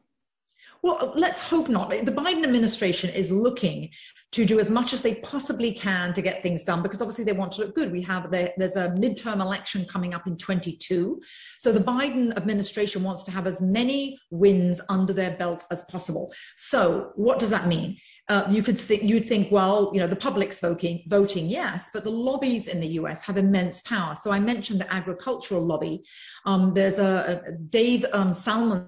Well, 0.85 1.13
let's 1.15 1.41
hope 1.41 1.67
not. 1.67 1.89
The 1.89 2.11
Biden 2.11 2.43
administration 2.43 3.09
is 3.09 3.31
looking 3.31 3.89
to 4.33 4.45
do 4.45 4.59
as 4.59 4.69
much 4.69 4.93
as 4.93 5.01
they 5.01 5.15
possibly 5.15 5.71
can 5.71 6.13
to 6.13 6.21
get 6.21 6.43
things 6.43 6.63
done 6.63 6.83
because 6.83 7.01
obviously 7.01 7.23
they 7.23 7.31
want 7.31 7.53
to 7.53 7.61
look 7.61 7.73
good. 7.73 7.91
We 7.91 8.03
have 8.03 8.29
the, 8.29 8.53
there's 8.57 8.75
a 8.75 8.89
midterm 8.89 9.41
election 9.41 9.85
coming 9.85 10.13
up 10.13 10.27
in 10.27 10.37
22. 10.37 11.19
So 11.57 11.71
the 11.71 11.79
Biden 11.79 12.37
administration 12.37 13.01
wants 13.01 13.23
to 13.23 13.31
have 13.31 13.47
as 13.47 13.61
many 13.61 14.19
wins 14.29 14.79
under 14.87 15.11
their 15.11 15.31
belt 15.31 15.63
as 15.71 15.81
possible. 15.89 16.31
So 16.55 17.13
what 17.15 17.39
does 17.39 17.49
that 17.49 17.67
mean? 17.67 17.97
Uh, 18.29 18.45
you 18.47 18.61
could 18.61 18.77
think 18.77 19.01
you'd 19.01 19.25
think, 19.25 19.51
well, 19.51 19.89
you 19.91 19.99
know, 19.99 20.07
the 20.07 20.15
public's 20.15 20.59
voting, 20.59 21.03
voting, 21.07 21.47
yes, 21.47 21.89
but 21.93 22.03
the 22.03 22.11
lobbies 22.11 22.67
in 22.67 22.79
the 22.79 22.87
U.S. 22.99 23.25
have 23.25 23.37
immense 23.37 23.81
power. 23.81 24.13
So 24.13 24.29
I 24.29 24.39
mentioned 24.39 24.81
the 24.81 24.93
agricultural 24.93 25.65
lobby. 25.65 26.03
Um, 26.45 26.75
there's 26.75 26.99
a, 26.99 27.41
a 27.47 27.51
Dave 27.53 28.05
um, 28.13 28.33
Salmon 28.33 28.87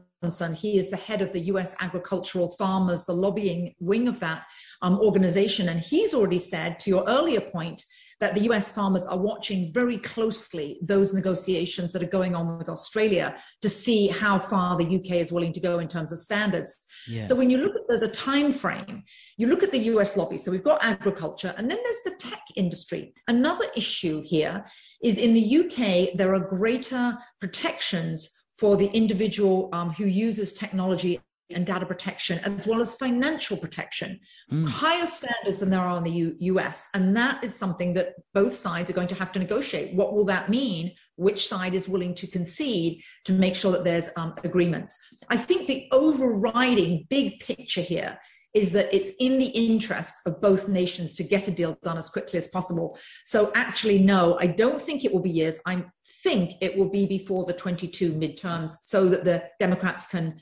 he 0.56 0.78
is 0.80 0.90
the 0.90 0.98
head 0.98 1.22
of 1.22 1.32
the 1.32 1.42
US 1.42 1.76
Agricultural 1.80 2.50
Farmers, 2.58 3.06
the 3.06 3.14
lobbying 3.14 3.76
wing 3.80 4.08
of 4.08 4.20
that 4.20 4.44
um, 4.82 5.00
organization. 5.00 5.70
And 5.70 5.80
he's 5.80 6.14
already 6.14 6.40
said, 6.40 6.80
to 6.82 6.90
your 6.90 7.04
earlier 7.08 7.42
point, 7.42 7.84
that 8.20 8.34
the 8.34 8.42
US 8.50 8.72
farmers 8.72 9.06
are 9.06 9.18
watching 9.18 9.72
very 9.72 10.00
closely 10.00 10.80
those 10.82 11.14
negotiations 11.14 11.92
that 11.92 12.02
are 12.02 12.08
going 12.08 12.34
on 12.34 12.58
with 12.58 12.68
Australia 12.68 13.36
to 13.62 13.70
see 13.70 14.08
how 14.08 14.40
far 14.40 14.76
the 14.76 14.96
UK 14.96 15.18
is 15.22 15.32
willing 15.32 15.54
to 15.54 15.60
go 15.60 15.78
in 15.78 15.88
terms 15.88 16.12
of 16.12 16.20
standards. 16.20 16.78
Yes. 17.08 17.30
So 17.30 17.36
when 17.36 17.52
you 17.52 17.60
look 17.60 17.76
at 17.76 17.88
the, 17.88 18.00
the 18.00 18.14
time 18.14 18.52
frame, 18.52 19.04
you 19.38 19.48
look 19.48 19.62
at 19.62 19.72
the 19.72 19.86
US 19.94 20.18
lobby. 20.18 20.40
So 20.40 20.52
we've 20.52 20.64
got 20.64 20.84
agriculture, 20.84 21.54
and 21.58 21.70
then 21.70 21.78
there's 21.84 22.04
the 22.06 22.16
tech 22.30 22.42
industry. 22.56 23.14
Another 23.28 23.66
issue 23.76 24.24
here 24.26 24.66
is 25.04 25.20
in 25.20 25.36
the 25.36 25.58
UK, 25.60 26.18
there 26.18 26.34
are 26.34 26.40
greater 26.40 27.16
protections 27.40 28.32
for 28.58 28.76
the 28.76 28.88
individual 28.88 29.70
um, 29.72 29.92
who 29.92 30.06
uses 30.06 30.54
technology 30.54 31.20
and 31.52 31.66
data 31.66 31.86
protection, 31.86 32.40
as 32.40 32.68
well 32.68 32.82
as 32.82 32.96
financial 32.96 33.56
protection, 33.56 34.20
mm. 34.52 34.68
higher 34.68 35.08
standards 35.08 35.60
than 35.60 35.70
there 35.70 35.80
are 35.80 35.98
in 35.98 36.04
the 36.04 36.12
U- 36.12 36.36
US. 36.40 36.90
And 36.94 37.16
that 37.16 37.44
is 37.44 37.56
something 37.56 37.94
that 37.94 38.16
both 38.34 38.54
sides 38.54 38.90
are 38.90 38.94
going 38.94 39.08
to 39.08 39.16
have 39.16 39.32
to 39.32 39.40
negotiate. 39.40 39.96
What 39.96 40.14
will 40.14 40.26
that 40.26 40.50
mean? 40.50 40.92
Which 41.16 41.48
side 41.48 41.74
is 41.74 41.88
willing 41.88 42.16
to 42.16 42.28
concede 42.28 43.02
to 43.26 43.32
make 43.32 43.56
sure 43.56 43.72
that 43.72 43.86
there's 43.86 44.10
um, 44.18 44.34
agreements? 44.44 44.98
I 45.30 45.38
think 45.38 45.68
the 45.68 45.88
overriding 45.92 47.08
big 47.10 47.40
picture 47.40 47.82
here 47.82 48.20
is 48.54 48.72
that 48.72 48.94
it's 48.94 49.12
in 49.20 49.38
the 49.40 49.48
interest 49.48 50.16
of 50.26 50.42
both 50.42 50.68
nations 50.68 51.14
to 51.16 51.24
get 51.24 51.48
a 51.48 51.52
deal 51.52 51.78
done 51.84 51.98
as 51.98 52.10
quickly 52.10 52.38
as 52.38 52.48
possible. 52.48 52.98
So, 53.26 53.52
actually, 53.56 54.00
no, 54.00 54.38
I 54.40 54.48
don't 54.48 54.82
think 54.82 55.06
it 55.06 55.14
will 55.14 55.22
be 55.22 55.30
years. 55.30 55.60
I 55.66 55.86
think 56.24 56.56
it 56.62 56.78
will 56.78 56.90
be 56.90 57.06
before 57.06 57.46
the 57.46 57.54
22 57.54 58.14
midterms 58.14 58.78
so 58.82 59.08
that 59.10 59.24
the 59.24 59.44
Democrats 59.60 60.06
can 60.06 60.40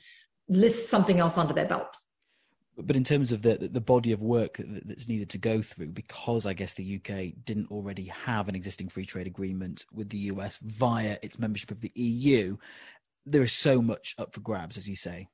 list 0.48 0.88
something 0.88 1.18
else 1.18 1.38
under 1.38 1.52
their 1.52 1.66
belt. 1.66 1.96
But 2.78 2.96
in 2.96 3.04
terms 3.04 3.32
of 3.32 3.40
the 3.40 3.56
the 3.72 3.80
body 3.80 4.12
of 4.12 4.20
work 4.20 4.60
that's 4.84 5.08
needed 5.08 5.30
to 5.30 5.38
go 5.38 5.62
through, 5.62 5.88
because 5.88 6.44
I 6.44 6.52
guess 6.52 6.74
the 6.74 6.96
UK 6.96 7.32
didn't 7.44 7.70
already 7.70 8.04
have 8.06 8.48
an 8.48 8.54
existing 8.54 8.90
free 8.90 9.06
trade 9.06 9.26
agreement 9.26 9.86
with 9.92 10.10
the 10.10 10.18
US 10.32 10.58
via 10.58 11.18
its 11.22 11.38
membership 11.38 11.70
of 11.70 11.80
the 11.80 11.92
EU, 11.94 12.56
there 13.24 13.42
is 13.42 13.52
so 13.52 13.80
much 13.80 14.14
up 14.18 14.34
for 14.34 14.40
grabs, 14.40 14.76
as 14.76 14.86
you 14.86 14.94
say. 14.94 15.28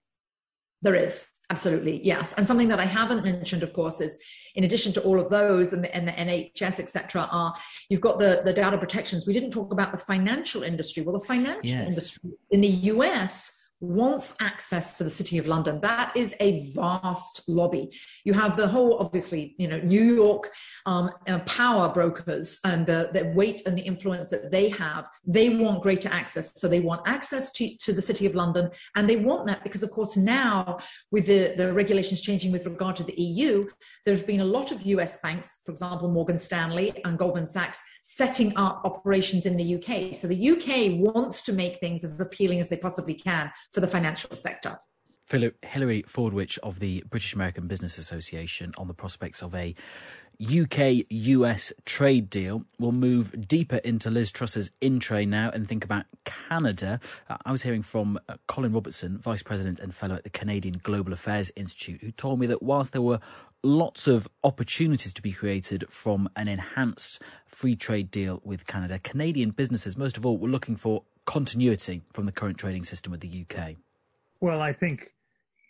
There 0.83 0.95
is 0.95 1.29
absolutely 1.51 2.03
yes, 2.03 2.35
and 2.35 2.47
something 2.47 2.69
that 2.69 2.81
I 2.81 2.85
haven't 2.85 3.25
mentioned, 3.25 3.63
of 3.63 3.73
course, 3.73 4.01
is 4.01 4.19
in 4.55 4.65
addition 4.65 4.93
to 4.95 5.03
all 5.03 5.21
of 5.21 5.31
those 5.31 5.73
and 5.73 5.85
the, 5.85 5.95
and 5.95 6.07
the 6.07 6.13
NHS, 6.13 6.81
etc. 6.81 7.29
Are 7.31 7.55
you've 7.89 8.01
got 8.01 8.19
the 8.19 8.43
the 8.45 8.53
data 8.53 8.77
protections. 8.79 9.27
We 9.27 9.33
didn't 9.33 9.51
talk 9.51 9.73
about 9.73 9.93
the 9.93 9.99
financial 9.99 10.63
industry. 10.63 11.03
Well, 11.03 11.19
the 11.19 11.27
financial 11.27 11.65
yes. 11.65 11.89
industry 11.89 12.31
in 12.51 12.61
the 12.61 12.69
US 12.69 13.59
wants 13.83 14.37
access 14.41 14.97
to 14.97 15.05
the 15.05 15.11
City 15.11 15.39
of 15.39 15.47
London. 15.47 15.81
That 15.81 16.17
is 16.17 16.35
a 16.39 16.71
vast 16.71 17.43
lobby. 17.49 17.91
You 18.25 18.33
have 18.33 18.57
the 18.57 18.69
whole, 18.69 18.99
obviously, 18.99 19.57
you 19.59 19.67
know, 19.67 19.81
New 19.81 20.15
York 20.15 20.51
um, 20.87 21.11
uh, 21.27 21.41
power 21.41 21.93
brokers 21.93 22.61
and 22.65 22.87
the, 22.87 23.11
the 23.13 23.33
weight 23.35 23.63
and 23.67 23.77
the 23.77 23.83
influence 23.83 24.31
that 24.31 24.53
they 24.53 24.69
have. 24.71 25.07
They 25.27 25.49
want 25.49 25.83
greater 25.83 26.09
access. 26.09 26.53
So 26.55 26.69
they 26.69 26.79
want 26.79 27.03
access 27.07 27.51
to, 27.53 27.77
to 27.79 27.93
the 27.93 28.01
City 28.01 28.25
of 28.25 28.37
London. 28.37 28.71
And 28.95 29.11
they 29.11 29.17
want 29.17 29.49
that 29.49 29.65
because, 29.65 29.83
of 29.83 29.91
course, 29.91 30.17
now 30.17 30.79
with 31.11 31.27
the, 31.27 31.55
the 31.57 31.73
regulations 31.73 32.21
changing 32.21 32.53
with 32.53 32.65
regard 32.65 32.95
to 32.97 33.05
the 33.05 33.21
EU, 33.21 33.69
there's 34.07 34.23
been 34.23 34.41
a 34.41 34.45
lot 34.45 34.71
of 34.71 34.87
US 34.87 35.21
banks, 35.21 35.59
for 35.67 35.73
example, 35.73 36.09
Morgan 36.09 36.39
Stanley 36.39 36.95
and 37.05 37.19
Goldman 37.19 37.47
Sachs, 37.47 37.83
setting 38.03 38.57
up 38.57 38.83
operations 38.85 39.45
in 39.45 39.57
the 39.57 39.75
UK. 39.75 40.15
So 40.15 40.29
the 40.29 40.51
UK 40.51 41.15
wants 41.15 41.43
to 41.43 41.53
make 41.53 41.79
things 41.79 42.05
as 42.05 42.21
appealing 42.21 42.61
as 42.61 42.69
they 42.69 42.77
possibly 42.77 43.15
can 43.15 43.51
for 43.73 43.81
the 43.81 43.89
financial 43.89 44.35
sector. 44.37 44.79
Hilary 45.63 46.03
Fordwich 46.03 46.59
of 46.59 46.79
the 46.79 47.03
British 47.09 47.35
American 47.35 47.67
Business 47.67 47.97
Association 47.97 48.73
on 48.77 48.87
the 48.87 48.95
prospects 48.95 49.43
of 49.43 49.55
a 49.55 49.75
UK 50.43 51.05
US 51.09 51.73
trade 51.85 52.29
deal. 52.29 52.65
We'll 52.79 52.93
move 52.93 53.47
deeper 53.47 53.77
into 53.77 54.11
Liz 54.11 54.33
Truss's 54.33 54.71
in 54.81 54.99
trade 54.99 55.29
now 55.29 55.51
and 55.51 55.69
think 55.69 55.85
about 55.85 56.07
Canada. 56.25 57.01
Uh, 57.29 57.37
I 57.45 57.53
was 57.53 57.63
hearing 57.63 57.83
from 57.83 58.19
uh, 58.29 58.35
Colin 58.47 58.73
Robertson, 58.73 59.19
Vice 59.19 59.43
President 59.43 59.79
and 59.79 59.95
Fellow 59.95 60.17
at 60.17 60.25
the 60.25 60.31
Canadian 60.31 60.81
Global 60.83 61.13
Affairs 61.13 61.53
Institute, 61.55 62.01
who 62.01 62.11
told 62.11 62.41
me 62.41 62.47
that 62.47 62.63
whilst 62.63 62.93
there 62.93 63.03
were 63.03 63.21
lots 63.63 64.09
of 64.09 64.29
opportunities 64.43 65.15
to 65.15 65.23
be 65.23 65.33
created 65.33 65.85
from 65.89 66.29
an 66.35 66.49
enhanced 66.49 67.23
free 67.47 67.77
trade 67.77 68.11
deal 68.11 68.41
with 68.45 68.67
Canada, 68.67 68.99
Canadian 68.99 69.51
businesses, 69.51 69.97
most 69.97 70.17
of 70.17 70.27
all, 70.27 70.37
were 70.37 70.49
looking 70.49 70.75
for 70.77 71.05
continuity 71.25 72.03
from 72.13 72.27
the 72.27 72.33
current 72.33 72.59
trading 72.59 72.83
system 72.83 73.13
with 73.13 73.21
the 73.21 73.47
UK? 73.49 73.77
Well, 74.41 74.61
I 74.61 74.73
think 74.73 75.15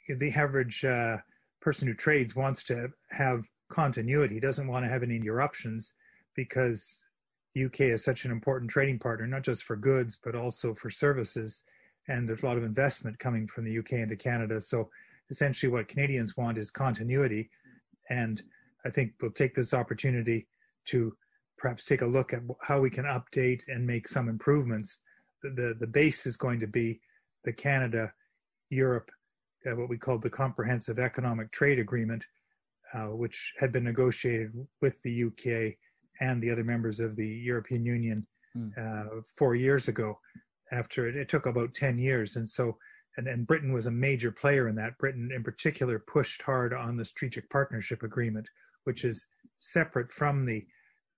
the 0.09 0.33
average 0.33 0.85
uh, 0.85 1.19
person 1.61 1.87
who 1.87 1.95
trades 1.95 2.35
wants 2.35 2.63
to 2.65 2.91
have 3.11 3.47
continuity. 3.73 4.35
He 4.35 4.41
doesn't 4.41 4.69
want 4.69 4.85
to 4.85 4.89
have 4.89 5.03
any 5.03 5.17
interruptions 5.17 5.95
because 6.35 7.05
the 7.55 7.65
UK 7.65 7.81
is 7.81 8.05
such 8.05 8.25
an 8.25 8.31
important 8.31 8.71
trading 8.71 8.99
partner, 8.99 9.27
not 9.27 9.43
just 9.43 9.65
for 9.65 9.77
goods, 9.77 10.19
but 10.23 10.35
also 10.35 10.75
for 10.75 10.91
services. 10.91 11.63
And 12.09 12.29
there's 12.29 12.43
a 12.43 12.47
lot 12.47 12.57
of 12.57 12.65
investment 12.65 13.19
coming 13.19 13.47
from 13.47 13.65
the 13.65 13.79
UK 13.79 13.93
into 13.93 14.17
Canada. 14.17 14.61
So 14.61 14.89
essentially, 15.31 15.71
what 15.71 15.89
Canadians 15.89 16.37
want 16.37 16.59
is 16.59 16.71
continuity. 16.71 17.51
And 18.11 18.43
I 18.85 18.91
think 18.91 19.13
we'll 19.21 19.31
take 19.31 19.55
this 19.55 19.75
opportunity 19.75 20.47
to 20.87 21.15
perhaps 21.57 21.85
take 21.85 22.03
a 22.03 22.07
look 22.07 22.33
at 22.33 22.43
how 22.61 22.81
we 22.81 22.91
can 22.91 23.05
update 23.05 23.63
and 23.69 23.87
make 23.87 24.09
some 24.09 24.29
improvements 24.29 25.01
the, 25.43 25.77
the 25.79 25.87
base 25.87 26.27
is 26.27 26.37
going 26.37 26.61
to 26.61 26.67
be 26.67 27.01
the 27.45 27.53
Canada 27.53 28.13
Europe, 28.71 29.11
uh, 29.67 29.75
what 29.75 29.89
we 29.89 29.99
call 29.99 30.19
the 30.19 30.31
Comprehensive 30.31 30.99
Economic 30.99 31.51
Trade 31.53 31.79
Agreement, 31.79 32.25
uh, 32.95 33.07
which 33.07 33.53
had 33.59 33.73
been 33.73 33.85
negotiated 33.85 34.53
with 34.81 35.01
the 35.03 35.25
UK 35.25 35.75
and 36.21 36.43
the 36.43 36.51
other 36.51 36.65
members 36.65 37.01
of 37.01 37.17
the 37.17 37.27
European 37.27 37.85
Union 37.85 38.27
mm. 38.57 38.71
uh, 38.79 39.21
four 39.37 39.55
years 39.55 39.89
ago. 39.89 40.19
After 40.71 41.07
it, 41.07 41.17
it 41.17 41.29
took 41.29 41.47
about 41.47 41.75
10 41.75 41.99
years. 41.99 42.37
And 42.37 42.49
so, 42.49 42.77
and, 43.17 43.29
and 43.29 43.47
Britain 43.47 43.73
was 43.73 43.87
a 43.87 43.91
major 43.91 44.31
player 44.31 44.69
in 44.69 44.75
that. 44.77 44.97
Britain, 44.99 45.31
in 45.35 45.43
particular, 45.43 45.99
pushed 45.99 46.41
hard 46.41 46.73
on 46.73 46.97
the 46.97 47.05
Strategic 47.05 47.49
Partnership 47.51 48.03
Agreement, 48.03 48.49
which 48.85 49.05
is 49.05 49.27
separate 49.59 50.11
from 50.13 50.45
the 50.45 50.65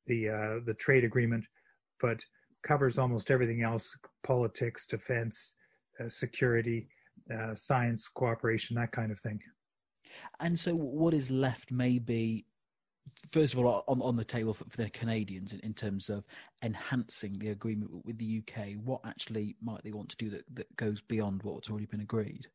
the 0.06 0.28
uh, 0.28 0.60
the 0.66 0.74
trade 0.74 1.04
agreement, 1.04 1.44
but 2.00 2.20
covers 2.62 2.98
almost 2.98 3.30
everything 3.30 3.62
else 3.62 3.96
politics, 4.22 4.86
defense, 4.86 5.54
uh, 6.00 6.08
security, 6.08 6.88
uh, 7.34 7.54
science, 7.54 8.08
cooperation, 8.08 8.76
that 8.76 8.92
kind 8.92 9.12
of 9.12 9.20
thing. 9.20 9.38
And 10.40 10.58
so, 10.58 10.74
what 10.74 11.14
is 11.14 11.30
left 11.30 11.70
maybe, 11.70 12.46
first 13.30 13.54
of 13.54 13.60
all, 13.60 13.84
on, 13.88 14.00
on 14.02 14.16
the 14.16 14.24
table 14.24 14.54
for, 14.54 14.64
for 14.68 14.82
the 14.82 14.90
Canadians 14.90 15.52
in, 15.52 15.60
in, 15.60 15.74
terms 15.74 16.08
of 16.10 16.24
enhancing 16.62 17.38
the 17.38 17.50
agreement 17.50 17.90
with 18.04 18.18
the 18.18 18.42
UK? 18.42 18.74
What 18.84 19.00
actually 19.04 19.56
might 19.62 19.82
they 19.82 19.92
want 19.92 20.08
to 20.10 20.16
do 20.16 20.30
that, 20.30 20.44
that 20.54 20.76
goes 20.76 21.00
beyond 21.00 21.42
what's 21.42 21.70
already 21.70 21.86
been 21.86 22.00
agreed? 22.00 22.46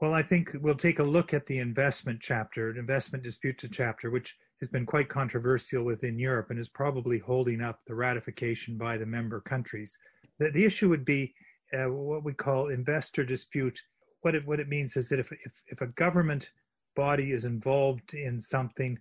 Well, 0.00 0.12
I 0.12 0.22
think 0.22 0.50
we'll 0.60 0.74
take 0.74 0.98
a 0.98 1.04
look 1.04 1.32
at 1.32 1.46
the 1.46 1.58
investment 1.58 2.20
chapter, 2.20 2.76
investment 2.76 3.22
dispute 3.22 3.64
chapter, 3.70 4.10
which 4.10 4.36
has 4.60 4.68
been 4.68 4.84
quite 4.84 5.08
controversial 5.08 5.84
within 5.84 6.18
Europe 6.18 6.50
and 6.50 6.58
is 6.58 6.68
probably 6.68 7.18
holding 7.18 7.60
up 7.60 7.80
the 7.86 7.94
ratification 7.94 8.76
by 8.76 8.98
the 8.98 9.06
member 9.06 9.40
countries. 9.40 9.96
The, 10.38 10.50
the 10.50 10.64
issue 10.64 10.88
would 10.88 11.04
be 11.04 11.34
uh, 11.72 11.90
what 11.90 12.24
we 12.24 12.32
call 12.32 12.68
investor 12.68 13.24
dispute. 13.24 13.80
What 14.22 14.34
it, 14.34 14.46
what 14.46 14.60
it 14.60 14.68
means 14.68 14.96
is 14.96 15.08
that 15.08 15.18
if, 15.18 15.30
if, 15.32 15.62
if 15.68 15.80
a 15.80 15.86
government 15.88 16.50
body 16.94 17.32
is 17.32 17.44
involved 17.44 18.14
in 18.14 18.40
something, 18.40 18.98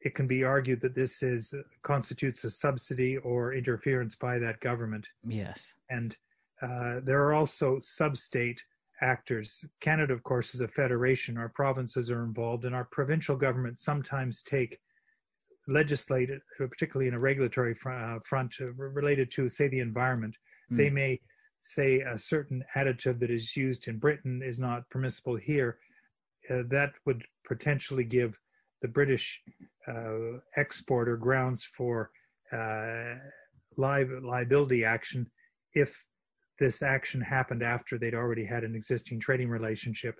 it 0.00 0.14
can 0.14 0.26
be 0.26 0.44
argued 0.44 0.80
that 0.80 0.94
this 0.94 1.22
is 1.22 1.54
constitutes 1.82 2.44
a 2.44 2.50
subsidy 2.50 3.18
or 3.18 3.54
interference 3.54 4.14
by 4.16 4.38
that 4.38 4.60
government. 4.60 5.08
Yes. 5.24 5.72
And 5.90 6.16
uh, 6.60 7.00
there 7.04 7.22
are 7.24 7.34
also 7.34 7.78
sub-state 7.80 8.62
actors. 9.00 9.64
Canada, 9.80 10.12
of 10.12 10.22
course, 10.22 10.54
is 10.54 10.60
a 10.60 10.68
federation. 10.68 11.36
Our 11.36 11.48
provinces 11.48 12.10
are 12.10 12.24
involved, 12.24 12.64
and 12.64 12.74
our 12.74 12.84
provincial 12.84 13.36
governments 13.36 13.82
sometimes 13.82 14.42
take 14.42 14.78
legislated, 15.68 16.40
particularly 16.58 17.08
in 17.08 17.14
a 17.14 17.18
regulatory 17.18 17.76
uh, 17.86 18.18
front 18.24 18.54
uh, 18.60 18.72
related 18.72 19.30
to, 19.32 19.48
say, 19.48 19.68
the 19.68 19.80
environment. 19.80 20.36
Mm. 20.70 20.76
They 20.76 20.90
may 20.90 21.20
say 21.60 22.00
a 22.00 22.18
certain 22.18 22.64
additive 22.74 23.20
that 23.20 23.30
is 23.30 23.56
used 23.56 23.86
in 23.86 23.98
Britain 23.98 24.42
is 24.42 24.58
not 24.58 24.88
permissible 24.90 25.36
here. 25.36 25.78
Uh, 26.50 26.62
that 26.68 26.92
would 27.06 27.22
potentially 27.46 28.04
give 28.04 28.38
the 28.80 28.88
British 28.88 29.40
uh, 29.88 30.38
exporter 30.56 31.16
grounds 31.16 31.64
for 31.64 32.10
uh, 32.52 33.14
li- 33.76 34.20
liability 34.22 34.84
action 34.84 35.26
if 35.74 36.04
this 36.58 36.82
action 36.82 37.20
happened 37.20 37.62
after 37.62 37.98
they'd 37.98 38.14
already 38.14 38.44
had 38.44 38.64
an 38.64 38.74
existing 38.74 39.18
trading 39.18 39.48
relationship. 39.48 40.16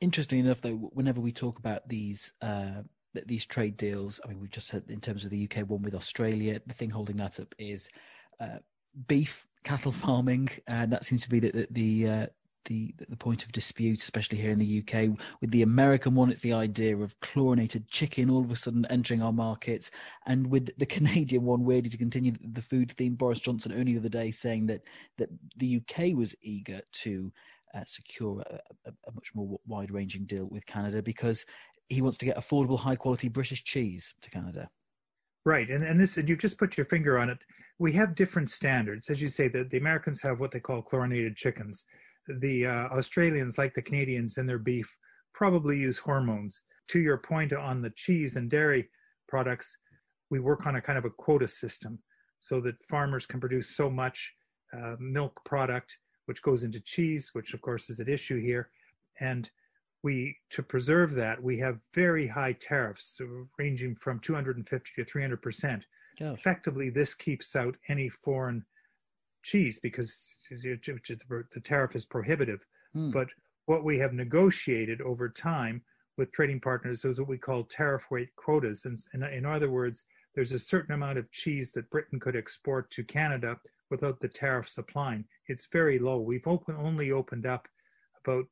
Interesting 0.00 0.40
enough, 0.40 0.60
though, 0.60 0.90
whenever 0.92 1.20
we 1.20 1.32
talk 1.32 1.58
about 1.58 1.88
these 1.88 2.32
uh, 2.40 2.82
these 3.26 3.46
trade 3.46 3.76
deals. 3.76 4.20
I 4.24 4.28
mean, 4.28 4.40
we've 4.40 4.50
just 4.50 4.70
had 4.70 4.84
in 4.88 5.00
terms 5.00 5.24
of 5.24 5.30
the 5.30 5.48
UK 5.50 5.68
one 5.68 5.82
with 5.82 5.94
Australia. 5.94 6.60
The 6.66 6.74
thing 6.74 6.90
holding 6.90 7.16
that 7.16 7.40
up 7.40 7.54
is 7.58 7.88
uh, 8.40 8.58
beef 9.06 9.46
cattle 9.64 9.92
farming, 9.92 10.50
and 10.66 10.92
that 10.92 11.04
seems 11.04 11.22
to 11.22 11.30
be 11.30 11.40
the 11.40 11.50
the 11.50 11.66
the, 11.70 12.08
uh, 12.08 12.26
the, 12.68 12.94
the 13.08 13.16
point 13.16 13.42
of 13.44 13.50
dispute, 13.50 14.02
especially 14.02 14.38
here 14.38 14.52
in 14.52 14.58
the 14.58 14.82
UK. 14.82 15.18
With 15.40 15.50
the 15.50 15.62
American 15.62 16.14
one, 16.14 16.30
it's 16.30 16.40
the 16.40 16.52
idea 16.52 16.96
of 16.96 17.18
chlorinated 17.20 17.88
chicken 17.88 18.30
all 18.30 18.42
of 18.42 18.50
a 18.50 18.56
sudden 18.56 18.86
entering 18.90 19.22
our 19.22 19.32
markets, 19.32 19.90
and 20.26 20.46
with 20.46 20.70
the 20.78 20.86
Canadian 20.96 21.44
one, 21.44 21.64
weirdly 21.64 21.90
to 21.90 21.96
continue 21.96 22.32
the 22.52 22.62
food 22.62 22.92
theme, 22.92 23.14
Boris 23.14 23.40
Johnson 23.40 23.72
only 23.72 23.94
the 23.94 24.00
other 24.00 24.08
day 24.08 24.30
saying 24.30 24.66
that 24.66 24.82
that 25.16 25.30
the 25.56 25.82
UK 25.82 26.14
was 26.16 26.34
eager 26.42 26.80
to. 26.92 27.32
Uh, 27.74 27.84
secure 27.84 28.42
a, 28.50 28.54
a, 28.86 28.92
a, 29.08 29.12
much 29.12 29.34
more 29.34 29.60
wide-ranging 29.66 30.24
deal 30.24 30.46
with 30.46 30.64
Canada 30.64 31.02
because 31.02 31.44
he 31.90 32.00
wants 32.00 32.16
to 32.16 32.24
get 32.24 32.38
affordable, 32.38 32.78
high 32.78 32.96
quality 32.96 33.28
British 33.28 33.62
cheese 33.62 34.14
to 34.22 34.30
Canada. 34.30 34.70
Right, 35.44 35.70
and 35.70 35.84
and 35.84 36.00
this 36.00 36.16
and 36.16 36.28
you've 36.28 36.38
just 36.38 36.58
put 36.58 36.76
your 36.76 36.86
finger 36.86 37.18
on 37.18 37.30
it. 37.30 37.38
We 37.78 37.92
have 37.92 38.14
different 38.14 38.50
standards, 38.50 39.08
as 39.10 39.22
you 39.22 39.28
say. 39.28 39.48
that 39.48 39.70
the 39.70 39.78
Americans 39.78 40.20
have 40.22 40.40
what 40.40 40.50
they 40.50 40.60
call 40.60 40.80
chlorinated 40.80 41.36
chickens. 41.36 41.84
The 42.28 42.66
uh, 42.66 42.88
Australians, 42.88 43.58
like 43.58 43.74
the 43.74 43.82
Canadians 43.82 44.38
in 44.38 44.46
their 44.46 44.58
beef, 44.58 44.94
probably 45.34 45.78
use 45.78 45.98
hormones. 45.98 46.60
To 46.88 47.00
your 47.00 47.18
point 47.18 47.52
on 47.52 47.82
the 47.82 47.90
cheese 47.90 48.36
and 48.36 48.50
dairy 48.50 48.88
products, 49.28 49.76
we 50.30 50.40
work 50.40 50.66
on 50.66 50.76
a 50.76 50.80
kind 50.80 50.98
of 50.98 51.04
a 51.04 51.10
quota 51.10 51.48
system, 51.48 51.98
so 52.38 52.60
that 52.60 52.82
farmers 52.84 53.26
can 53.26 53.40
produce 53.40 53.76
so 53.76 53.90
much 53.90 54.32
uh, 54.72 54.96
milk 54.98 55.40
product, 55.44 55.96
which 56.26 56.42
goes 56.42 56.64
into 56.64 56.80
cheese, 56.80 57.30
which 57.32 57.54
of 57.54 57.60
course 57.60 57.90
is 57.90 58.00
at 58.00 58.08
issue 58.08 58.40
here, 58.40 58.70
and 59.20 59.50
we 60.02 60.36
to 60.50 60.62
preserve 60.62 61.12
that 61.12 61.42
we 61.42 61.58
have 61.58 61.78
very 61.94 62.26
high 62.26 62.52
tariffs 62.52 63.20
ranging 63.58 63.94
from 63.96 64.20
250 64.20 64.90
to 64.96 65.04
300 65.04 65.42
percent. 65.42 65.84
Effectively 66.32 66.90
this 66.90 67.14
keeps 67.14 67.56
out 67.56 67.76
any 67.88 68.08
foreign 68.08 68.64
cheese 69.42 69.78
because 69.80 70.36
the 70.50 71.60
tariff 71.64 71.94
is 71.96 72.04
prohibitive 72.04 72.64
hmm. 72.92 73.10
but 73.10 73.28
what 73.66 73.84
we 73.84 73.98
have 73.98 74.12
negotiated 74.12 75.00
over 75.02 75.28
time 75.28 75.82
with 76.16 76.32
trading 76.32 76.60
partners 76.60 77.04
is 77.04 77.18
what 77.18 77.28
we 77.28 77.38
call 77.38 77.64
tariff 77.64 78.04
rate 78.10 78.34
quotas 78.36 78.84
and 78.84 78.98
in 79.32 79.46
other 79.46 79.70
words 79.70 80.04
there's 80.34 80.52
a 80.52 80.58
certain 80.58 80.94
amount 80.94 81.18
of 81.18 81.30
cheese 81.30 81.72
that 81.72 81.88
britain 81.90 82.18
could 82.18 82.36
export 82.36 82.90
to 82.90 83.04
canada 83.04 83.56
without 83.90 84.20
the 84.20 84.28
tariffs 84.28 84.78
applying 84.78 85.24
it's 85.48 85.68
very 85.72 85.98
low 85.98 86.18
we've 86.18 86.46
open, 86.46 86.76
only 86.76 87.12
opened 87.12 87.46
up 87.46 87.66
about 88.24 88.44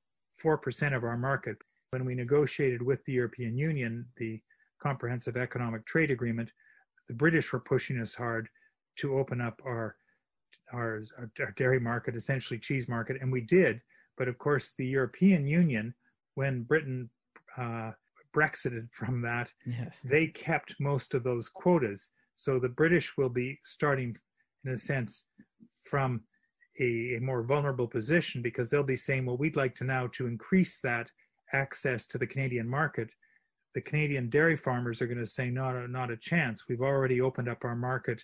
4% 0.43 0.95
of 0.95 1.05
our 1.05 1.17
market. 1.17 1.57
When 1.91 2.05
we 2.05 2.15
negotiated 2.15 2.83
with 2.83 3.05
the 3.05 3.13
European 3.13 3.57
Union 3.57 4.07
the 4.17 4.41
Comprehensive 4.83 5.37
Economic 5.37 5.87
Trade 5.87 6.11
Agreement, 6.11 6.51
the 7.09 7.15
British 7.15 7.53
were 7.53 7.61
pushing 7.61 7.99
us 8.01 8.15
hard 8.15 8.49
to 8.97 9.19
open 9.19 9.41
up 9.41 9.61
our, 9.65 9.97
our, 10.73 11.03
our 11.39 11.53
dairy 11.57 11.81
market, 11.81 12.17
essentially 12.17 12.59
cheese 12.59 12.89
market, 12.89 13.19
and 13.21 13.31
we 13.31 13.41
did. 13.41 13.81
But 14.17 14.29
of 14.29 14.39
course, 14.39 14.75
the 14.77 14.87
European 14.87 15.47
Union, 15.47 15.95
when 16.35 16.63
Britain 16.63 17.11
uh, 17.57 17.93
Brexited 18.35 18.93
from 18.93 19.23
that, 19.23 19.51
yes. 19.65 19.99
they 20.05 20.27
kept 20.27 20.75
most 20.79 21.15
of 21.15 21.25
those 21.25 21.49
quotas. 21.49 22.11
So 22.35 22.59
the 22.59 22.69
British 22.69 23.17
will 23.17 23.31
be 23.31 23.59
starting, 23.65 24.15
in 24.65 24.73
a 24.73 24.77
sense, 24.77 25.25
from 25.85 26.21
a, 26.79 27.17
a, 27.17 27.21
more 27.21 27.43
vulnerable 27.43 27.87
position 27.87 28.43
because 28.43 28.69
they'll 28.69 28.83
be 28.83 28.97
saying, 28.97 29.25
well, 29.25 29.39
we'd 29.39 29.57
like 29.57 29.75
to 29.77 29.85
now 29.85 30.09
to 30.09 30.27
increase 30.27 30.81
that 30.83 31.09
access 31.55 32.05
to 32.07 32.19
the 32.19 32.27
Canadian 32.27 32.69
market. 32.69 33.09
The 33.75 33.81
Canadian 33.81 34.29
dairy 34.29 34.57
farmers 34.57 35.01
are 35.01 35.07
going 35.07 35.19
to 35.19 35.27
say, 35.27 35.51
not 35.51 35.75
a, 35.75 35.89
not 35.89 36.11
a 36.11 36.17
chance. 36.17 36.65
We've 36.69 36.83
already 36.83 37.23
opened 37.23 37.49
up 37.49 37.65
our 37.65 37.77
market 37.77 38.23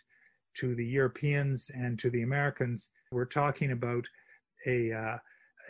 to 0.54 0.74
the 0.74 0.84
Europeans 0.84 1.70
and 1.74 1.98
to 1.98 2.10
the 2.10 2.22
Americans. 2.22 2.90
We're 3.10 3.24
talking 3.24 3.72
about 3.72 4.04
a, 4.66 4.92
uh, 4.92 5.18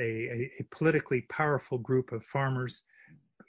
a, 0.01 0.51
a 0.59 0.67
politically 0.71 1.23
powerful 1.23 1.79
group 1.79 2.13
of 2.13 2.25
farmers 2.25 2.83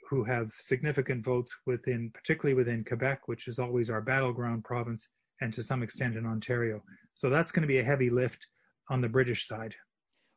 who 0.08 0.24
have 0.24 0.52
significant 0.58 1.24
votes 1.24 1.54
within, 1.66 2.10
particularly 2.12 2.54
within 2.54 2.84
Quebec, 2.84 3.26
which 3.26 3.48
is 3.48 3.58
always 3.58 3.90
our 3.90 4.00
battleground 4.00 4.64
province, 4.64 5.08
and 5.40 5.52
to 5.52 5.62
some 5.62 5.82
extent 5.82 6.16
in 6.16 6.26
Ontario. 6.26 6.82
So 7.14 7.30
that's 7.30 7.52
going 7.52 7.62
to 7.62 7.68
be 7.68 7.78
a 7.78 7.84
heavy 7.84 8.10
lift 8.10 8.46
on 8.90 9.00
the 9.00 9.08
British 9.08 9.46
side. 9.46 9.74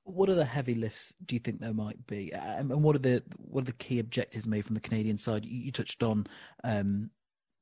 What 0.04 0.30
are 0.30 0.36
the 0.36 0.46
heavy 0.46 0.74
lifts 0.74 1.14
do 1.26 1.36
you 1.36 1.40
think 1.40 1.60
there 1.60 1.74
might 1.74 2.06
be, 2.08 2.34
um, 2.34 2.72
and 2.72 2.82
what 2.82 2.96
are 2.96 3.00
the 3.00 3.22
what 3.38 3.64
are 3.64 3.66
the 3.66 3.74
key 3.74 4.00
objectives 4.00 4.48
made 4.48 4.66
from 4.66 4.76
the 4.76 4.82
Canadian 4.82 5.18
side? 5.18 5.46
You, 5.46 5.66
you 5.66 5.72
touched 5.72 6.02
on 6.02 6.26
um, 6.64 7.10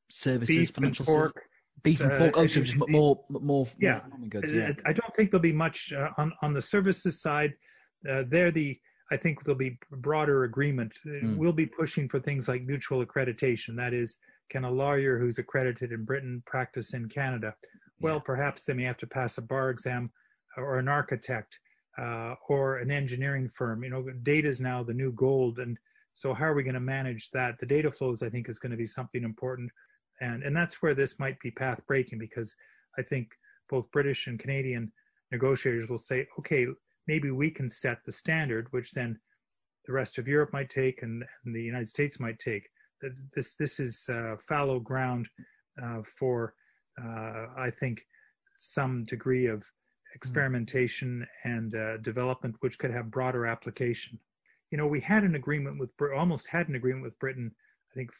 services, 0.10 0.56
beef 0.56 0.70
financial 0.70 1.06
and 1.06 1.16
pork, 1.16 1.34
service, 1.34 1.50
beef 1.84 2.02
and 2.02 2.12
pork. 2.12 2.38
Oh, 2.38 2.48
so 2.48 2.62
just 2.62 2.78
more, 2.90 3.24
more, 3.30 3.68
yeah. 3.80 4.02
more 4.18 4.28
goods. 4.28 4.54
Yeah, 4.54 4.74
I 4.86 4.94
don't 4.94 5.16
think 5.16 5.32
there'll 5.32 5.42
be 5.42 5.52
much 5.52 5.94
uh, 5.94 6.10
on 6.18 6.34
on 6.42 6.54
the 6.54 6.62
services 6.62 7.22
side. 7.22 7.54
Uh, 8.10 8.24
they're 8.28 8.52
the 8.52 8.80
I 9.12 9.18
think 9.18 9.44
there'll 9.44 9.58
be 9.58 9.78
broader 9.92 10.46
agreement. 10.46 10.94
Mm. 11.06 11.38
We'll 11.38 11.54
be 11.54 11.68
pushing 11.68 12.10
for 12.10 12.20
things 12.20 12.48
like 12.48 12.64
mutual 12.64 13.06
accreditation. 13.06 13.76
That 13.76 13.94
is, 13.94 14.18
can 14.50 14.64
a 14.64 14.72
lawyer 14.72 15.20
who's 15.20 15.38
accredited 15.38 15.92
in 15.92 16.06
Britain 16.06 16.42
practice 16.48 16.94
in 16.94 17.08
Canada? 17.08 17.56
Well, 18.00 18.16
Yeah. 18.16 18.22
perhaps 18.26 18.66
they 18.66 18.74
may 18.74 18.84
have 18.84 18.98
to 18.98 19.08
pass 19.08 19.38
a 19.38 19.42
bar 19.42 19.70
exam, 19.70 20.12
or 20.58 20.80
an 20.80 20.88
architect, 20.88 21.60
uh, 21.98 22.36
or 22.50 22.78
an 22.78 22.90
engineering 22.92 23.48
firm. 23.50 23.84
You 23.84 23.92
know, 23.92 24.10
data 24.24 24.48
is 24.48 24.60
now 24.60 24.84
the 24.84 24.94
new 24.94 25.12
gold, 25.12 25.60
and 25.60 25.78
so 26.14 26.34
how 26.34 26.46
are 26.46 26.56
we 26.56 26.64
going 26.64 26.74
to 26.74 26.80
manage 26.80 27.30
that? 27.32 27.60
The 27.60 27.66
data 27.66 27.92
flows, 27.92 28.24
I 28.24 28.30
think, 28.30 28.50
is 28.50 28.58
going 28.60 28.72
to 28.72 28.78
be 28.78 28.88
something 28.88 29.24
important, 29.24 29.72
and 30.22 30.44
and 30.44 30.56
that's 30.56 30.82
where 30.82 30.94
this 30.94 31.20
might 31.20 31.40
be 31.40 31.52
path 31.52 31.82
breaking 31.88 32.20
because 32.20 32.56
I 32.98 33.02
think 33.02 33.30
both 33.70 33.92
British 33.92 34.28
and 34.28 34.40
Canadian 34.40 34.92
negotiators 35.32 35.90
will 35.90 35.98
say, 35.98 36.28
okay, 36.40 36.68
maybe 37.08 37.32
we 37.32 37.50
can 37.50 37.70
set 37.70 38.00
the 38.06 38.12
standard, 38.12 38.68
which 38.72 38.92
then 38.92 39.20
the 39.86 39.94
rest 39.94 40.18
of 40.18 40.28
Europe 40.28 40.54
might 40.54 40.70
take 40.70 41.04
and, 41.04 41.24
and 41.46 41.56
the 41.56 41.62
United 41.62 41.90
States 41.90 42.20
might 42.20 42.40
take. 42.40 42.68
This 43.34 43.56
this 43.56 43.80
is 43.80 44.08
uh, 44.10 44.36
fallow 44.48 44.80
ground 44.80 45.28
uh, 45.82 46.02
for, 46.18 46.56
uh, 47.02 47.48
I 47.58 47.72
think, 47.80 48.02
some 48.56 49.04
degree 49.04 49.48
of 49.48 49.64
experimentation 50.16 51.28
and 51.44 51.76
uh, 51.76 51.98
development, 51.98 52.56
which 52.62 52.80
could 52.80 52.92
have 52.92 53.12
broader 53.12 53.46
application. 53.46 54.18
You 54.72 54.78
know, 54.78 54.88
we 54.88 55.02
had 55.02 55.24
an 55.24 55.36
agreement 55.36 55.78
with 55.78 55.92
almost 56.16 56.48
had 56.48 56.70
an 56.70 56.76
agreement 56.76 57.04
with 57.04 57.20
Britain, 57.20 57.52
I 57.92 57.94
think, 57.94 58.12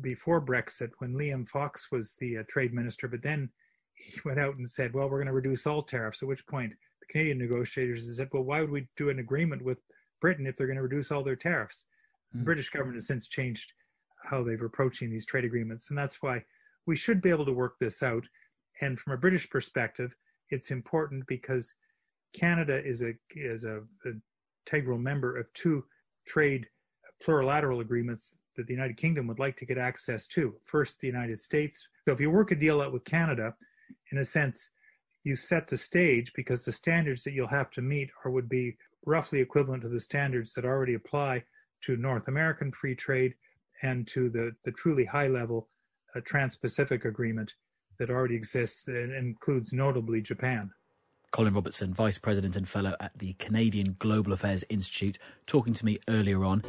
before 0.00 0.44
Brexit 0.44 0.90
when 0.98 1.14
Liam 1.14 1.48
Fox 1.48 1.90
was 1.90 2.14
the 2.16 2.38
uh, 2.38 2.42
trade 2.48 2.74
minister, 2.74 3.08
but 3.08 3.22
then 3.22 3.50
he 3.94 4.20
went 4.24 4.40
out 4.40 4.56
and 4.56 4.68
said, 4.68 4.92
"Well, 4.94 5.08
we're 5.08 5.18
going 5.18 5.26
to 5.26 5.32
reduce 5.32 5.66
all 5.66 5.82
tariffs." 5.82 6.22
At 6.22 6.28
which 6.28 6.46
point, 6.46 6.72
the 7.00 7.06
Canadian 7.06 7.38
negotiators 7.38 8.14
said, 8.16 8.28
"Well, 8.32 8.42
why 8.42 8.60
would 8.60 8.70
we 8.70 8.88
do 8.96 9.10
an 9.10 9.18
agreement 9.18 9.62
with 9.62 9.78
Britain 10.20 10.46
if 10.46 10.56
they're 10.56 10.66
going 10.66 10.76
to 10.76 10.82
reduce 10.82 11.10
all 11.10 11.22
their 11.22 11.36
tariffs?" 11.36 11.84
The 12.32 12.42
British 12.42 12.70
government 12.70 12.96
has 12.96 13.06
since 13.06 13.28
changed 13.28 13.72
how 14.24 14.42
they're 14.42 14.64
approaching 14.64 15.10
these 15.10 15.26
trade 15.26 15.44
agreements, 15.44 15.90
and 15.90 15.98
that's 15.98 16.20
why 16.22 16.44
we 16.86 16.96
should 16.96 17.22
be 17.22 17.30
able 17.30 17.46
to 17.46 17.52
work 17.52 17.78
this 17.78 18.02
out. 18.02 18.24
And 18.80 18.98
from 18.98 19.12
a 19.12 19.18
British 19.18 19.48
perspective, 19.48 20.16
it's 20.50 20.72
important 20.72 21.24
because 21.28 21.72
Canada 22.32 22.84
is 22.84 23.02
a 23.02 23.14
is 23.36 23.64
a, 23.64 23.82
a 24.04 24.12
integral 24.66 24.98
member 24.98 25.36
of 25.36 25.52
two 25.52 25.84
trade 26.26 26.66
plurilateral 27.24 27.80
agreements 27.80 28.34
that 28.56 28.66
the 28.66 28.74
United 28.74 28.96
Kingdom 28.96 29.26
would 29.26 29.38
like 29.38 29.56
to 29.56 29.66
get 29.66 29.78
access 29.78 30.26
to. 30.28 30.54
First, 30.64 31.00
the 31.00 31.06
United 31.06 31.38
States. 31.38 31.88
So 32.06 32.12
if 32.12 32.20
you 32.20 32.30
work 32.30 32.50
a 32.50 32.54
deal 32.54 32.80
out 32.80 32.92
with 32.92 33.04
Canada, 33.04 33.54
in 34.12 34.18
a 34.18 34.24
sense, 34.24 34.70
you 35.24 35.36
set 35.36 35.66
the 35.66 35.76
stage 35.76 36.32
because 36.34 36.64
the 36.64 36.72
standards 36.72 37.24
that 37.24 37.32
you'll 37.32 37.48
have 37.48 37.70
to 37.72 37.82
meet 37.82 38.10
are 38.24 38.30
would 38.30 38.48
be 38.48 38.76
roughly 39.06 39.40
equivalent 39.40 39.82
to 39.82 39.88
the 39.88 40.00
standards 40.00 40.52
that 40.54 40.64
already 40.64 40.94
apply 40.94 41.42
to 41.82 41.96
North 41.96 42.28
American 42.28 42.72
free 42.72 42.94
trade 42.94 43.34
and 43.82 44.06
to 44.08 44.30
the, 44.30 44.52
the 44.64 44.72
truly 44.72 45.04
high 45.04 45.28
level 45.28 45.68
uh, 46.14 46.20
Trans-Pacific 46.24 47.04
Agreement 47.04 47.54
that 47.98 48.10
already 48.10 48.34
exists 48.34 48.88
and 48.88 49.12
includes 49.12 49.72
notably 49.72 50.20
Japan. 50.20 50.70
Colin 51.30 51.54
Robertson, 51.54 51.92
Vice 51.92 52.18
President 52.18 52.54
and 52.54 52.68
Fellow 52.68 52.94
at 53.00 53.18
the 53.18 53.32
Canadian 53.34 53.96
Global 53.98 54.32
Affairs 54.32 54.64
Institute, 54.68 55.18
talking 55.46 55.74
to 55.74 55.84
me 55.84 55.98
earlier 56.08 56.44
on. 56.44 56.62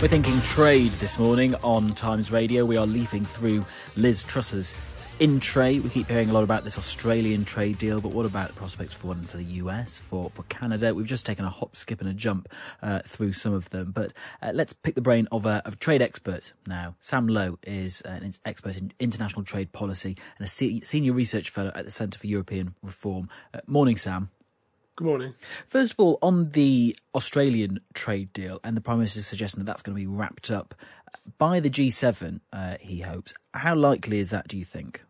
We're 0.00 0.08
thinking 0.08 0.40
trade 0.40 0.92
this 0.92 1.18
morning 1.18 1.54
on 1.56 1.90
Times 1.90 2.32
Radio. 2.32 2.64
We 2.64 2.78
are 2.78 2.86
leafing 2.86 3.22
through 3.26 3.66
Liz 3.96 4.24
Truss's 4.24 4.74
in 5.18 5.40
trade. 5.40 5.84
We 5.84 5.90
keep 5.90 6.08
hearing 6.08 6.30
a 6.30 6.32
lot 6.32 6.42
about 6.42 6.64
this 6.64 6.78
Australian 6.78 7.44
trade 7.44 7.76
deal, 7.76 8.00
but 8.00 8.12
what 8.12 8.24
about 8.24 8.48
the 8.48 8.54
prospects 8.54 8.94
for 8.94 9.08
one 9.08 9.24
for 9.24 9.36
the 9.36 9.44
US, 9.44 9.98
for, 9.98 10.30
for 10.30 10.42
Canada? 10.44 10.94
We've 10.94 11.04
just 11.04 11.26
taken 11.26 11.44
a 11.44 11.50
hop, 11.50 11.76
skip, 11.76 12.00
and 12.00 12.08
a 12.08 12.14
jump 12.14 12.48
uh, 12.80 13.00
through 13.06 13.34
some 13.34 13.52
of 13.52 13.68
them, 13.68 13.92
but 13.92 14.14
uh, 14.40 14.52
let's 14.54 14.72
pick 14.72 14.94
the 14.94 15.02
brain 15.02 15.28
of 15.30 15.44
a, 15.44 15.60
of 15.66 15.78
trade 15.78 16.00
expert 16.00 16.54
now. 16.66 16.94
Sam 17.00 17.28
Lowe 17.28 17.58
is 17.64 18.00
an 18.00 18.32
expert 18.46 18.78
in 18.78 18.94
international 19.00 19.44
trade 19.44 19.70
policy 19.72 20.16
and 20.38 20.46
a 20.46 20.48
se- 20.48 20.80
senior 20.80 21.12
research 21.12 21.50
fellow 21.50 21.72
at 21.74 21.84
the 21.84 21.90
Centre 21.90 22.18
for 22.18 22.26
European 22.26 22.74
Reform. 22.82 23.28
Uh, 23.52 23.60
morning, 23.66 23.98
Sam. 23.98 24.30
Good 25.00 25.06
morning. 25.06 25.32
First 25.66 25.94
of 25.94 26.00
all, 26.00 26.18
on 26.20 26.50
the 26.50 26.94
Australian 27.14 27.80
trade 27.94 28.34
deal 28.34 28.60
and 28.62 28.76
the 28.76 28.82
Prime 28.82 28.98
Minister's 28.98 29.26
suggestion 29.26 29.58
that 29.60 29.64
that's 29.64 29.80
going 29.80 29.96
to 29.96 29.98
be 29.98 30.06
wrapped 30.06 30.50
up 30.50 30.74
by 31.38 31.58
the 31.58 31.70
G7, 31.70 32.40
uh, 32.52 32.76
he 32.82 33.00
hopes. 33.00 33.32
How 33.54 33.74
likely 33.74 34.18
is 34.18 34.28
that, 34.28 34.46
do 34.46 34.58
you 34.58 34.64
think? 34.66 35.02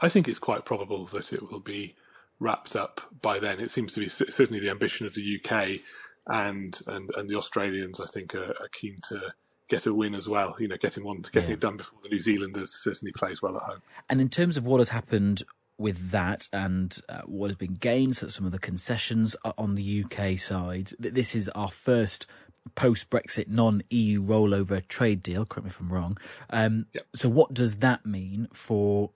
I 0.00 0.08
think 0.08 0.26
it's 0.26 0.38
quite 0.38 0.64
probable 0.64 1.04
that 1.12 1.34
it 1.34 1.52
will 1.52 1.60
be 1.60 1.96
wrapped 2.38 2.74
up 2.74 3.02
by 3.20 3.38
then. 3.38 3.60
It 3.60 3.68
seems 3.68 3.92
to 3.92 4.00
be 4.00 4.08
certainly 4.08 4.58
the 4.58 4.70
ambition 4.70 5.06
of 5.06 5.12
the 5.12 5.38
UK 5.44 5.80
and 6.26 6.80
and, 6.86 7.10
and 7.14 7.28
the 7.28 7.36
Australians. 7.36 8.00
I 8.00 8.06
think 8.06 8.34
are, 8.34 8.54
are 8.58 8.68
keen 8.72 8.96
to 9.10 9.20
get 9.68 9.84
a 9.84 9.92
win 9.92 10.14
as 10.14 10.30
well. 10.30 10.56
You 10.58 10.68
know, 10.68 10.78
getting 10.78 11.04
one, 11.04 11.26
getting 11.30 11.50
Yeah. 11.50 11.54
it 11.56 11.60
done 11.60 11.76
before 11.76 11.98
the 12.02 12.08
New 12.08 12.20
Zealanders 12.20 12.72
certainly 12.72 13.12
plays 13.12 13.42
well 13.42 13.56
at 13.58 13.64
home. 13.64 13.82
And 14.08 14.18
in 14.18 14.30
terms 14.30 14.56
of 14.56 14.66
what 14.66 14.78
has 14.78 14.88
happened 14.88 15.42
with 15.80 16.10
that 16.10 16.48
and 16.52 17.00
uh, 17.08 17.22
what 17.24 17.48
has 17.48 17.56
been 17.56 17.74
gained, 17.74 18.16
so 18.16 18.28
some 18.28 18.46
of 18.46 18.52
the 18.52 18.58
concessions 18.58 19.34
are 19.44 19.54
on 19.58 19.74
the 19.74 20.04
UK 20.04 20.38
side, 20.38 20.92
this 20.98 21.34
is 21.34 21.48
our 21.50 21.70
first 21.70 22.26
post 22.74 23.10
Brexit 23.10 23.48
non 23.48 23.82
EU 23.90 24.22
rollover 24.22 24.86
trade 24.86 25.22
deal. 25.22 25.46
Correct 25.46 25.64
me 25.64 25.70
if 25.70 25.80
I'm 25.80 25.92
wrong. 25.92 26.18
Um, 26.50 26.86
So, 27.14 27.28
what 27.28 27.54
does 27.54 27.76
that 27.76 28.04
mean 28.04 28.48
for 28.52 29.10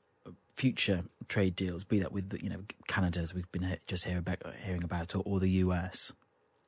future 0.55 1.05
trade 1.29 1.57
deals, 1.57 1.85
be 1.85 1.99
that 1.99 2.13
with 2.13 2.37
you 2.43 2.49
know 2.49 2.63
Canada, 2.89 3.21
as 3.21 3.35
we've 3.35 3.51
been 3.53 3.77
just 3.87 4.05
hear 4.05 4.19
about, 4.19 4.39
hearing 4.65 4.85
about, 4.85 5.15
or, 5.15 5.23
or 5.25 5.41
the 5.41 5.51
US? 5.51 6.13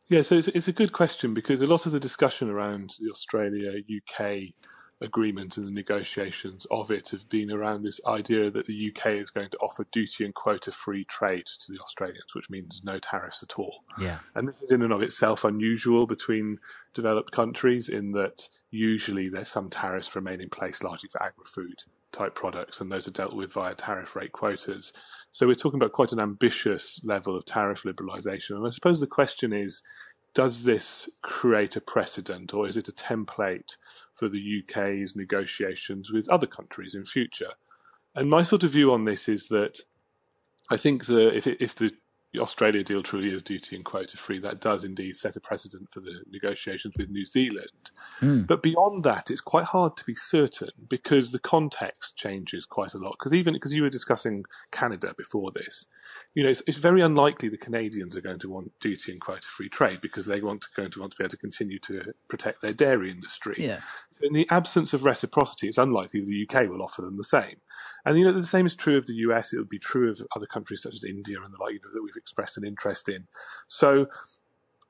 Yeah, 0.09 0.23
so 0.23 0.37
it's, 0.37 0.49
it's 0.49 0.69
a 0.69 0.73
good 0.73 0.93
question 0.93 1.35
because 1.35 1.63
a 1.63 1.67
lot 1.67 1.87
of 1.87 1.93
the 1.93 1.99
discussion 2.01 2.49
around 2.49 2.95
the 3.01 3.11
Australia 3.11 3.73
UK 3.73 4.55
agreement 5.01 5.57
and 5.57 5.67
the 5.67 5.71
negotiations 5.71 6.67
of 6.71 6.91
it 6.91 7.11
have 7.11 7.29
been 7.29 7.51
around 7.51 7.83
this 7.83 8.01
idea 8.07 8.51
that 8.51 8.67
the 8.67 8.91
UK 8.91 9.13
is 9.13 9.31
going 9.31 9.51
to 9.51 9.59
offer 9.59 9.87
duty 9.93 10.25
and 10.25 10.35
quota 10.35 10.73
free 10.73 11.05
trade 11.05 11.45
to 11.47 11.73
the 11.73 11.79
Australians, 11.81 12.35
which 12.35 12.49
means 12.49 12.81
no 12.83 12.99
tariffs 12.99 13.43
at 13.43 13.59
all. 13.59 13.85
Yeah. 14.01 14.19
And 14.35 14.49
this 14.49 14.61
is 14.63 14.71
in 14.71 14.83
and 14.83 14.93
of 14.93 15.03
itself 15.03 15.45
unusual 15.45 16.07
between 16.07 16.59
developed 16.95 17.33
countries 17.33 17.89
in 17.89 18.13
that 18.13 18.49
usually 18.71 19.29
there's 19.29 19.51
some 19.51 19.69
tariffs 19.69 20.17
remain 20.17 20.41
in 20.41 20.49
place 20.49 20.83
largely 20.83 21.11
for 21.11 21.23
agri-food 21.23 21.83
type 22.13 22.35
products 22.35 22.81
and 22.81 22.91
those 22.91 23.07
are 23.07 23.13
dealt 23.13 23.35
with 23.35 23.53
via 23.53 23.75
tariff 23.75 24.17
rate 24.17 24.33
quotas. 24.33 24.93
So 25.33 25.47
we're 25.47 25.55
talking 25.55 25.79
about 25.79 25.93
quite 25.93 26.13
an 26.13 26.21
ambitious 26.21 27.01
level 27.05 27.37
of 27.37 27.45
tariff 27.45 27.83
liberalisation. 27.83 28.57
And 28.57 28.67
I 28.67 28.71
suppose 28.71 29.01
the 29.01 29.07
question 29.07 29.53
is, 29.53 29.83
does 30.33 30.65
this 30.65 31.09
create 31.23 31.77
a 31.77 31.81
precedent 31.81 32.55
or 32.55 32.67
is 32.67 32.77
it 32.77 32.89
a 32.89 32.93
template 32.93 33.77
for 34.17 34.29
the 34.29 34.63
UK's 34.63 35.15
negotiations 35.15 36.11
with 36.11 36.29
other 36.29 36.47
countries 36.47 36.95
in 36.95 37.05
future? 37.05 37.53
And 38.15 38.31
my 38.31 38.43
sort 38.43 38.65
of 38.65 38.73
view 38.73 38.93
on 38.93 39.05
this 39.05 39.29
is 39.29 39.49
that 39.49 39.79
I 40.71 40.77
think 40.77 41.07
the 41.07 41.35
if 41.37 41.47
it, 41.47 41.61
if 41.61 41.75
the 41.75 41.93
the 42.37 42.43
Australia 42.43 42.85
deal 42.85 43.03
truly 43.03 43.33
is 43.33 43.43
duty 43.43 43.77
and 43.77 43.85
quota 43.85 44.17
free, 44.19 44.39
that 44.41 44.61
does 44.61 44.85
indeed 44.85 45.17
set 45.17 45.37
a 45.37 45.41
precedent 45.41 45.89
for 45.91 46.01
the 46.01 46.23
negotiations 46.31 46.95
with 46.99 47.09
New 47.09 47.25
Zealand. 47.25 47.91
Mm. 48.21 48.47
But 48.47 48.63
beyond 48.63 49.05
that, 49.05 49.31
it's 49.31 49.41
quite 49.41 49.65
hard 49.65 49.97
to 49.97 50.05
be 50.05 50.15
certain 50.15 50.69
because 50.89 51.33
the 51.33 51.39
context 51.39 52.17
changes 52.17 52.67
quite 52.67 52.93
a 52.93 52.99
lot. 52.99 53.17
Because 53.19 53.33
even 53.33 53.55
because 53.55 53.73
you 53.73 53.83
were 53.83 53.91
discussing 53.91 54.45
Canada 54.71 55.15
before 55.17 55.51
this, 55.51 55.87
you 56.35 56.43
know, 56.43 56.51
it's, 56.51 56.63
it's, 56.67 56.77
very 56.77 57.01
unlikely 57.01 57.49
the 57.49 57.57
Canadians 57.57 58.17
are 58.17 58.21
going 58.21 58.39
to 58.39 58.51
want 58.51 58.71
duty 58.81 59.13
and 59.13 59.21
quota 59.21 59.49
free 59.49 59.71
trade 59.71 60.01
because 60.03 60.27
they 60.27 60.41
want 60.41 60.61
to, 60.61 60.69
going 60.77 60.91
to 60.91 61.01
want 61.01 61.13
to 61.13 61.19
be 61.19 61.25
able 61.25 61.31
to 61.31 61.37
continue 61.39 61.79
to 61.81 62.13
protect 62.29 62.61
their 62.61 62.75
dairy 62.75 63.11
industry. 63.11 63.57
Yeah. 63.59 63.81
In 64.23 64.33
the 64.33 64.49
absence 64.51 64.93
of 64.95 65.05
reciprocity, 65.05 65.69
it's 65.69 65.79
unlikely 65.79 66.21
the 66.21 66.49
UK 66.49 66.69
will 66.69 66.83
offer 66.83 67.03
them 67.03 67.19
the 67.19 67.25
same. 67.25 67.57
And 68.05 68.19
you 68.19 68.25
know, 68.25 68.33
the 68.33 68.47
same 68.47 68.67
is 68.67 68.75
true 68.75 68.97
of 68.97 69.07
the 69.07 69.15
US. 69.15 69.53
It 69.53 69.59
would 69.59 69.69
be 69.69 69.79
true 69.79 70.11
of 70.11 70.21
other 70.35 70.47
countries 70.47 70.83
such 70.83 70.95
as 70.95 71.05
India 71.05 71.39
and 71.43 71.53
the 71.53 71.59
like, 71.63 71.75
you 71.75 71.81
know, 71.85 71.91
that 71.93 72.03
we've 72.03 72.17
expressed 72.17 72.57
an 72.57 72.65
interest 72.65 73.09
in. 73.09 73.27
So 73.69 74.07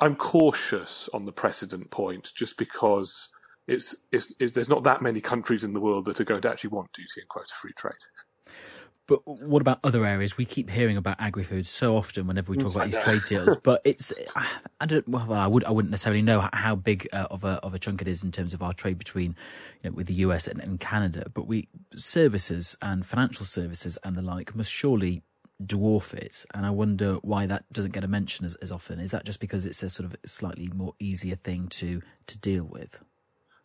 I'm 0.01 0.17
cautious 0.17 1.09
on 1.13 1.25
the 1.25 1.33
precedent 1.33 1.91
point, 1.91 2.33
just 2.35 2.57
because 2.57 3.29
it's, 3.67 3.97
it's, 4.13 4.33
it's 4.39 4.55
there's 4.55 4.69
not 4.69 4.85
that 4.85 5.03
many 5.03 5.21
countries 5.21 5.65
in 5.65 5.73
the 5.73 5.81
world 5.81 6.05
that 6.05 6.21
are 6.21 6.25
going 6.25 6.43
to 6.43 6.51
actually 6.51 6.71
want 6.71 6.93
duty 6.93 7.21
and 7.21 7.29
quota 7.29 7.53
free 7.61 7.73
trade. 7.77 7.95
But 9.07 9.27
what 9.27 9.61
about 9.61 9.79
other 9.85 10.05
areas? 10.05 10.37
We 10.37 10.45
keep 10.45 10.69
hearing 10.69 10.97
about 10.97 11.21
agri-food 11.21 11.67
so 11.67 11.97
often 11.97 12.27
whenever 12.27 12.51
we 12.51 12.59
talk 12.59 12.75
about 12.75 12.87
these 12.91 13.03
trade 13.03 13.23
deals. 13.29 13.57
But 13.63 13.81
it's 13.85 14.13
I 14.81 14.87
don't 14.87 15.09
well 15.09 15.33
I 15.33 15.47
would 15.47 15.65
I 15.65 15.71
wouldn't 15.71 15.91
necessarily 15.91 16.23
know 16.23 16.49
how 16.53 16.75
big 16.75 17.09
uh, 17.13 17.27
of 17.31 17.45
a 17.45 17.55
of 17.63 17.75
a 17.75 17.79
chunk 17.79 18.03
it 18.03 18.09
is 18.09 18.23
in 18.25 18.33
terms 18.33 18.55
of 18.55 18.63
our 18.63 18.73
trade 18.73 18.99
between 18.99 19.37
you 19.83 19.91
know, 19.91 19.95
with 19.95 20.07
the 20.07 20.15
US 20.15 20.47
and, 20.47 20.61
and 20.61 20.79
Canada. 20.81 21.31
But 21.33 21.47
we 21.47 21.69
services 21.95 22.77
and 22.83 23.05
financial 23.07 23.47
services 23.47 23.99
and 24.05 24.17
the 24.17 24.23
like 24.23 24.55
must 24.55 24.73
surely 24.73 25.23
dwarf 25.63 26.13
it. 26.13 26.45
And 26.55 26.67
I 26.67 26.71
wonder 26.71 27.15
why 27.23 27.47
that 27.47 27.65
doesn't 27.73 27.93
get 27.93 28.05
a 28.05 28.09
mention 28.09 28.45
as, 28.45 28.55
as 28.57 28.71
often. 28.71 29.01
Is 29.01 29.11
that 29.13 29.25
just 29.25 29.41
because 29.41 29.67
it's 29.67 29.83
a 29.83 29.89
sort 29.89 30.13
of 30.13 30.17
slightly 30.27 30.69
more 30.75 30.95
easier 30.99 31.37
thing 31.37 31.69
to 31.69 32.03
to 32.27 32.39
deal 32.39 32.65
with? 32.65 33.01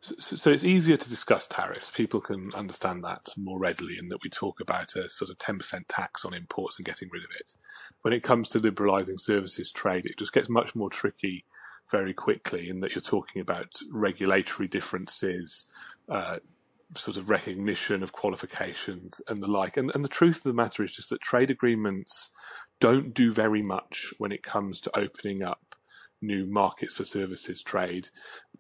So, 0.03 0.35
so, 0.35 0.49
it's 0.49 0.63
easier 0.63 0.97
to 0.97 1.09
discuss 1.09 1.45
tariffs. 1.45 1.91
People 1.91 2.21
can 2.21 2.51
understand 2.55 3.03
that 3.03 3.27
more 3.37 3.59
readily, 3.59 3.99
and 3.99 4.09
that 4.09 4.23
we 4.23 4.31
talk 4.31 4.59
about 4.59 4.95
a 4.95 5.07
sort 5.07 5.29
of 5.29 5.37
10% 5.37 5.83
tax 5.87 6.25
on 6.25 6.33
imports 6.33 6.77
and 6.77 6.85
getting 6.85 7.07
rid 7.11 7.23
of 7.23 7.29
it. 7.39 7.53
When 8.01 8.11
it 8.11 8.23
comes 8.23 8.49
to 8.49 8.59
liberalising 8.59 9.19
services 9.19 9.71
trade, 9.71 10.07
it 10.07 10.17
just 10.17 10.33
gets 10.33 10.49
much 10.49 10.73
more 10.73 10.89
tricky 10.89 11.45
very 11.91 12.13
quickly, 12.13 12.67
in 12.67 12.79
that 12.79 12.95
you're 12.95 13.01
talking 13.01 13.43
about 13.43 13.75
regulatory 13.91 14.67
differences, 14.67 15.65
uh, 16.09 16.39
sort 16.95 17.17
of 17.17 17.29
recognition 17.29 18.01
of 18.01 18.11
qualifications, 18.11 19.21
and 19.27 19.37
the 19.43 19.47
like. 19.47 19.77
And, 19.77 19.91
and 19.93 20.03
the 20.03 20.09
truth 20.09 20.37
of 20.37 20.43
the 20.43 20.53
matter 20.53 20.83
is 20.83 20.93
just 20.93 21.11
that 21.11 21.21
trade 21.21 21.51
agreements 21.51 22.31
don't 22.79 23.13
do 23.13 23.31
very 23.31 23.61
much 23.61 24.15
when 24.17 24.31
it 24.31 24.41
comes 24.41 24.81
to 24.81 24.97
opening 24.97 25.43
up 25.43 25.75
new 26.21 26.45
markets 26.45 26.95
for 26.95 27.03
services 27.03 27.61
trade 27.63 28.09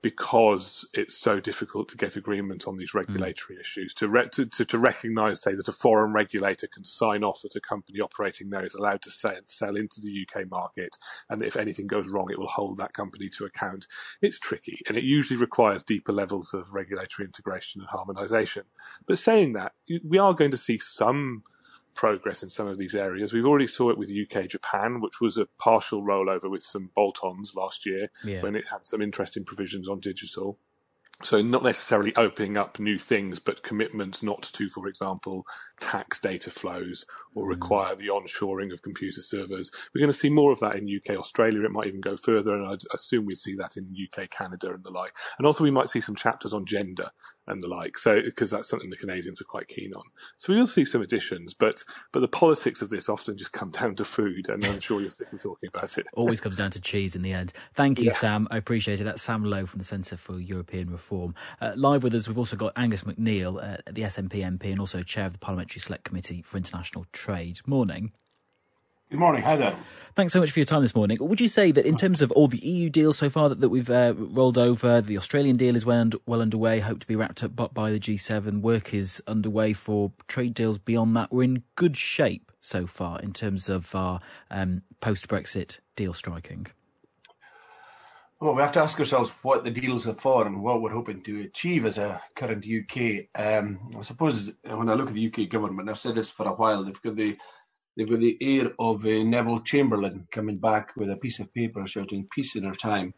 because 0.01 0.87
it's 0.93 1.15
so 1.15 1.39
difficult 1.39 1.87
to 1.89 1.97
get 1.97 2.15
agreement 2.15 2.67
on 2.67 2.77
these 2.77 2.91
hmm. 2.91 2.99
regulatory 2.99 3.57
mm. 3.57 3.61
issues. 3.61 3.93
To, 3.95 4.07
re- 4.07 4.29
to, 4.31 4.45
to, 4.47 4.65
to 4.65 4.77
recognise, 4.79 5.41
say, 5.41 5.53
that 5.53 5.67
a 5.67 5.73
foreign 5.73 6.11
regulator 6.11 6.67
can 6.67 6.83
sign 6.83 7.23
off 7.23 7.41
that 7.43 7.55
a 7.55 7.61
company 7.61 7.99
operating 7.99 8.49
there 8.49 8.65
is 8.65 8.73
allowed 8.73 9.01
to 9.03 9.11
sell, 9.11 9.37
sell 9.47 9.75
into 9.75 10.01
the 10.01 10.25
UK 10.25 10.49
market, 10.49 10.97
and 11.29 11.41
that 11.41 11.47
if 11.47 11.55
anything 11.55 11.87
goes 11.87 12.09
wrong, 12.09 12.29
it 12.31 12.39
will 12.39 12.47
hold 12.47 12.77
that 12.77 12.93
company 12.93 13.29
to 13.29 13.45
account. 13.45 13.85
It's 14.21 14.39
tricky, 14.39 14.81
and 14.87 14.97
it 14.97 15.03
usually 15.03 15.39
requires 15.39 15.83
deeper 15.83 16.11
levels 16.11 16.53
of 16.53 16.73
regulatory 16.73 17.27
integration 17.27 17.81
and 17.81 17.89
harmonisation. 17.89 18.63
But 19.05 19.19
saying 19.19 19.53
that, 19.53 19.73
we 20.03 20.17
are 20.17 20.33
going 20.33 20.51
to 20.51 20.57
see 20.57 20.79
some 20.79 21.43
progress 21.93 22.43
in 22.43 22.49
some 22.49 22.67
of 22.67 22.77
these 22.77 22.95
areas. 22.95 23.33
We've 23.33 23.45
already 23.45 23.67
saw 23.67 23.89
it 23.89 23.97
with 23.97 24.09
UK 24.09 24.47
Japan, 24.47 25.01
which 25.01 25.19
was 25.21 25.37
a 25.37 25.47
partial 25.59 26.03
rollover 26.03 26.49
with 26.49 26.63
some 26.63 26.89
bolt-ons 26.95 27.53
last 27.55 27.85
year 27.85 28.09
yeah. 28.23 28.41
when 28.41 28.55
it 28.55 28.65
had 28.69 28.85
some 28.85 29.01
interesting 29.01 29.43
provisions 29.43 29.87
on 29.89 29.99
digital. 29.99 30.57
So 31.23 31.41
not 31.41 31.63
necessarily 31.63 32.15
opening 32.15 32.57
up 32.57 32.79
new 32.79 32.97
things, 32.97 33.39
but 33.39 33.63
commitments 33.63 34.23
not 34.23 34.41
to, 34.53 34.69
for 34.69 34.87
example, 34.87 35.45
tax 35.79 36.19
data 36.19 36.49
flows 36.49 37.05
or 37.35 37.45
mm. 37.45 37.49
require 37.49 37.95
the 37.95 38.07
onshoring 38.07 38.73
of 38.73 38.81
computer 38.81 39.21
servers. 39.21 39.71
We're 39.93 40.01
going 40.01 40.11
to 40.11 40.17
see 40.17 40.29
more 40.29 40.51
of 40.51 40.59
that 40.59 40.75
in 40.75 40.89
UK, 40.89 41.17
Australia. 41.17 41.63
It 41.63 41.71
might 41.71 41.87
even 41.87 42.01
go 42.01 42.17
further, 42.17 42.55
and 42.55 42.67
I'd 42.67 42.81
assume 42.93 43.25
we 43.25 43.35
see 43.35 43.55
that 43.55 43.77
in 43.77 43.95
UK, 43.95 44.29
Canada, 44.29 44.73
and 44.73 44.83
the 44.83 44.89
like. 44.89 45.13
And 45.37 45.45
also, 45.45 45.63
we 45.63 45.71
might 45.71 45.89
see 45.89 46.01
some 46.01 46.15
chapters 46.15 46.53
on 46.53 46.65
gender 46.65 47.11
and 47.47 47.61
the 47.61 47.67
like. 47.67 47.97
So 47.97 48.21
because 48.21 48.49
that's 48.49 48.69
something 48.69 48.89
the 48.89 48.97
Canadians 48.97 49.41
are 49.41 49.45
quite 49.45 49.67
keen 49.67 49.93
on. 49.93 50.03
So 50.37 50.53
we 50.53 50.59
will 50.59 50.67
see 50.67 50.85
some 50.85 51.01
additions, 51.01 51.53
but 51.53 51.83
but 52.11 52.19
the 52.19 52.27
politics 52.27 52.81
of 52.81 52.89
this 52.89 53.09
often 53.09 53.37
just 53.37 53.51
come 53.51 53.71
down 53.71 53.95
to 53.95 54.05
food, 54.05 54.49
and 54.49 54.63
I'm 54.65 54.79
sure 54.79 55.01
you're 55.01 55.11
sick 55.11 55.31
of 55.31 55.41
talking 55.41 55.69
about 55.73 55.97
it. 55.97 56.05
Always 56.13 56.41
comes 56.41 56.57
down 56.57 56.71
to 56.71 56.81
cheese 56.81 57.15
in 57.15 57.21
the 57.21 57.33
end. 57.33 57.53
Thank 57.73 57.99
you, 57.99 58.05
yeah. 58.05 58.13
Sam. 58.13 58.47
I 58.51 58.57
appreciate 58.57 59.01
it. 59.01 59.03
That's 59.03 59.21
Sam 59.21 59.43
Lowe 59.43 59.65
from 59.65 59.79
the 59.79 59.85
Centre 59.85 60.17
for 60.17 60.39
European 60.39 60.89
Reform. 60.89 61.35
Uh, 61.59 61.73
live 61.75 62.03
with 62.03 62.13
us, 62.13 62.27
we've 62.27 62.37
also 62.37 62.55
got 62.55 62.73
Angus 62.75 63.03
MacNeil, 63.03 63.61
uh, 63.61 63.77
the 63.91 64.03
SNP 64.03 64.41
MP, 64.41 64.65
and 64.65 64.79
also 64.79 65.01
chair 65.03 65.25
of 65.25 65.33
the 65.33 65.39
Parliamentary 65.39 65.79
Select 65.79 66.03
Committee 66.03 66.41
for 66.41 66.57
International 66.57 67.05
Trade. 67.11 67.59
Morning. 67.65 68.11
Good 69.11 69.19
morning. 69.19 69.41
Hi 69.41 69.57
there. 69.57 69.75
Thanks 70.15 70.31
so 70.31 70.39
much 70.39 70.51
for 70.51 70.59
your 70.59 70.65
time 70.65 70.83
this 70.83 70.95
morning. 70.95 71.17
Would 71.19 71.41
you 71.41 71.49
say 71.49 71.73
that 71.73 71.85
in 71.85 71.97
terms 71.97 72.21
of 72.21 72.31
all 72.31 72.47
the 72.47 72.65
EU 72.65 72.89
deals 72.89 73.17
so 73.17 73.29
far 73.29 73.49
that, 73.49 73.59
that 73.59 73.67
we've 73.67 73.89
uh, 73.89 74.13
rolled 74.15 74.57
over, 74.57 75.01
the 75.01 75.17
Australian 75.17 75.57
deal 75.57 75.75
is 75.75 75.85
well, 75.85 76.11
well 76.25 76.41
underway, 76.41 76.79
hope 76.79 77.01
to 77.01 77.07
be 77.07 77.17
wrapped 77.17 77.43
up 77.43 77.73
by 77.73 77.91
the 77.91 77.99
G7, 77.99 78.61
work 78.61 78.93
is 78.93 79.21
underway 79.27 79.73
for 79.73 80.13
trade 80.29 80.53
deals 80.53 80.77
beyond 80.77 81.13
that. 81.17 81.29
We're 81.29 81.43
in 81.43 81.63
good 81.75 81.97
shape 81.97 82.53
so 82.61 82.87
far 82.87 83.19
in 83.19 83.33
terms 83.33 83.67
of 83.67 83.93
our 83.93 84.21
um, 84.49 84.83
post 85.01 85.27
Brexit 85.27 85.79
deal 85.97 86.13
striking. 86.13 86.67
Well, 88.39 88.55
we 88.55 88.61
have 88.61 88.71
to 88.71 88.79
ask 88.79 88.97
ourselves 88.97 89.31
what 89.41 89.65
the 89.65 89.71
deals 89.71 90.07
are 90.07 90.15
for 90.15 90.47
and 90.47 90.63
what 90.63 90.81
we're 90.81 90.89
hoping 90.89 91.21
to 91.23 91.41
achieve 91.41 91.85
as 91.85 91.97
a 91.97 92.21
current 92.35 92.65
UK. 92.65 93.25
Um, 93.35 93.91
I 93.99 94.03
suppose 94.03 94.49
when 94.63 94.89
I 94.89 94.93
look 94.93 95.09
at 95.09 95.13
the 95.13 95.27
UK 95.27 95.49
government, 95.49 95.89
I've 95.89 95.99
said 95.99 96.15
this 96.15 96.31
for 96.31 96.47
a 96.47 96.53
while, 96.53 96.83
they've 96.83 97.01
got 97.01 97.17
the 97.17 97.37
They've 97.95 98.09
got 98.09 98.19
the 98.19 98.37
air 98.41 98.71
of 98.79 99.05
uh, 99.05 99.23
Neville 99.23 99.61
Chamberlain 99.61 100.27
coming 100.31 100.57
back 100.57 100.93
with 100.95 101.09
a 101.09 101.17
piece 101.17 101.39
of 101.39 101.53
paper 101.53 101.85
shouting 101.85 102.27
peace 102.33 102.55
in 102.55 102.65
our 102.65 102.75
time. 102.75 103.13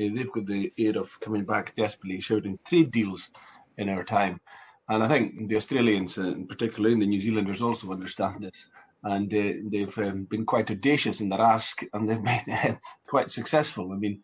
Uh, 0.00 0.10
they've 0.14 0.32
got 0.32 0.46
the 0.46 0.72
air 0.78 0.98
of 0.98 1.18
coming 1.20 1.44
back 1.44 1.74
desperately 1.76 2.20
shouting 2.20 2.58
trade 2.66 2.90
deals 2.90 3.30
in 3.78 3.88
our 3.88 4.04
time. 4.04 4.40
And 4.88 5.02
I 5.02 5.08
think 5.08 5.48
the 5.48 5.56
Australians, 5.56 6.18
uh, 6.18 6.22
in 6.22 6.46
particular, 6.46 6.90
and 6.90 7.02
the 7.02 7.06
New 7.06 7.20
Zealanders 7.20 7.62
also 7.62 7.90
understand 7.92 8.42
this. 8.42 8.66
And 9.02 9.32
uh, 9.32 9.68
they've 9.70 9.98
um, 9.98 10.24
been 10.24 10.44
quite 10.44 10.70
audacious 10.70 11.20
in 11.20 11.28
their 11.28 11.40
ask, 11.40 11.82
and 11.92 12.08
they've 12.08 12.22
been 12.22 12.78
quite 13.06 13.30
successful. 13.30 13.92
I 13.92 13.96
mean, 13.96 14.22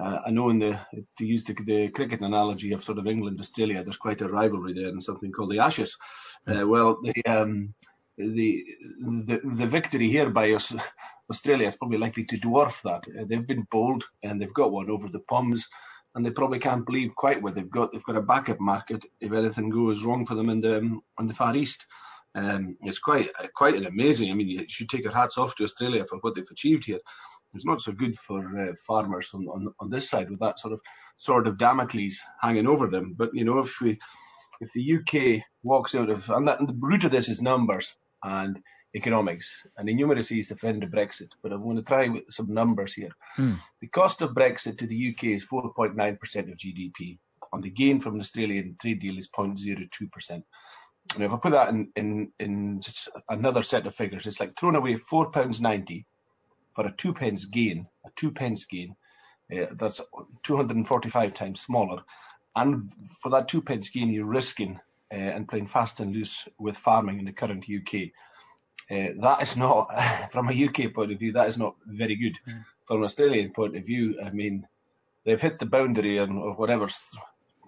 uh, 0.00 0.20
I 0.26 0.30
know 0.30 0.48
in 0.48 0.58
the 0.58 0.80
to 1.18 1.26
use 1.26 1.44
the, 1.44 1.54
the, 1.66 1.88
cricket 1.88 2.20
analogy 2.20 2.72
of 2.72 2.82
sort 2.82 2.98
of 2.98 3.06
England 3.06 3.38
Australia, 3.40 3.82
there's 3.82 3.98
quite 3.98 4.22
a 4.22 4.28
rivalry 4.28 4.72
there 4.72 4.88
and 4.88 5.02
something 5.02 5.30
called 5.30 5.50
the 5.50 5.58
Ashes. 5.58 5.98
Uh, 6.46 6.66
well, 6.66 6.98
the 7.02 7.12
um, 7.26 7.74
the 8.34 8.64
the 9.26 9.40
the 9.42 9.66
victory 9.66 10.08
here 10.08 10.30
by 10.30 10.52
us, 10.52 10.74
Australia 11.30 11.66
is 11.66 11.76
probably 11.76 11.98
likely 11.98 12.24
to 12.24 12.36
dwarf 12.36 12.82
that. 12.82 13.04
Uh, 13.18 13.24
they've 13.26 13.46
been 13.46 13.66
bold 13.70 14.04
and 14.22 14.40
they've 14.40 14.54
got 14.54 14.72
one 14.72 14.90
over 14.90 15.08
the 15.08 15.20
Poms, 15.20 15.68
and 16.14 16.24
they 16.24 16.30
probably 16.30 16.58
can't 16.58 16.86
believe 16.86 17.14
quite 17.14 17.42
what 17.42 17.54
they've 17.54 17.70
got. 17.70 17.92
They've 17.92 18.04
got 18.04 18.16
a 18.16 18.22
backup 18.22 18.60
market 18.60 19.04
if 19.20 19.32
anything 19.32 19.70
goes 19.70 20.04
wrong 20.04 20.26
for 20.26 20.34
them 20.34 20.48
in 20.48 20.60
the 20.60 20.76
in 20.76 21.26
the 21.26 21.34
Far 21.34 21.56
East. 21.56 21.86
Um, 22.34 22.76
it's 22.82 22.98
quite 22.98 23.30
quite 23.54 23.74
an 23.74 23.86
amazing. 23.86 24.30
I 24.30 24.34
mean, 24.34 24.48
you 24.48 24.64
should 24.68 24.88
take 24.88 25.04
your 25.04 25.12
hats 25.12 25.38
off 25.38 25.54
to 25.56 25.64
Australia 25.64 26.04
for 26.04 26.18
what 26.18 26.34
they've 26.34 26.44
achieved 26.50 26.86
here. 26.86 27.00
It's 27.54 27.66
not 27.66 27.82
so 27.82 27.92
good 27.92 28.16
for 28.16 28.40
uh, 28.58 28.72
farmers 28.86 29.30
on, 29.34 29.46
on 29.48 29.74
on 29.80 29.90
this 29.90 30.08
side 30.08 30.30
with 30.30 30.40
that 30.40 30.58
sort 30.58 30.72
of 30.72 30.80
sword 31.16 31.46
of 31.46 31.58
Damocles 31.58 32.18
hanging 32.40 32.66
over 32.66 32.88
them. 32.88 33.14
But 33.16 33.30
you 33.34 33.44
know, 33.44 33.58
if 33.58 33.80
we 33.80 33.98
if 34.62 34.72
the 34.72 34.96
UK 34.96 35.44
walks 35.62 35.94
out 35.94 36.08
of 36.08 36.30
and, 36.30 36.46
that, 36.48 36.60
and 36.60 36.68
the 36.68 36.76
root 36.78 37.04
of 37.04 37.10
this 37.10 37.28
is 37.28 37.42
numbers 37.42 37.94
and 38.22 38.60
economics. 38.94 39.50
And 39.76 39.88
the 39.88 39.94
numeracy 39.94 40.40
is 40.40 40.48
the 40.48 40.56
friend 40.56 40.82
of 40.82 40.90
Brexit. 40.90 41.30
But 41.42 41.52
I'm 41.52 41.62
going 41.62 41.76
to 41.76 41.82
try 41.82 42.08
with 42.08 42.24
some 42.28 42.52
numbers 42.52 42.94
here. 42.94 43.10
Mm. 43.38 43.56
The 43.80 43.88
cost 43.88 44.22
of 44.22 44.34
Brexit 44.34 44.78
to 44.78 44.86
the 44.86 45.10
UK 45.10 45.24
is 45.24 45.46
4.9% 45.46 45.94
of 46.52 46.58
GDP, 46.58 47.18
and 47.52 47.62
the 47.62 47.70
gain 47.70 47.98
from 48.00 48.18
the 48.18 48.22
Australian 48.22 48.76
trade 48.80 49.00
deal 49.00 49.18
is 49.18 49.28
0.02%. 49.28 50.42
And 51.14 51.24
if 51.24 51.32
I 51.32 51.36
put 51.36 51.52
that 51.52 51.70
in, 51.70 51.88
in, 51.96 52.32
in 52.38 52.80
just 52.80 53.08
another 53.28 53.62
set 53.62 53.86
of 53.86 53.94
figures, 53.94 54.26
it's 54.26 54.40
like 54.40 54.54
throwing 54.58 54.76
away 54.76 54.94
£4.90 54.94 56.04
for 56.72 56.86
a 56.86 56.92
two 56.92 57.12
pence 57.12 57.44
gain, 57.44 57.86
a 58.06 58.10
two 58.16 58.30
pence 58.30 58.64
gain. 58.64 58.96
Uh, 59.52 59.66
that's 59.72 60.00
245 60.44 61.34
times 61.34 61.60
smaller. 61.60 62.02
And 62.54 62.90
for 63.20 63.30
that 63.30 63.48
two 63.48 63.60
pence 63.60 63.88
gain, 63.88 64.10
you're 64.10 64.24
risking 64.24 64.80
uh, 65.12 65.14
and 65.14 65.48
playing 65.48 65.66
fast 65.66 66.00
and 66.00 66.14
loose 66.14 66.48
with 66.58 66.76
farming 66.76 67.18
in 67.18 67.26
the 67.26 67.32
current 67.32 67.64
UK. 67.64 68.10
Uh, 68.90 69.12
that 69.20 69.42
is 69.42 69.56
not, 69.56 69.86
from 70.30 70.48
a 70.48 70.64
UK 70.64 70.92
point 70.92 71.12
of 71.12 71.18
view, 71.18 71.32
that 71.32 71.48
is 71.48 71.58
not 71.58 71.74
very 71.86 72.16
good. 72.16 72.36
Mm. 72.48 72.64
From 72.84 72.98
an 72.98 73.04
Australian 73.04 73.52
point 73.52 73.76
of 73.76 73.86
view, 73.86 74.18
I 74.24 74.30
mean, 74.30 74.66
they've 75.24 75.40
hit 75.40 75.58
the 75.58 75.66
boundary 75.66 76.18
and 76.18 76.38
or 76.38 76.54
whatever, 76.54 76.88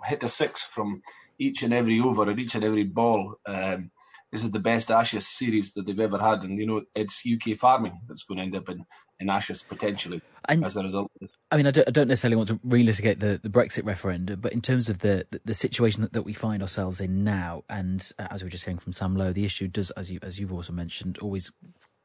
hit 0.07 0.24
a 0.24 0.28
six 0.28 0.62
from 0.62 1.03
each 1.38 1.62
and 1.62 1.72
every 1.72 2.01
over 2.01 2.28
and 2.28 2.38
each 2.38 2.55
and 2.55 2.64
every 2.64 2.84
ball. 2.84 3.36
Um, 3.47 3.90
this 4.35 4.43
is 4.43 4.51
the 4.51 4.59
best 4.59 4.91
Ashes 4.91 5.28
series 5.28 5.72
that 5.74 5.87
they've 5.87 6.01
ever 6.01 6.18
had, 6.18 6.43
and 6.43 6.59
you 6.59 6.66
know 6.66 6.82
it's 6.97 7.22
UK 7.24 7.57
farming 7.57 8.01
that's 8.09 8.24
going 8.24 8.39
to 8.39 8.43
end 8.43 8.57
up 8.57 8.68
in, 8.68 8.85
in 9.20 9.30
Ashes 9.30 9.62
potentially 9.62 10.20
and, 10.49 10.64
as 10.64 10.76
a 10.76 10.82
result. 10.82 11.09
I 11.53 11.57
mean, 11.57 11.68
I 11.68 11.70
don't, 11.70 11.87
I 11.87 11.93
don't 11.93 12.09
necessarily 12.09 12.35
want 12.35 12.49
to 12.49 12.57
relitigate 12.57 13.20
the, 13.20 13.39
the 13.41 13.49
Brexit 13.49 13.87
referendum, 13.87 14.41
but 14.41 14.53
in 14.53 14.61
terms 14.61 14.89
of 14.89 14.99
the 14.99 15.24
the, 15.30 15.41
the 15.45 15.55
situation 15.55 16.03
that, 16.03 16.12
that, 16.14 16.22
we 16.22 16.32
find 16.32 16.62
ourselves 16.62 17.01
in 17.01 17.22
now, 17.22 17.62
and 17.70 18.11
uh, 18.18 18.26
as 18.32 18.43
we 18.43 18.47
were 18.47 18.51
just 18.51 18.64
hearing 18.64 18.78
from 18.78 18.93
Sam 18.93 19.14
Lowe, 19.14 19.32
the 19.32 19.45
issue 19.45 19.68
does, 19.68 19.93
as 19.93 20.11
you 20.11 20.18
as 20.20 20.41
you've 20.41 20.53
also 20.53 20.72
mentioned, 20.72 21.18
always 21.18 21.53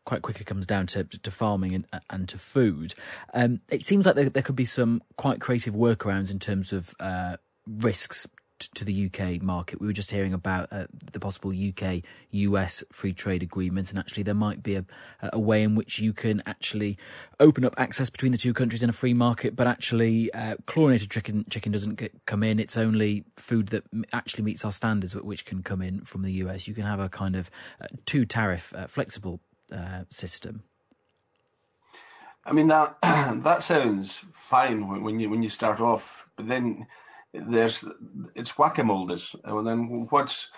quite 0.06 0.22
quickly 0.22 0.46
comes 0.46 0.68
down 0.68 0.86
to, 0.88 1.04
to 1.06 1.32
farming 1.32 1.74
and, 1.74 1.86
and 2.12 2.30
to 2.30 2.38
food. 2.38 2.94
Um, 3.34 3.62
it 3.70 3.86
seems 3.88 4.06
like 4.06 4.16
there, 4.16 4.30
there, 4.30 4.42
could 4.44 4.56
be 4.56 4.66
some 4.66 5.04
quite 5.18 5.40
creative 5.40 5.76
workarounds 5.76 6.32
in 6.32 6.40
terms 6.40 6.74
of 6.74 6.96
uh, 7.00 7.38
risks 7.68 8.28
to 8.60 8.86
the 8.86 9.06
UK 9.06 9.42
market. 9.42 9.80
We 9.80 9.88
were 9.88 9.94
just 9.94 10.12
hearing 10.12 10.34
about 10.34 10.70
uh, 10.72 10.86
the 11.12 11.20
possible 11.20 11.52
UK 11.52 12.04
US 12.32 12.84
free 12.92 13.14
trade 13.14 13.44
agreement, 13.44 13.90
and 13.90 14.00
actually, 14.00 14.24
there 14.24 14.34
might 14.34 14.62
be 14.62 14.76
a, 14.76 14.86
a, 15.22 15.40
way 15.40 15.64
in 15.64 15.76
which 15.76 16.00
you 16.00 16.14
can 16.14 16.44
actually 16.46 16.98
open 17.40 17.66
up 17.66 17.74
access 17.78 18.10
between 18.10 18.32
the 18.32 18.38
two 18.38 18.54
countries 18.54 18.84
in 18.84 18.90
a 18.90 18.94
free 18.94 19.14
market, 19.14 19.56
but 19.56 19.68
actually, 19.68 20.32
uh, 20.34 20.56
chlorinated 20.66 21.10
chicken, 21.10 21.46
chicken 21.50 21.72
doesn't 21.72 21.96
get, 21.96 22.14
come 22.26 22.44
in. 22.44 22.60
It's 22.60 22.78
only 22.78 23.26
food 23.36 23.68
that 23.68 23.84
actually 24.14 24.44
meets 24.44 24.64
our 24.66 24.72
standards, 24.72 25.16
which 25.16 25.46
can 25.46 25.64
come 25.64 25.82
in 25.82 26.02
from 26.02 26.22
the 26.22 26.32
US. 26.44 26.68
You 26.68 26.74
can 26.74 26.84
have 26.84 27.00
a 27.00 27.10
kind 27.10 27.36
of 27.36 27.50
uh, 27.82 27.88
two 28.06 28.26
tariff 28.26 28.74
uh, 28.76 28.88
flexible 28.88 29.40
uh, 29.72 30.04
system. 30.10 30.64
I 32.46 32.54
mean 32.54 32.68
that 32.68 32.98
that 33.02 33.64
sounds 33.64 34.16
fine 34.32 34.88
when, 34.88 35.04
when 35.04 35.20
you 35.20 35.30
when 35.30 35.44
you 35.44 35.50
start 35.50 35.80
off, 35.80 36.28
but 36.36 36.48
then 36.48 36.88
there's 37.34 37.86
it's 38.36 38.58
whack-a-mole 38.58 39.08
this. 39.08 39.36
and 39.44 39.68
then 39.68 40.08
what's 40.10 40.50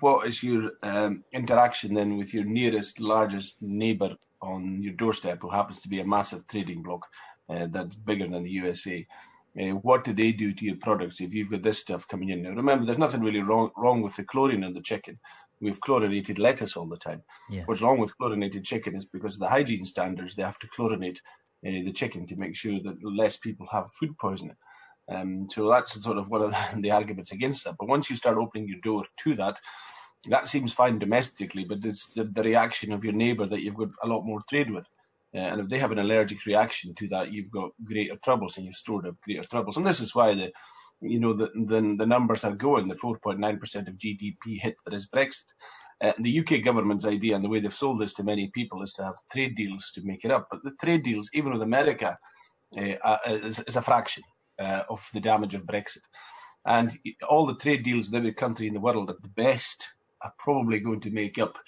what 0.00 0.26
is 0.26 0.42
your 0.42 0.72
um, 0.82 1.22
interaction 1.32 1.94
then 1.94 2.16
with 2.18 2.34
your 2.34 2.44
nearest 2.44 2.98
largest 2.98 3.56
neighbor 3.60 4.16
on 4.42 4.80
your 4.80 4.94
doorstep 4.94 5.38
who 5.40 5.50
happens 5.50 5.80
to 5.80 5.88
be 5.88 6.00
a 6.00 6.06
massive 6.06 6.46
trading 6.48 6.82
bloc 6.82 7.06
uh, 7.48 7.66
that's 7.70 7.94
bigger 7.94 8.26
than 8.26 8.42
the 8.42 8.50
USA 8.50 9.06
uh, 9.60 9.70
what 9.76 10.02
do 10.02 10.12
they 10.12 10.32
do 10.32 10.52
to 10.52 10.64
your 10.64 10.76
products 10.76 11.20
if 11.20 11.32
you've 11.32 11.50
got 11.50 11.62
this 11.62 11.78
stuff 11.78 12.08
coming 12.08 12.30
in? 12.30 12.42
Now 12.42 12.50
remember 12.50 12.84
there's 12.84 12.98
nothing 12.98 13.20
really 13.20 13.42
wrong 13.42 13.70
wrong 13.76 14.02
with 14.02 14.16
the 14.16 14.24
chlorine 14.24 14.64
in 14.64 14.74
the 14.74 14.80
chicken. 14.80 15.18
We've 15.60 15.80
chlorinated 15.80 16.38
lettuce 16.40 16.76
all 16.76 16.86
the 16.86 16.96
time. 16.96 17.22
What's 17.66 17.80
wrong 17.80 17.98
with 17.98 18.16
chlorinated 18.18 18.64
chicken 18.64 18.96
is 18.96 19.06
because 19.06 19.34
of 19.34 19.40
the 19.40 19.48
hygiene 19.48 19.84
standards 19.84 20.34
they 20.34 20.42
have 20.42 20.58
to 20.58 20.66
chlorinate 20.66 21.18
uh, 21.64 21.84
the 21.84 21.92
chicken 21.92 22.26
to 22.26 22.36
make 22.36 22.56
sure 22.56 22.80
that 22.82 22.96
less 23.04 23.36
people 23.36 23.68
have 23.70 23.92
food 23.92 24.18
poisoning 24.18 24.56
um, 25.08 25.48
so 25.50 25.68
that's 25.68 26.02
sort 26.02 26.18
of 26.18 26.30
one 26.30 26.42
of 26.42 26.54
the, 26.82 26.90
arguments 26.90 27.32
against 27.32 27.64
that. 27.64 27.76
But 27.78 27.88
once 27.88 28.08
you 28.08 28.16
start 28.16 28.36
opening 28.36 28.68
your 28.68 28.80
door 28.80 29.04
to 29.18 29.34
that, 29.36 29.60
that 30.28 30.48
seems 30.48 30.72
fine 30.72 30.98
domestically, 30.98 31.64
but 31.64 31.84
it's 31.84 32.08
the, 32.08 32.24
the 32.24 32.42
reaction 32.42 32.92
of 32.92 33.04
your 33.04 33.12
neighbour 33.12 33.46
that 33.46 33.62
you've 33.62 33.76
got 33.76 33.90
a 34.02 34.06
lot 34.06 34.24
more 34.24 34.40
trade 34.48 34.70
with. 34.70 34.88
Uh, 35.34 35.38
and 35.38 35.60
if 35.60 35.68
they 35.68 35.78
have 35.78 35.92
an 35.92 35.98
allergic 35.98 36.46
reaction 36.46 36.94
to 36.94 37.08
that, 37.08 37.32
you've 37.32 37.50
got 37.50 37.72
greater 37.84 38.16
troubles 38.16 38.56
and 38.56 38.64
you've 38.64 38.74
stored 38.74 39.06
up 39.06 39.20
greater 39.22 39.44
troubles. 39.44 39.76
And 39.76 39.86
this 39.86 40.00
is 40.00 40.14
why 40.14 40.34
the, 40.34 40.52
you 41.00 41.20
know, 41.20 41.34
the 41.34 41.50
the, 41.66 41.96
the 41.98 42.06
numbers 42.06 42.44
are 42.44 42.54
going. 42.54 42.88
The 42.88 42.94
4.9% 42.94 43.88
of 43.88 43.94
GDP 43.94 44.60
hit 44.60 44.76
that 44.84 44.94
is 44.94 45.08
Brexit. 45.08 45.52
Uh, 46.02 46.12
the 46.20 46.40
UK 46.40 46.62
government's 46.64 47.04
idea 47.04 47.34
and 47.34 47.44
the 47.44 47.48
way 47.48 47.60
they've 47.60 47.74
sold 47.74 48.00
this 48.00 48.14
to 48.14 48.22
many 48.22 48.50
people 48.54 48.82
is 48.82 48.92
to 48.94 49.04
have 49.04 49.14
trade 49.30 49.56
deals 49.56 49.90
to 49.94 50.02
make 50.02 50.24
it 50.24 50.30
up. 50.30 50.48
But 50.50 50.62
the 50.62 50.72
trade 50.80 51.02
deals, 51.02 51.28
even 51.34 51.52
with 51.52 51.62
America, 51.62 52.16
uh, 52.76 53.18
is, 53.26 53.60
is 53.60 53.76
a 53.76 53.82
fraction 53.82 54.22
uh, 54.22 54.33
of 54.58 55.08
the 55.12 55.20
damage 55.20 55.54
of 55.54 55.66
Brexit. 55.66 56.02
And 56.66 56.98
all 57.28 57.46
the 57.46 57.56
trade 57.56 57.82
deals 57.82 58.06
with 58.06 58.16
every 58.16 58.32
country 58.32 58.66
in 58.66 58.74
the 58.74 58.80
world 58.80 59.10
at 59.10 59.20
the 59.22 59.28
best 59.28 59.92
are 60.22 60.32
probably 60.38 60.80
going 60.80 61.00
to 61.00 61.10
make 61.10 61.38
up, 61.38 61.58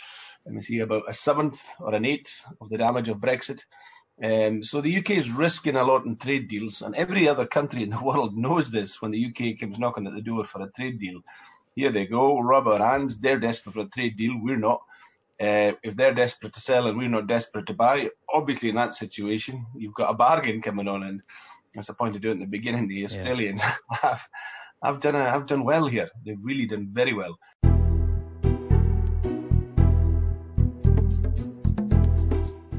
let 0.44 0.54
me 0.54 0.62
see, 0.62 0.80
about 0.80 1.08
a 1.08 1.14
seventh 1.14 1.62
or 1.78 1.94
an 1.94 2.06
eighth 2.06 2.42
of 2.60 2.70
the 2.70 2.78
damage 2.78 3.08
of 3.08 3.18
Brexit. 3.18 3.60
Um, 4.22 4.62
so 4.62 4.80
the 4.80 4.96
UK 4.96 5.10
is 5.10 5.30
risking 5.30 5.76
a 5.76 5.84
lot 5.84 6.06
in 6.06 6.16
trade 6.16 6.48
deals, 6.48 6.80
and 6.80 6.96
every 6.96 7.28
other 7.28 7.46
country 7.46 7.82
in 7.82 7.90
the 7.90 8.02
world 8.02 8.36
knows 8.36 8.70
this 8.70 9.02
when 9.02 9.10
the 9.10 9.26
UK 9.26 9.58
comes 9.60 9.78
knocking 9.78 10.06
at 10.06 10.14
the 10.14 10.22
door 10.22 10.44
for 10.44 10.62
a 10.62 10.72
trade 10.72 10.98
deal. 10.98 11.20
Here 11.74 11.92
they 11.92 12.06
go, 12.06 12.40
rub 12.40 12.66
our 12.66 12.78
hands. 12.78 13.18
They're 13.18 13.38
desperate 13.38 13.74
for 13.74 13.80
a 13.80 13.88
trade 13.88 14.16
deal. 14.16 14.38
We're 14.40 14.56
not. 14.56 14.80
Uh, 15.38 15.76
if 15.82 15.94
they're 15.94 16.14
desperate 16.14 16.54
to 16.54 16.60
sell 16.60 16.86
and 16.86 16.96
we're 16.96 17.10
not 17.10 17.26
desperate 17.26 17.66
to 17.66 17.74
buy, 17.74 18.08
obviously 18.32 18.70
in 18.70 18.76
that 18.76 18.94
situation, 18.94 19.66
you've 19.76 19.92
got 19.92 20.10
a 20.10 20.14
bargain 20.14 20.62
coming 20.62 20.88
on, 20.88 21.02
and 21.02 21.20
that's 21.76 21.88
the 21.88 21.94
point 21.94 22.14
to 22.14 22.20
do 22.20 22.30
it 22.30 22.32
in 22.32 22.38
the 22.38 22.46
beginning. 22.46 22.88
The 22.88 23.04
Australians 23.04 23.60
yeah. 23.60 23.74
have 24.02 24.26
have 24.82 25.00
done 25.00 25.14
a, 25.14 25.30
have 25.30 25.46
done 25.46 25.62
well 25.62 25.86
here. 25.86 26.08
They've 26.24 26.42
really 26.42 26.66
done 26.66 26.88
very 26.90 27.12
well. 27.12 27.38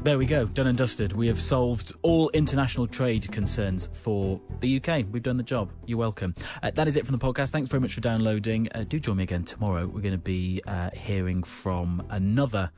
There 0.02 0.16
we 0.16 0.26
go, 0.26 0.46
done 0.46 0.68
and 0.68 0.78
dusted. 0.78 1.12
We 1.12 1.26
have 1.26 1.40
solved 1.40 1.92
all 2.00 2.30
international 2.30 2.86
trade 2.86 3.30
concerns 3.30 3.90
for 3.92 4.40
the 4.60 4.76
UK. 4.76 5.04
We've 5.12 5.22
done 5.22 5.36
the 5.36 5.42
job. 5.42 5.70
You're 5.84 5.98
welcome. 5.98 6.34
Uh, 6.62 6.70
that 6.70 6.88
is 6.88 6.96
it 6.96 7.06
from 7.06 7.14
the 7.14 7.24
podcast. 7.24 7.50
Thanks 7.50 7.68
very 7.68 7.80
much 7.80 7.92
for 7.92 8.00
downloading. 8.00 8.68
Uh, 8.74 8.84
do 8.88 8.98
join 8.98 9.18
me 9.18 9.24
again 9.24 9.44
tomorrow. 9.44 9.86
We're 9.86 10.00
going 10.00 10.12
to 10.12 10.18
be 10.18 10.62
uh, 10.66 10.90
hearing 10.94 11.42
from 11.42 12.06
another 12.08 12.70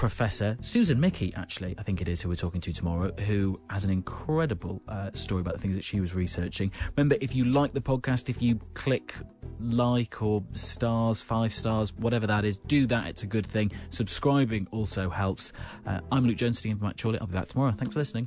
Professor 0.00 0.56
Susan 0.62 0.98
Michie, 0.98 1.30
actually, 1.36 1.74
I 1.76 1.82
think 1.82 2.00
it 2.00 2.08
is 2.08 2.22
who 2.22 2.30
we're 2.30 2.34
talking 2.34 2.62
to 2.62 2.72
tomorrow, 2.72 3.12
who 3.26 3.60
has 3.68 3.84
an 3.84 3.90
incredible 3.90 4.80
uh, 4.88 5.10
story 5.12 5.42
about 5.42 5.52
the 5.52 5.60
things 5.60 5.74
that 5.74 5.84
she 5.84 6.00
was 6.00 6.14
researching. 6.14 6.72
Remember, 6.96 7.16
if 7.20 7.34
you 7.34 7.44
like 7.44 7.74
the 7.74 7.82
podcast, 7.82 8.30
if 8.30 8.40
you 8.40 8.58
click 8.72 9.12
like 9.60 10.22
or 10.22 10.42
stars, 10.54 11.20
five 11.20 11.52
stars, 11.52 11.92
whatever 11.92 12.26
that 12.26 12.46
is, 12.46 12.56
do 12.56 12.86
that. 12.86 13.08
It's 13.08 13.24
a 13.24 13.26
good 13.26 13.46
thing. 13.46 13.72
Subscribing 13.90 14.68
also 14.70 15.10
helps. 15.10 15.52
Uh, 15.84 16.00
I'm 16.10 16.26
Luke 16.26 16.38
Jones, 16.38 16.56
sitting 16.56 16.70
in 16.70 16.78
for 16.78 16.84
Matt 16.86 16.96
Chorley. 16.96 17.20
I'll 17.20 17.26
be 17.26 17.34
back 17.34 17.48
tomorrow. 17.48 17.70
Thanks 17.72 17.92
for 17.92 17.98
listening. 17.98 18.26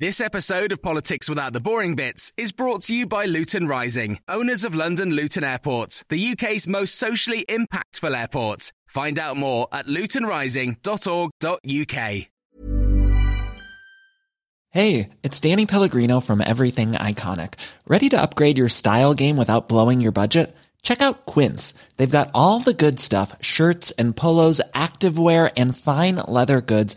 This 0.00 0.20
episode 0.22 0.72
of 0.72 0.80
Politics 0.80 1.28
Without 1.28 1.52
the 1.52 1.60
Boring 1.60 1.94
Bits 1.94 2.32
is 2.38 2.52
brought 2.52 2.84
to 2.84 2.94
you 2.94 3.06
by 3.06 3.26
Luton 3.26 3.68
Rising, 3.68 4.18
owners 4.28 4.64
of 4.64 4.74
London 4.74 5.10
Luton 5.10 5.44
Airport, 5.44 6.04
the 6.08 6.32
UK's 6.32 6.66
most 6.66 6.94
socially 6.94 7.44
impactful 7.46 8.18
airport. 8.18 8.72
Find 8.86 9.18
out 9.18 9.36
more 9.36 9.68
at 9.70 9.88
lutonrising.org.uk. 9.88 12.26
Hey, 14.70 15.10
it's 15.22 15.40
Danny 15.40 15.66
Pellegrino 15.66 16.20
from 16.20 16.40
Everything 16.40 16.92
Iconic. 16.92 17.56
Ready 17.86 18.08
to 18.08 18.22
upgrade 18.22 18.56
your 18.56 18.70
style 18.70 19.12
game 19.12 19.36
without 19.36 19.68
blowing 19.68 20.00
your 20.00 20.12
budget? 20.12 20.56
Check 20.82 21.02
out 21.02 21.26
Quince. 21.26 21.74
They've 21.98 22.10
got 22.10 22.30
all 22.32 22.60
the 22.60 22.72
good 22.72 23.00
stuff 23.00 23.36
shirts 23.42 23.90
and 23.98 24.16
polos, 24.16 24.62
activewear, 24.72 25.52
and 25.58 25.76
fine 25.76 26.16
leather 26.16 26.62
goods 26.62 26.96